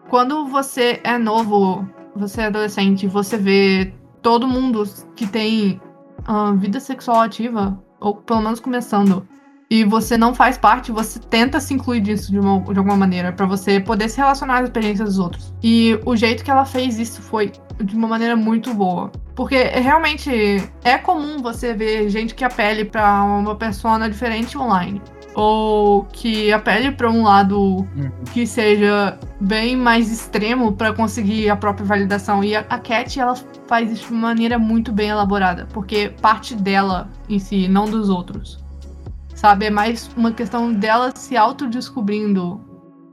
quando 0.10 0.46
você 0.46 1.00
é 1.04 1.18
novo, 1.18 1.88
você 2.16 2.42
é 2.42 2.46
adolescente, 2.46 3.08
você 3.08 3.38
vê 3.38 3.94
todo 4.22 4.48
mundo 4.48 4.84
que 5.16 5.26
tem 5.26 5.82
uh, 6.28 6.56
vida 6.58 6.80
sexual 6.80 7.22
ativa, 7.22 7.82
ou 8.00 8.16
pelo 8.16 8.42
menos 8.42 8.60
começando, 8.60 9.28
e 9.70 9.84
você 9.84 10.18
não 10.18 10.34
faz 10.34 10.58
parte, 10.58 10.92
você 10.92 11.20
tenta 11.20 11.60
se 11.60 11.74
incluir 11.74 12.00
disso 12.00 12.32
de, 12.32 12.40
uma, 12.40 12.62
de 12.62 12.78
alguma 12.78 12.96
maneira, 12.96 13.34
para 13.34 13.46
você 13.46 13.80
poder 13.80 14.10
se 14.10 14.18
relacionar 14.18 14.60
às 14.60 14.66
experiências 14.66 15.10
dos 15.10 15.20
outros. 15.20 15.54
E 15.62 16.00
o 16.06 16.16
jeito 16.16 16.44
que 16.44 16.50
ela 16.50 16.66
fez 16.66 16.98
isso 16.98 17.22
foi 17.22 17.52
de 17.84 17.96
uma 17.96 18.08
maneira 18.08 18.36
muito 18.36 18.74
boa. 18.74 19.12
Porque 19.36 19.62
realmente 19.64 20.32
é 20.84 20.98
comum 20.98 21.42
você 21.42 21.74
ver 21.74 22.10
gente 22.10 22.34
que 22.34 22.44
apele 22.44 22.86
para 22.86 23.24
uma 23.24 23.56
persona 23.56 24.10
diferente 24.10 24.58
online. 24.58 25.02
Ou 25.36 26.06
que 26.06 26.52
apele 26.52 26.92
para 26.92 27.12
um 27.12 27.22
lado 27.22 27.60
uhum. 27.60 28.12
que 28.34 28.48
seja 28.48 29.20
bem 29.40 29.76
mais 29.76 30.12
extremo 30.12 30.72
para 30.72 30.94
conseguir 30.94 31.50
a 31.50 31.56
própria 31.56 31.86
validação. 31.86 32.44
E 32.44 32.56
a, 32.56 32.62
a 32.62 32.80
Cat, 32.80 33.20
ela 33.20 33.36
faz 33.68 33.92
isso 33.92 34.08
de 34.08 34.14
uma 34.14 34.30
maneira 34.30 34.58
muito 34.58 34.92
bem 34.92 35.10
elaborada. 35.10 35.68
Porque 35.72 36.10
parte 36.22 36.56
dela 36.56 37.08
em 37.30 37.38
si, 37.38 37.68
não 37.68 37.86
dos 37.86 38.10
outros. 38.10 38.66
Sabe? 39.38 39.68
É 39.68 39.70
mais 39.70 40.10
uma 40.18 40.32
questão 40.32 40.74
dela 40.74 41.16
se 41.16 41.38
autodescobrindo. 41.38 42.60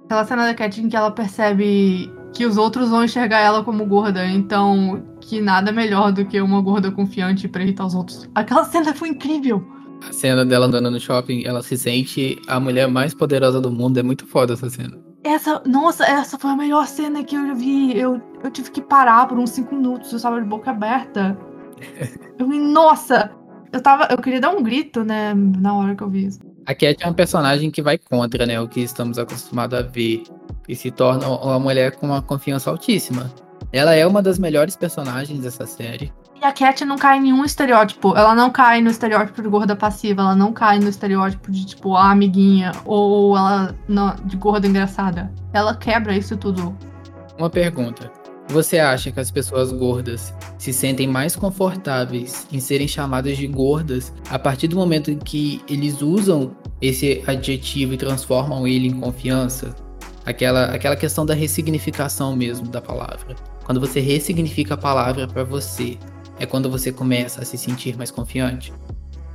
Aquela 0.07 0.25
cena 0.25 0.47
da 0.47 0.55
Cat 0.55 0.81
em 0.81 0.89
que 0.89 0.97
ela 0.97 1.11
percebe 1.11 2.11
que 2.33 2.47
os 2.47 2.57
outros 2.57 2.89
vão 2.89 3.05
enxergar 3.05 3.41
ela 3.41 3.63
como 3.63 3.85
gorda, 3.85 4.27
então 4.27 5.05
que 5.21 5.41
nada 5.41 5.71
melhor 5.71 6.13
do 6.13 6.25
que 6.25 6.41
uma 6.41 6.63
gorda 6.63 6.91
confiante 6.91 7.47
pra 7.47 7.63
irritar 7.63 7.85
os 7.85 7.95
outros. 7.95 8.29
Aquela 8.35 8.65
cena 8.65 8.95
foi 8.95 9.11
incrível. 9.11 9.63
A 10.09 10.13
cena 10.13 10.47
dela 10.47 10.65
andando 10.67 10.91
no 10.91 10.99
shopping, 10.99 11.45
ela 11.45 11.63
se 11.63 11.77
sente 11.77 12.41
a 12.49 12.59
mulher 12.59 12.89
mais 12.89 13.13
poderosa 13.13 13.61
do 13.61 13.71
mundo, 13.71 13.99
é 13.99 14.03
muito 14.03 14.27
foda 14.27 14.55
essa 14.55 14.71
cena. 14.71 14.99
Essa, 15.23 15.63
nossa, 15.67 16.05
essa 16.05 16.39
foi 16.39 16.51
a 16.51 16.57
melhor 16.57 16.87
cena 16.87 17.23
que 17.23 17.37
eu 17.37 17.55
vi. 17.55 17.99
Eu, 17.99 18.21
eu 18.43 18.51
tive 18.51 18.71
que 18.71 18.81
parar 18.81 19.29
por 19.29 19.39
uns 19.39 19.51
5 19.51 19.75
minutos, 19.75 20.11
eu 20.11 20.17
estava 20.17 20.41
de 20.41 20.49
boca 20.49 20.71
aberta. 20.71 21.39
eu, 22.39 22.47
nossa, 22.47 23.31
eu 23.75 23.83
tava. 23.83 24.07
Eu 24.09 24.19
queria 24.19 24.41
dar 24.41 24.51
um 24.51 24.63
grito, 24.63 25.05
né, 25.05 25.35
na 25.35 25.75
hora 25.77 25.95
que 25.95 26.03
eu 26.03 26.09
vi 26.09 26.27
isso. 26.27 26.39
A 26.65 26.75
Cat 26.75 26.97
é 27.01 27.09
um 27.09 27.13
personagem 27.13 27.71
que 27.71 27.83
vai 27.83 27.99
contra, 27.99 28.47
né, 28.47 28.61
o 28.61 28.69
que 28.69 28.81
estamos 28.81 29.19
acostumados 29.19 29.77
a 29.79 29.83
ver. 29.83 30.23
E 30.69 30.75
se 30.75 30.91
torna 30.91 31.29
uma 31.29 31.59
mulher 31.59 31.97
com 31.97 32.07
uma 32.07 32.23
confiança 32.23 32.71
altíssima. 32.71 33.31
Ela 33.73 33.95
é 33.95 34.07
uma 34.07 34.23
das 34.23 34.39
melhores 34.39 34.77
personagens 34.77 35.41
dessa 35.41 35.67
série. 35.67 36.13
E 36.41 36.45
a 36.45 36.53
Cat 36.53 36.85
não 36.85 36.97
cai 36.97 37.19
em 37.19 37.23
nenhum 37.23 37.45
estereótipo. 37.45 38.17
Ela 38.17 38.35
não 38.35 38.49
cai 38.49 38.81
no 38.81 38.91
estereótipo 38.91 39.43
de 39.43 39.49
gorda 39.49 39.75
passiva. 39.75 40.23
Ela 40.23 40.37
não 40.37 40.53
cai 40.53 40.79
no 40.79 40.89
estereótipo 40.89 41.51
de, 41.51 41.67
tipo, 41.67 41.97
a 41.97 42.13
amiguinha. 42.13 42.73
Ou 42.85 43.37
ela 43.37 43.75
não, 43.89 44.15
de 44.25 44.37
gorda 44.37 44.67
engraçada. 44.67 45.31
Ela 45.53 45.77
quebra 45.77 46.17
isso 46.17 46.37
tudo. 46.37 46.75
Uma 47.39 47.51
pergunta. 47.51 48.11
Você 48.49 48.79
acha 48.79 49.11
que 49.11 49.19
as 49.19 49.31
pessoas 49.31 49.73
gordas 49.73 50.33
se 50.59 50.73
sentem 50.73 51.09
mais 51.09 51.35
confortáveis 51.35 52.47
em 52.53 52.61
serem 52.61 52.87
chamadas 52.87 53.37
de 53.37 53.47
gordas 53.47 54.13
a 54.31 54.39
partir 54.39 54.69
do 54.69 54.77
momento 54.77 55.11
em 55.11 55.19
que 55.19 55.63
eles 55.69 56.03
usam 56.03 56.55
esse 56.81 57.23
adjetivo 57.27 57.95
e 57.95 57.97
transformam 57.97 58.67
ele 58.67 58.89
em 58.89 59.01
confiança? 59.01 59.75
Aquela, 60.27 60.67
aquela 60.67 60.97
questão 60.97 61.25
da 61.25 61.35
ressignificação 61.35 62.37
mesmo 62.37 62.69
da 62.69 62.81
palavra. 62.81 63.35
Quando 63.65 63.81
você 63.81 64.01
ressignifica 64.01 64.75
a 64.75 64.77
palavra 64.77 65.27
para 65.27 65.43
você, 65.43 65.99
é 66.39 66.47
quando 66.47 66.71
você 66.71 66.93
começa 66.93 67.41
a 67.41 67.45
se 67.45 67.57
sentir 67.57 67.97
mais 67.97 68.11
confiante? 68.11 68.73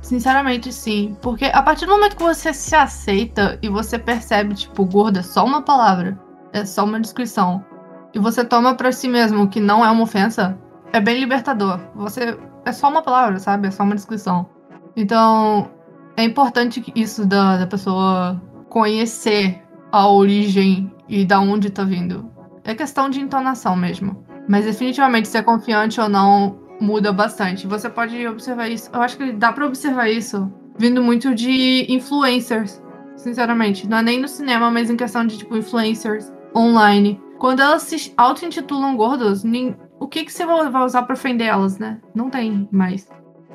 Sinceramente, 0.02 0.72
sim. 0.72 1.16
Porque 1.20 1.44
a 1.46 1.62
partir 1.62 1.86
do 1.86 1.92
momento 1.92 2.16
que 2.16 2.22
você 2.22 2.54
se 2.54 2.74
aceita 2.74 3.58
e 3.60 3.68
você 3.68 3.98
percebe, 3.98 4.54
tipo, 4.54 4.84
gorda 4.84 5.20
é 5.20 5.22
só 5.22 5.44
uma 5.44 5.62
palavra, 5.62 6.18
é 6.52 6.64
só 6.64 6.84
uma 6.84 7.00
descrição 7.00 7.64
e 8.12 8.18
você 8.18 8.44
toma 8.44 8.74
para 8.74 8.92
si 8.92 9.08
mesmo 9.08 9.48
que 9.48 9.60
não 9.60 9.84
é 9.84 9.90
uma 9.90 10.02
ofensa, 10.02 10.58
é 10.92 11.00
bem 11.00 11.18
libertador. 11.20 11.80
Você 11.94 12.36
é 12.64 12.72
só 12.72 12.88
uma 12.88 13.02
palavra, 13.02 13.38
sabe? 13.38 13.68
É 13.68 13.70
só 13.70 13.82
uma 13.82 13.94
descrição. 13.94 14.48
Então, 14.96 15.70
é 16.16 16.24
importante 16.24 16.84
isso 16.94 17.26
da, 17.26 17.58
da 17.58 17.66
pessoa 17.66 18.40
conhecer 18.68 19.62
a 19.92 20.08
origem 20.08 20.92
e 21.08 21.24
da 21.24 21.40
onde 21.40 21.70
tá 21.70 21.84
vindo. 21.84 22.30
É 22.64 22.74
questão 22.74 23.08
de 23.08 23.20
entonação 23.20 23.76
mesmo. 23.76 24.24
Mas 24.48 24.64
definitivamente 24.64 25.28
ser 25.28 25.42
confiante 25.44 26.00
ou 26.00 26.08
não 26.08 26.58
muda 26.80 27.12
bastante. 27.12 27.66
Você 27.66 27.88
pode 27.88 28.26
observar 28.26 28.68
isso. 28.68 28.90
Eu 28.92 29.02
acho 29.02 29.16
que 29.16 29.32
dá 29.32 29.52
para 29.52 29.66
observar 29.66 30.08
isso 30.08 30.50
vindo 30.78 31.02
muito 31.02 31.34
de 31.34 31.86
influencers, 31.88 32.82
sinceramente. 33.14 33.86
Não 33.86 33.98
é 33.98 34.02
nem 34.02 34.20
no 34.20 34.28
cinema, 34.28 34.70
mas 34.70 34.88
em 34.88 34.96
questão 34.96 35.26
de, 35.26 35.36
tipo, 35.36 35.56
influencers 35.56 36.32
online. 36.56 37.20
Quando 37.40 37.60
elas 37.60 37.84
se 37.84 38.12
auto-intitulam 38.18 38.94
gordos, 38.94 39.42
nem... 39.42 39.74
o 39.98 40.06
que, 40.06 40.24
que 40.26 40.32
você 40.32 40.44
vai 40.44 40.84
usar 40.84 41.04
pra 41.04 41.14
ofender 41.14 41.48
elas, 41.48 41.78
né? 41.78 41.98
Não 42.14 42.28
tem 42.28 42.68
mais. 42.70 43.08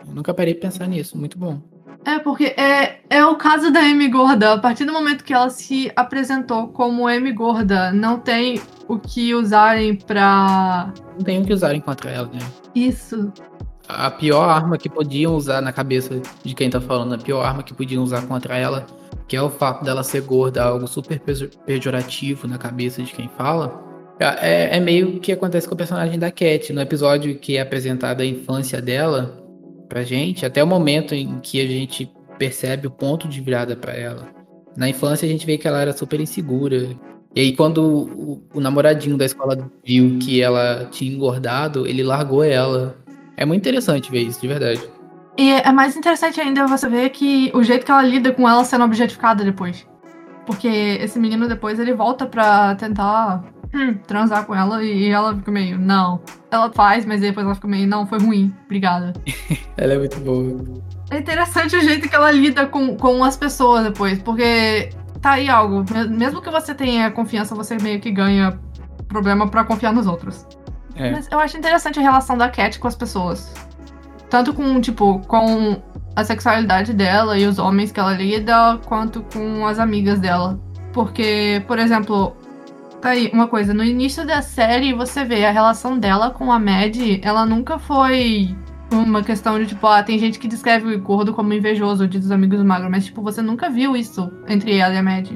Eu 0.08 0.16
nunca 0.16 0.34
parei 0.34 0.56
de 0.56 0.60
pensar 0.60 0.88
nisso, 0.88 1.16
muito 1.16 1.38
bom. 1.38 1.62
É, 2.04 2.18
porque 2.18 2.46
é, 2.58 3.02
é 3.12 3.24
o 3.24 3.36
caso 3.36 3.72
da 3.72 3.84
M 3.84 4.08
Gorda. 4.08 4.54
A 4.54 4.58
partir 4.58 4.86
do 4.86 4.92
momento 4.92 5.24
que 5.24 5.34
ela 5.34 5.52
se 5.52 5.92
apresentou 5.96 6.70
como 6.70 7.08
M 7.08 7.32
Gorda, 7.32 7.92
não 7.92 8.20
tem 8.20 8.60
o 8.88 8.98
que 8.98 9.36
usarem 9.36 9.96
pra. 9.96 10.92
Não 11.16 11.24
tem 11.24 11.40
o 11.40 11.46
que 11.46 11.54
usarem 11.54 11.80
contra 11.80 12.10
ela, 12.10 12.28
né? 12.34 12.40
Isso. 12.74 13.32
A 13.88 14.10
pior 14.10 14.50
arma 14.50 14.80
que 14.80 14.90
podiam 14.90 15.36
usar 15.36 15.62
na 15.62 15.72
cabeça 15.72 16.20
de 16.44 16.56
quem 16.56 16.72
tá 16.72 16.82
falando, 16.82 17.14
a 17.14 17.18
pior 17.20 17.44
arma 17.44 17.62
que 17.62 17.74
podiam 17.74 18.04
usar 18.04 18.26
contra 18.26 18.58
ela, 18.58 18.86
que 19.28 19.36
é 19.36 19.42
o 19.42 19.50
fato 19.50 19.84
dela 19.84 20.04
ser 20.04 20.22
gorda, 20.22 20.64
algo 20.64 20.88
super 20.88 21.20
pejorativo 21.66 22.48
na 22.48 22.58
cabeça 22.58 23.02
de 23.02 23.14
quem 23.14 23.30
fala. 23.30 23.84
É, 24.20 24.78
é 24.78 24.80
meio 24.80 25.20
que 25.20 25.32
acontece 25.32 25.68
com 25.68 25.74
o 25.74 25.78
personagem 25.78 26.18
da 26.18 26.32
Cat. 26.32 26.72
No 26.72 26.82
episódio 26.82 27.38
que 27.38 27.58
é 27.58 27.62
apresentada 27.62 28.24
a 28.24 28.26
infância 28.26 28.82
dela, 28.82 29.44
pra 29.90 30.04
gente, 30.04 30.46
até 30.46 30.64
o 30.64 30.68
momento 30.68 31.14
em 31.14 31.40
que 31.40 31.60
a 31.60 31.68
gente 31.68 32.10
percebe 32.38 32.88
o 32.88 32.92
ponto 32.92 33.28
de 33.28 33.42
virada 33.42 33.76
para 33.76 33.94
ela. 33.94 34.28
Na 34.76 34.90
infância 34.90 35.26
a 35.26 35.30
gente 35.30 35.46
vê 35.46 35.58
que 35.58 35.68
ela 35.68 35.82
era 35.82 35.94
super 35.94 36.20
insegura. 36.20 36.90
E 37.36 37.42
aí 37.42 37.56
quando 37.56 37.84
o, 37.84 38.44
o, 38.54 38.62
namoradinho 38.62 39.18
da 39.18 39.26
escola 39.26 39.70
viu 39.84 40.18
que 40.20 40.42
ela 40.42 40.86
tinha 40.92 41.14
engordado, 41.14 41.88
ele 41.88 42.04
largou 42.04 42.44
ela. 42.44 42.96
É 43.38 43.46
muito 43.46 43.62
interessante 43.62 44.12
ver 44.12 44.22
isso, 44.22 44.40
de 44.40 44.48
verdade. 44.48 44.82
E 45.38 45.52
é 45.52 45.72
mais 45.72 45.96
interessante 45.98 46.40
ainda 46.40 46.66
você 46.66 46.88
ver 46.88 47.10
que 47.10 47.52
o 47.54 47.62
jeito 47.62 47.86
que 47.86 47.92
ela 47.92 48.02
lida 48.02 48.32
com 48.32 48.48
ela 48.48 48.64
sendo 48.64 48.86
objetificada 48.86 49.44
depois. 49.44 49.86
Porque 50.46 50.68
esse 50.68 51.20
menino 51.20 51.48
depois 51.48 51.80
ele 51.80 51.94
volta 51.94 52.26
pra 52.26 52.76
tentar 52.76 53.44
hum, 53.74 53.96
transar 54.08 54.46
com 54.46 54.56
ela 54.56 54.84
e 54.84 55.10
ela 55.10 55.36
fica 55.36 55.52
meio, 55.52 55.78
não. 55.78 56.22
Ela 56.50 56.72
faz, 56.72 57.06
mas 57.06 57.20
depois 57.20 57.46
ela 57.46 57.56
fica 57.56 57.68
meio, 57.68 57.88
não, 57.88 58.06
foi 58.06 58.20
ruim, 58.20 58.54
obrigada. 58.66 59.14
ela 59.76 59.94
é 59.94 59.98
muito 59.98 60.20
boa. 60.22 60.82
É 61.10 61.18
interessante 61.18 61.76
o 61.76 61.82
jeito 61.82 62.08
que 62.08 62.16
ela 62.16 62.32
lida 62.32 62.66
com, 62.68 62.96
com 62.96 63.24
as 63.24 63.36
pessoas 63.36 63.84
depois, 63.84 64.20
porque 64.22 64.90
tá 65.22 65.32
aí 65.32 65.50
algo. 65.50 65.84
Mesmo 66.10 66.42
que 66.42 66.50
você 66.50 66.74
tenha 66.74 67.12
confiança, 67.12 67.56
você 67.56 67.78
meio 67.82 68.00
que 68.00 68.12
ganha 68.12 68.58
problema 69.08 69.48
para 69.48 69.64
confiar 69.64 69.94
nos 69.94 70.08
outros. 70.08 70.48
É. 70.96 71.12
Mas 71.12 71.28
eu 71.30 71.40
acho 71.40 71.58
interessante 71.58 72.00
a 72.00 72.02
relação 72.02 72.38
da 72.38 72.50
Cat 72.50 72.80
com 72.80 72.88
as 72.88 72.96
pessoas. 72.96 73.54
Tanto 74.30 74.54
com, 74.54 74.82
tipo, 74.82 75.20
com 75.28 75.82
a 76.16 76.24
sexualidade 76.24 76.94
dela 76.94 77.38
e 77.38 77.46
os 77.46 77.60
homens 77.60 77.92
que 77.92 78.00
ela 78.00 78.14
lida, 78.14 78.80
quanto 78.86 79.24
com 79.34 79.66
as 79.66 79.80
amigas 79.80 80.20
dela. 80.20 80.60
Porque, 80.94 81.64
por 81.68 81.78
exemplo, 81.78 82.36
Tá 83.06 83.12
aí, 83.12 83.30
uma 83.32 83.48
coisa, 83.48 83.72
no 83.72 83.84
início 83.84 84.26
da 84.26 84.42
série 84.42 84.92
você 84.92 85.24
vê 85.24 85.46
a 85.46 85.52
relação 85.52 86.00
dela 86.00 86.32
com 86.32 86.52
a 86.52 86.58
Mad, 86.58 86.96
ela 87.22 87.46
nunca 87.46 87.78
foi 87.78 88.56
uma 88.92 89.22
questão 89.22 89.60
de 89.60 89.68
tipo, 89.68 89.86
ah, 89.86 90.02
tem 90.02 90.18
gente 90.18 90.40
que 90.40 90.48
descreve 90.48 90.96
o 90.96 91.00
gordo 91.00 91.32
como 91.32 91.54
invejoso, 91.54 92.08
diz 92.08 92.26
os 92.26 92.32
amigos 92.32 92.64
magros, 92.64 92.90
mas 92.90 93.06
tipo, 93.06 93.22
você 93.22 93.44
nunca 93.44 93.70
viu 93.70 93.96
isso 93.96 94.32
entre 94.48 94.78
ela 94.78 94.92
e 94.92 94.98
a 94.98 95.04
Mad. 95.04 95.32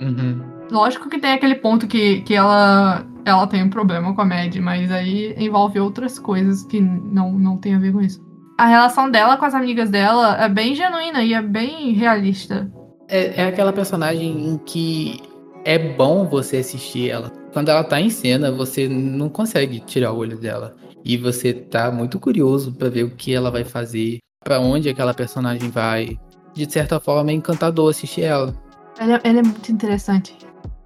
Uhum. 0.00 0.40
Lógico 0.70 1.08
que 1.08 1.18
tem 1.18 1.32
aquele 1.32 1.56
ponto 1.56 1.88
que, 1.88 2.20
que 2.20 2.32
ela, 2.32 3.04
ela 3.24 3.46
tem 3.46 3.62
um 3.62 3.70
problema 3.70 4.14
com 4.14 4.20
a 4.20 4.24
Mad, 4.24 4.56
mas 4.56 4.90
aí 4.90 5.34
envolve 5.38 5.78
outras 5.80 6.18
coisas 6.18 6.64
que 6.64 6.80
não, 6.80 7.32
não 7.32 7.56
tem 7.56 7.74
a 7.74 7.78
ver 7.78 7.92
com 7.92 8.00
isso. 8.00 8.20
A 8.58 8.66
relação 8.66 9.10
dela 9.10 9.36
com 9.36 9.44
as 9.44 9.54
amigas 9.54 9.90
dela 9.90 10.36
é 10.42 10.48
bem 10.48 10.74
genuína 10.74 11.22
e 11.22 11.32
é 11.32 11.40
bem 11.40 11.92
realista. 11.92 12.70
É, 13.08 13.42
é 13.42 13.46
aquela 13.46 13.72
personagem 13.72 14.50
em 14.50 14.58
que 14.58 15.20
é 15.64 15.78
bom 15.78 16.26
você 16.26 16.58
assistir 16.58 17.10
ela. 17.10 17.32
Quando 17.52 17.68
ela 17.68 17.82
tá 17.82 18.00
em 18.00 18.10
cena, 18.10 18.52
você 18.52 18.88
não 18.88 19.28
consegue 19.28 19.80
tirar 19.80 20.12
o 20.12 20.18
olho 20.18 20.38
dela. 20.38 20.76
E 21.04 21.16
você 21.16 21.52
tá 21.52 21.90
muito 21.90 22.20
curioso 22.20 22.72
para 22.72 22.88
ver 22.88 23.04
o 23.04 23.10
que 23.10 23.34
ela 23.34 23.50
vai 23.50 23.64
fazer, 23.64 24.18
para 24.44 24.60
onde 24.60 24.88
aquela 24.88 25.14
personagem 25.14 25.70
vai. 25.70 26.18
De 26.54 26.70
certa 26.70 27.00
forma, 27.00 27.30
é 27.30 27.34
encantador 27.34 27.90
assistir 27.90 28.22
ela. 28.22 28.54
Ela, 28.98 29.20
ela 29.24 29.38
é 29.38 29.42
muito 29.42 29.72
interessante 29.72 30.36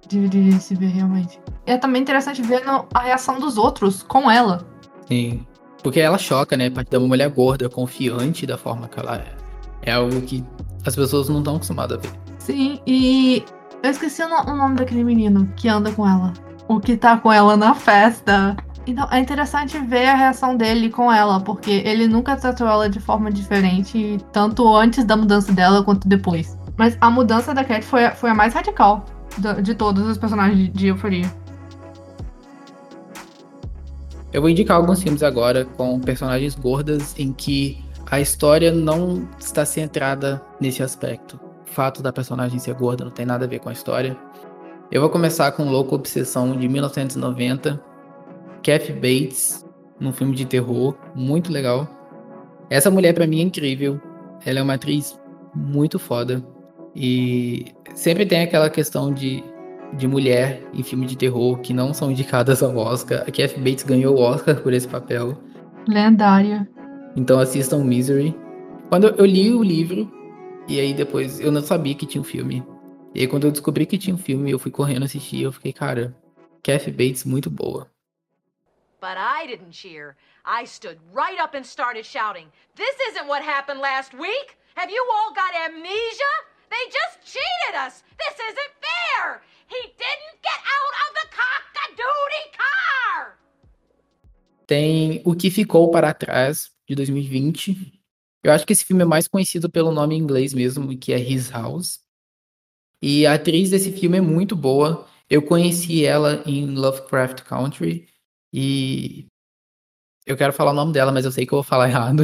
de, 0.07 0.29
de, 0.29 0.51
se 0.53 0.75
ver 0.75 0.87
realmente. 0.87 1.39
É 1.65 1.77
também 1.77 2.01
interessante 2.01 2.41
ver 2.41 2.63
a 2.93 2.99
reação 2.99 3.39
dos 3.39 3.57
outros 3.57 4.03
com 4.03 4.29
ela. 4.29 4.65
Sim. 5.07 5.45
Porque 5.81 5.99
ela 5.99 6.17
choca, 6.17 6.57
né? 6.57 6.67
A 6.67 6.71
partir 6.71 6.91
de 6.91 6.97
uma 6.97 7.07
mulher 7.07 7.29
gorda, 7.29 7.69
confiante 7.69 8.45
da 8.45 8.57
forma 8.57 8.87
que 8.87 8.99
ela 8.99 9.17
é. 9.17 9.35
É 9.83 9.91
algo 9.91 10.19
que 10.21 10.43
as 10.85 10.95
pessoas 10.95 11.29
não 11.29 11.39
estão 11.39 11.55
acostumadas 11.55 11.97
a 11.97 12.01
ver. 12.01 12.11
Sim, 12.39 12.79
e 12.85 13.43
eu 13.83 13.91
esqueci 13.91 14.21
o, 14.23 14.25
o 14.25 14.55
nome 14.55 14.75
daquele 14.75 15.03
menino 15.03 15.47
que 15.55 15.67
anda 15.67 15.91
com 15.91 16.07
ela. 16.07 16.33
O 16.67 16.79
que 16.79 16.97
tá 16.97 17.17
com 17.17 17.31
ela 17.31 17.55
na 17.55 17.75
festa. 17.75 18.55
Então, 18.87 19.07
é 19.11 19.19
interessante 19.19 19.77
ver 19.79 20.07
a 20.07 20.15
reação 20.15 20.55
dele 20.55 20.89
com 20.89 21.11
ela, 21.11 21.39
porque 21.39 21.83
ele 21.85 22.07
nunca 22.07 22.35
tratou 22.35 22.67
ela 22.67 22.87
de 22.87 22.99
forma 22.99 23.31
diferente, 23.31 24.17
tanto 24.31 24.75
antes 24.75 25.03
da 25.03 25.15
mudança 25.15 25.51
dela 25.51 25.83
quanto 25.83 26.07
depois. 26.07 26.57
Mas 26.77 26.97
a 27.01 27.09
mudança 27.09 27.53
da 27.53 27.63
Cat 27.63 27.83
foi, 27.83 28.09
foi 28.11 28.29
a 28.29 28.35
mais 28.35 28.53
radical 28.53 29.05
de, 29.37 29.61
de 29.61 29.75
todos 29.75 30.07
os 30.07 30.17
personagens 30.17 30.71
de 30.71 30.87
Euforia. 30.87 31.31
Eu 34.35 34.41
vou 34.41 34.49
indicar 34.49 34.75
alguns 34.75 35.01
filmes 35.01 35.23
agora 35.23 35.63
com 35.63 35.97
personagens 35.99 36.55
gordas 36.55 37.17
em 37.17 37.31
que 37.31 37.81
a 38.11 38.19
história 38.19 38.69
não 38.69 39.25
está 39.39 39.65
centrada 39.65 40.41
nesse 40.59 40.83
aspecto 40.83 41.39
fato 41.75 42.01
da 42.01 42.13
personagem 42.13 42.57
ser 42.57 42.73
gorda 42.73 43.03
não 43.03 43.11
tem 43.11 43.25
nada 43.25 43.43
a 43.43 43.47
ver 43.47 43.59
com 43.59 43.67
a 43.67 43.73
história. 43.73 44.17
Eu 44.89 45.01
vou 45.01 45.09
começar 45.09 45.51
com 45.51 45.69
Louco 45.69 45.93
Obsessão 45.93 46.55
de 46.55 46.69
1990. 46.69 47.81
Kathy 48.63 48.93
Bates, 48.93 49.65
num 49.99 50.13
filme 50.13 50.33
de 50.33 50.45
terror, 50.45 50.95
muito 51.13 51.51
legal. 51.51 51.87
Essa 52.69 52.89
mulher 52.89 53.13
para 53.13 53.27
mim 53.27 53.39
é 53.39 53.43
incrível. 53.43 53.99
Ela 54.45 54.59
é 54.59 54.63
uma 54.63 54.75
atriz 54.75 55.19
muito 55.53 55.99
foda. 55.99 56.41
E 56.95 57.65
sempre 57.93 58.25
tem 58.25 58.43
aquela 58.43 58.69
questão 58.69 59.13
de, 59.13 59.43
de 59.97 60.07
mulher 60.07 60.61
em 60.73 60.83
filme 60.83 61.05
de 61.05 61.17
terror 61.17 61.59
que 61.59 61.73
não 61.73 61.93
são 61.93 62.11
indicadas 62.11 62.61
ao 62.61 62.75
Oscar. 62.77 63.21
A 63.21 63.25
Kathy 63.25 63.59
Bates 63.59 63.83
ganhou 63.83 64.15
o 64.15 64.21
Oscar 64.21 64.61
por 64.61 64.73
esse 64.73 64.87
papel. 64.87 65.37
Lendária. 65.87 66.67
Então 67.15 67.39
assistam 67.39 67.83
Misery. 67.83 68.35
Quando 68.89 69.07
eu 69.07 69.25
li 69.25 69.51
o 69.51 69.63
livro, 69.63 70.11
e 70.67 70.79
aí 70.79 70.93
depois 70.93 71.39
eu 71.39 71.51
não 71.51 71.61
sabia 71.61 71.95
que 71.95 72.05
tinha 72.05 72.21
um 72.21 72.25
filme. 72.25 72.65
E 73.13 73.21
aí 73.21 73.27
quando 73.27 73.45
eu 73.45 73.51
descobri 73.51 73.85
que 73.85 73.97
tinha 73.97 74.13
um 74.13 74.19
filme, 74.19 74.51
eu 74.51 74.59
fui 74.59 74.71
correndo 74.71 75.05
assistir, 75.05 75.43
eu 75.43 75.51
fiquei, 75.51 75.71
cara, 75.71 76.15
Kathy 76.61 76.91
Bates 76.91 77.23
muito 77.23 77.49
boa. 77.49 77.89
But 78.99 79.17
I 79.17 79.47
didn't 79.47 79.71
cheer. 79.71 80.15
I 80.43 80.65
stood 80.65 80.97
right 81.13 81.39
up 81.41 81.55
and 81.55 81.63
started 81.63 82.05
shouting, 82.05 82.47
"This 82.75 82.95
isn't 83.11 83.27
what 83.27 83.43
happened 83.43 83.79
last 83.79 84.13
week. 84.17 84.57
Have 84.75 84.91
you 84.91 85.03
all 85.13 85.33
got 85.33 85.53
amnesia? 85.55 86.33
They 86.69 86.89
just 86.89 87.23
cheated 87.23 87.75
us. 87.85 88.03
This 88.17 88.35
isn't 88.35 88.73
fair. 88.81 89.41
Tem 94.67 95.21
O 95.25 95.35
que 95.35 95.49
ficou 95.51 95.91
para 95.91 96.13
trás 96.13 96.71
de 96.87 96.95
2020, 96.95 98.01
eu 98.43 98.51
acho 98.51 98.65
que 98.65 98.73
esse 98.73 98.85
filme 98.85 99.01
é 99.01 99.05
mais 99.05 99.27
conhecido 99.27 99.69
pelo 99.69 99.91
nome 99.91 100.15
em 100.15 100.19
inglês 100.19 100.53
mesmo, 100.53 100.95
que 100.97 101.11
é 101.11 101.19
His 101.19 101.49
House. 101.49 101.99
E 103.01 103.25
a 103.25 103.33
atriz 103.33 103.71
desse 103.71 103.91
filme 103.91 104.17
é 104.17 104.21
muito 104.21 104.55
boa. 104.55 105.07
Eu 105.29 105.41
conheci 105.41 106.05
ela 106.05 106.43
em 106.45 106.67
Lovecraft 106.75 107.41
Country 107.41 108.07
e 108.53 109.25
eu 110.25 110.37
quero 110.37 110.53
falar 110.53 110.71
o 110.71 110.75
nome 110.75 110.93
dela, 110.93 111.11
mas 111.11 111.25
eu 111.25 111.31
sei 111.31 111.45
que 111.45 111.53
eu 111.53 111.57
vou 111.57 111.63
falar 111.63 111.89
errado. 111.89 112.23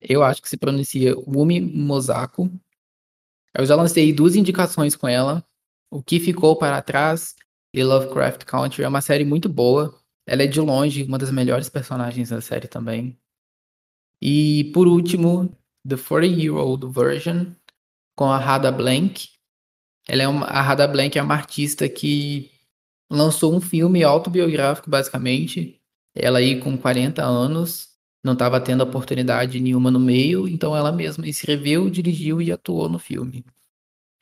Eu 0.00 0.22
acho 0.22 0.42
que 0.42 0.48
se 0.48 0.56
pronuncia 0.56 1.16
Wumi 1.16 1.60
Mosako. 1.60 2.50
Eu 3.54 3.66
já 3.66 3.74
lancei 3.74 4.12
duas 4.12 4.36
indicações 4.36 4.94
com 4.94 5.08
ela. 5.08 5.44
O 5.90 6.02
que 6.02 6.20
ficou 6.20 6.56
para 6.56 6.82
trás 6.82 7.34
e 7.72 7.82
Lovecraft 7.82 8.44
Country 8.44 8.84
é 8.84 8.88
uma 8.88 9.00
série 9.00 9.24
muito 9.24 9.48
boa. 9.48 9.97
Ela 10.28 10.42
é 10.42 10.46
de 10.46 10.60
longe 10.60 11.04
uma 11.04 11.16
das 11.16 11.30
melhores 11.30 11.70
personagens 11.70 12.28
da 12.28 12.40
série 12.42 12.68
também. 12.68 13.18
E 14.20 14.70
por 14.74 14.86
último, 14.86 15.48
The 15.88 15.96
40-Year-Old 15.96 16.86
Version, 16.92 17.46
com 18.14 18.26
a 18.26 18.36
Rada 18.36 18.70
Blank. 18.70 19.26
Ela 20.06 20.24
é 20.24 20.28
uma, 20.28 20.44
a 20.44 20.60
Rada 20.60 20.86
Blank 20.86 21.18
é 21.18 21.22
uma 21.22 21.34
artista 21.34 21.88
que 21.88 22.50
lançou 23.10 23.54
um 23.54 23.60
filme 23.60 24.04
autobiográfico, 24.04 24.90
basicamente. 24.90 25.80
Ela 26.14 26.40
aí 26.40 26.60
com 26.60 26.76
40 26.76 27.24
anos, 27.24 27.88
não 28.22 28.34
estava 28.34 28.60
tendo 28.60 28.82
oportunidade 28.82 29.58
nenhuma 29.58 29.90
no 29.90 30.00
meio, 30.00 30.46
então 30.46 30.76
ela 30.76 30.92
mesma 30.92 31.26
escreveu, 31.26 31.88
dirigiu 31.88 32.42
e 32.42 32.52
atuou 32.52 32.86
no 32.86 32.98
filme. 32.98 33.46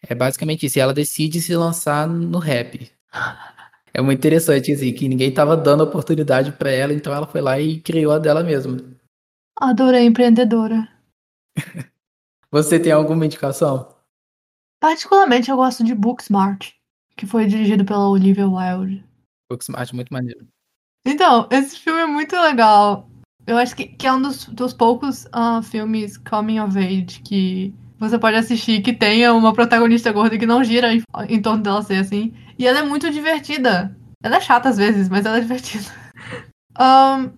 É 0.02 0.14
basicamente 0.14 0.66
isso. 0.66 0.78
E 0.78 0.80
ela 0.80 0.94
decide 0.94 1.40
se 1.40 1.56
lançar 1.56 2.06
no 2.06 2.38
rap. 2.38 2.92
É 3.92 4.00
muito 4.00 4.18
interessante, 4.18 4.72
assim, 4.72 4.92
que 4.92 5.08
ninguém 5.08 5.30
estava 5.30 5.56
dando 5.56 5.82
oportunidade 5.82 6.52
para 6.52 6.70
ela, 6.70 6.92
então 6.92 7.14
ela 7.14 7.26
foi 7.26 7.40
lá 7.40 7.58
e 7.58 7.80
criou 7.80 8.12
a 8.12 8.18
dela 8.18 8.42
mesma. 8.42 8.76
Adorei 9.58 10.04
empreendedora. 10.04 10.88
Você 12.50 12.78
tem 12.78 12.92
alguma 12.92 13.26
indicação? 13.26 13.94
Particularmente 14.80 15.50
eu 15.50 15.56
gosto 15.56 15.82
de 15.82 15.94
Booksmart, 15.94 16.72
que 17.16 17.26
foi 17.26 17.46
dirigido 17.46 17.84
pela 17.84 18.08
Olivia 18.08 18.46
Wilde. 18.46 19.04
Booksmart, 19.50 19.92
muito 19.92 20.12
maneiro. 20.12 20.46
Então, 21.04 21.48
esse 21.50 21.78
filme 21.78 22.00
é 22.00 22.06
muito 22.06 22.36
legal. 22.36 23.08
Eu 23.46 23.56
acho 23.56 23.74
que, 23.76 23.86
que 23.86 24.06
é 24.06 24.12
um 24.12 24.20
dos, 24.20 24.44
dos 24.46 24.72
poucos 24.72 25.24
uh, 25.26 25.62
filmes 25.62 26.16
coming 26.16 26.58
of 26.60 26.76
age 26.76 27.20
que 27.22 27.72
você 27.98 28.18
pode 28.18 28.36
assistir 28.36 28.82
que 28.82 28.92
tenha 28.92 29.32
uma 29.32 29.54
protagonista 29.54 30.12
gorda 30.12 30.36
que 30.36 30.44
não 30.44 30.62
gira 30.62 30.92
em, 30.92 31.02
em 31.28 31.40
torno 31.40 31.62
dela 31.62 31.82
ser 31.82 31.96
assim. 31.96 32.34
E 32.58 32.66
ela 32.66 32.80
é 32.80 32.82
muito 32.82 33.10
divertida. 33.10 33.96
Ela 34.22 34.36
é 34.36 34.40
chata 34.40 34.68
às 34.68 34.76
vezes, 34.76 35.08
mas 35.08 35.26
ela 35.26 35.38
é 35.38 35.40
divertida. 35.40 35.84
Um, 36.78 37.32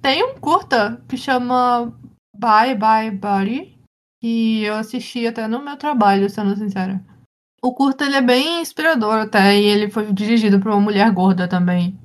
tem 0.00 0.24
um 0.24 0.40
curta 0.40 1.00
que 1.08 1.16
chama 1.16 1.96
Bye 2.36 2.74
Bye 2.74 3.12
Buddy, 3.12 3.78
que 4.20 4.64
eu 4.64 4.74
assisti 4.74 5.24
até 5.24 5.46
no 5.46 5.62
meu 5.62 5.76
trabalho, 5.76 6.28
sendo 6.28 6.56
sincera. 6.56 7.00
O 7.62 7.72
curta 7.72 8.04
ele 8.04 8.16
é 8.16 8.20
bem 8.20 8.60
inspirador 8.60 9.14
até, 9.14 9.56
e 9.56 9.64
ele 9.66 9.88
foi 9.88 10.12
dirigido 10.12 10.58
por 10.58 10.72
uma 10.72 10.80
mulher 10.80 11.08
gorda 11.12 11.46
também. 11.46 11.96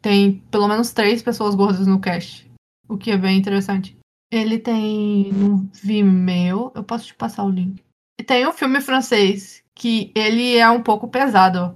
Tem 0.00 0.38
pelo 0.52 0.68
menos 0.68 0.92
três 0.92 1.20
pessoas 1.20 1.56
gordas 1.56 1.88
no 1.88 2.00
cast, 2.00 2.48
o 2.88 2.96
que 2.96 3.10
é 3.10 3.18
bem 3.18 3.36
interessante. 3.36 3.98
Ele 4.32 4.56
tem 4.56 5.32
no 5.32 5.68
Vimeo, 5.72 6.70
eu 6.76 6.84
posso 6.84 7.06
te 7.06 7.14
passar 7.14 7.42
o 7.42 7.50
link. 7.50 7.82
E 8.20 8.22
tem 8.22 8.46
um 8.46 8.52
filme 8.52 8.80
francês 8.80 9.64
que 9.74 10.12
ele 10.14 10.56
é 10.56 10.70
um 10.70 10.82
pouco 10.82 11.08
pesado, 11.08 11.74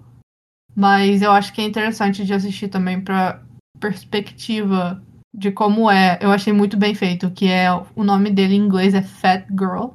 mas 0.74 1.22
eu 1.22 1.30
acho 1.30 1.52
que 1.52 1.60
é 1.60 1.64
interessante 1.64 2.24
de 2.24 2.32
assistir 2.32 2.68
também 2.68 3.00
para 3.00 3.42
perspectiva 3.78 5.02
de 5.32 5.50
como 5.50 5.90
é. 5.90 6.18
Eu 6.20 6.30
achei 6.30 6.52
muito 6.52 6.76
bem 6.76 6.94
feito, 6.94 7.30
que 7.30 7.46
é 7.46 7.68
o 7.94 8.04
nome 8.04 8.30
dele 8.30 8.54
em 8.54 8.60
inglês 8.60 8.94
é 8.94 9.02
Fat 9.02 9.46
Girl. 9.50 9.90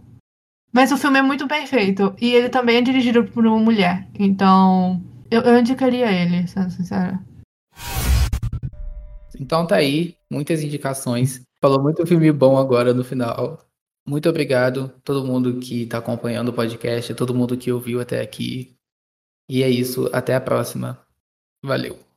Mas 0.72 0.92
o 0.92 0.98
filme 0.98 1.18
é 1.18 1.22
muito 1.22 1.48
bem 1.48 1.66
feito 1.66 2.14
e 2.22 2.32
ele 2.34 2.50
também 2.50 2.78
é 2.78 2.82
dirigido 2.82 3.24
por 3.24 3.46
uma 3.46 3.58
mulher, 3.58 4.08
então 4.20 5.02
eu, 5.32 5.42
eu 5.42 5.60
indicaria 5.60 6.12
ele, 6.12 6.48
sendo 6.48 6.70
sincera. 6.70 7.20
Então 9.40 9.66
tá 9.66 9.78
aí, 9.78 10.16
muitas 10.30 10.62
indicações. 10.62 11.42
Falou 11.62 11.82
muito 11.82 12.06
filme 12.06 12.32
bom 12.32 12.58
agora 12.58 12.94
no 12.94 13.04
final. 13.04 13.60
Muito 14.08 14.30
obrigado 14.30 14.92
todo 15.04 15.26
mundo 15.26 15.60
que 15.60 15.84
está 15.84 15.98
acompanhando 16.00 16.50
o 16.50 16.54
podcast, 16.54 17.14
todo 17.14 17.34
mundo 17.34 17.58
que 17.58 17.72
ouviu 17.72 18.00
até 18.02 18.22
aqui. 18.22 18.76
E 19.50 19.64
é 19.64 19.70
isso, 19.70 20.10
até 20.14 20.36
a 20.36 20.40
próxima. 20.40 21.06
Valeu. 21.62 22.09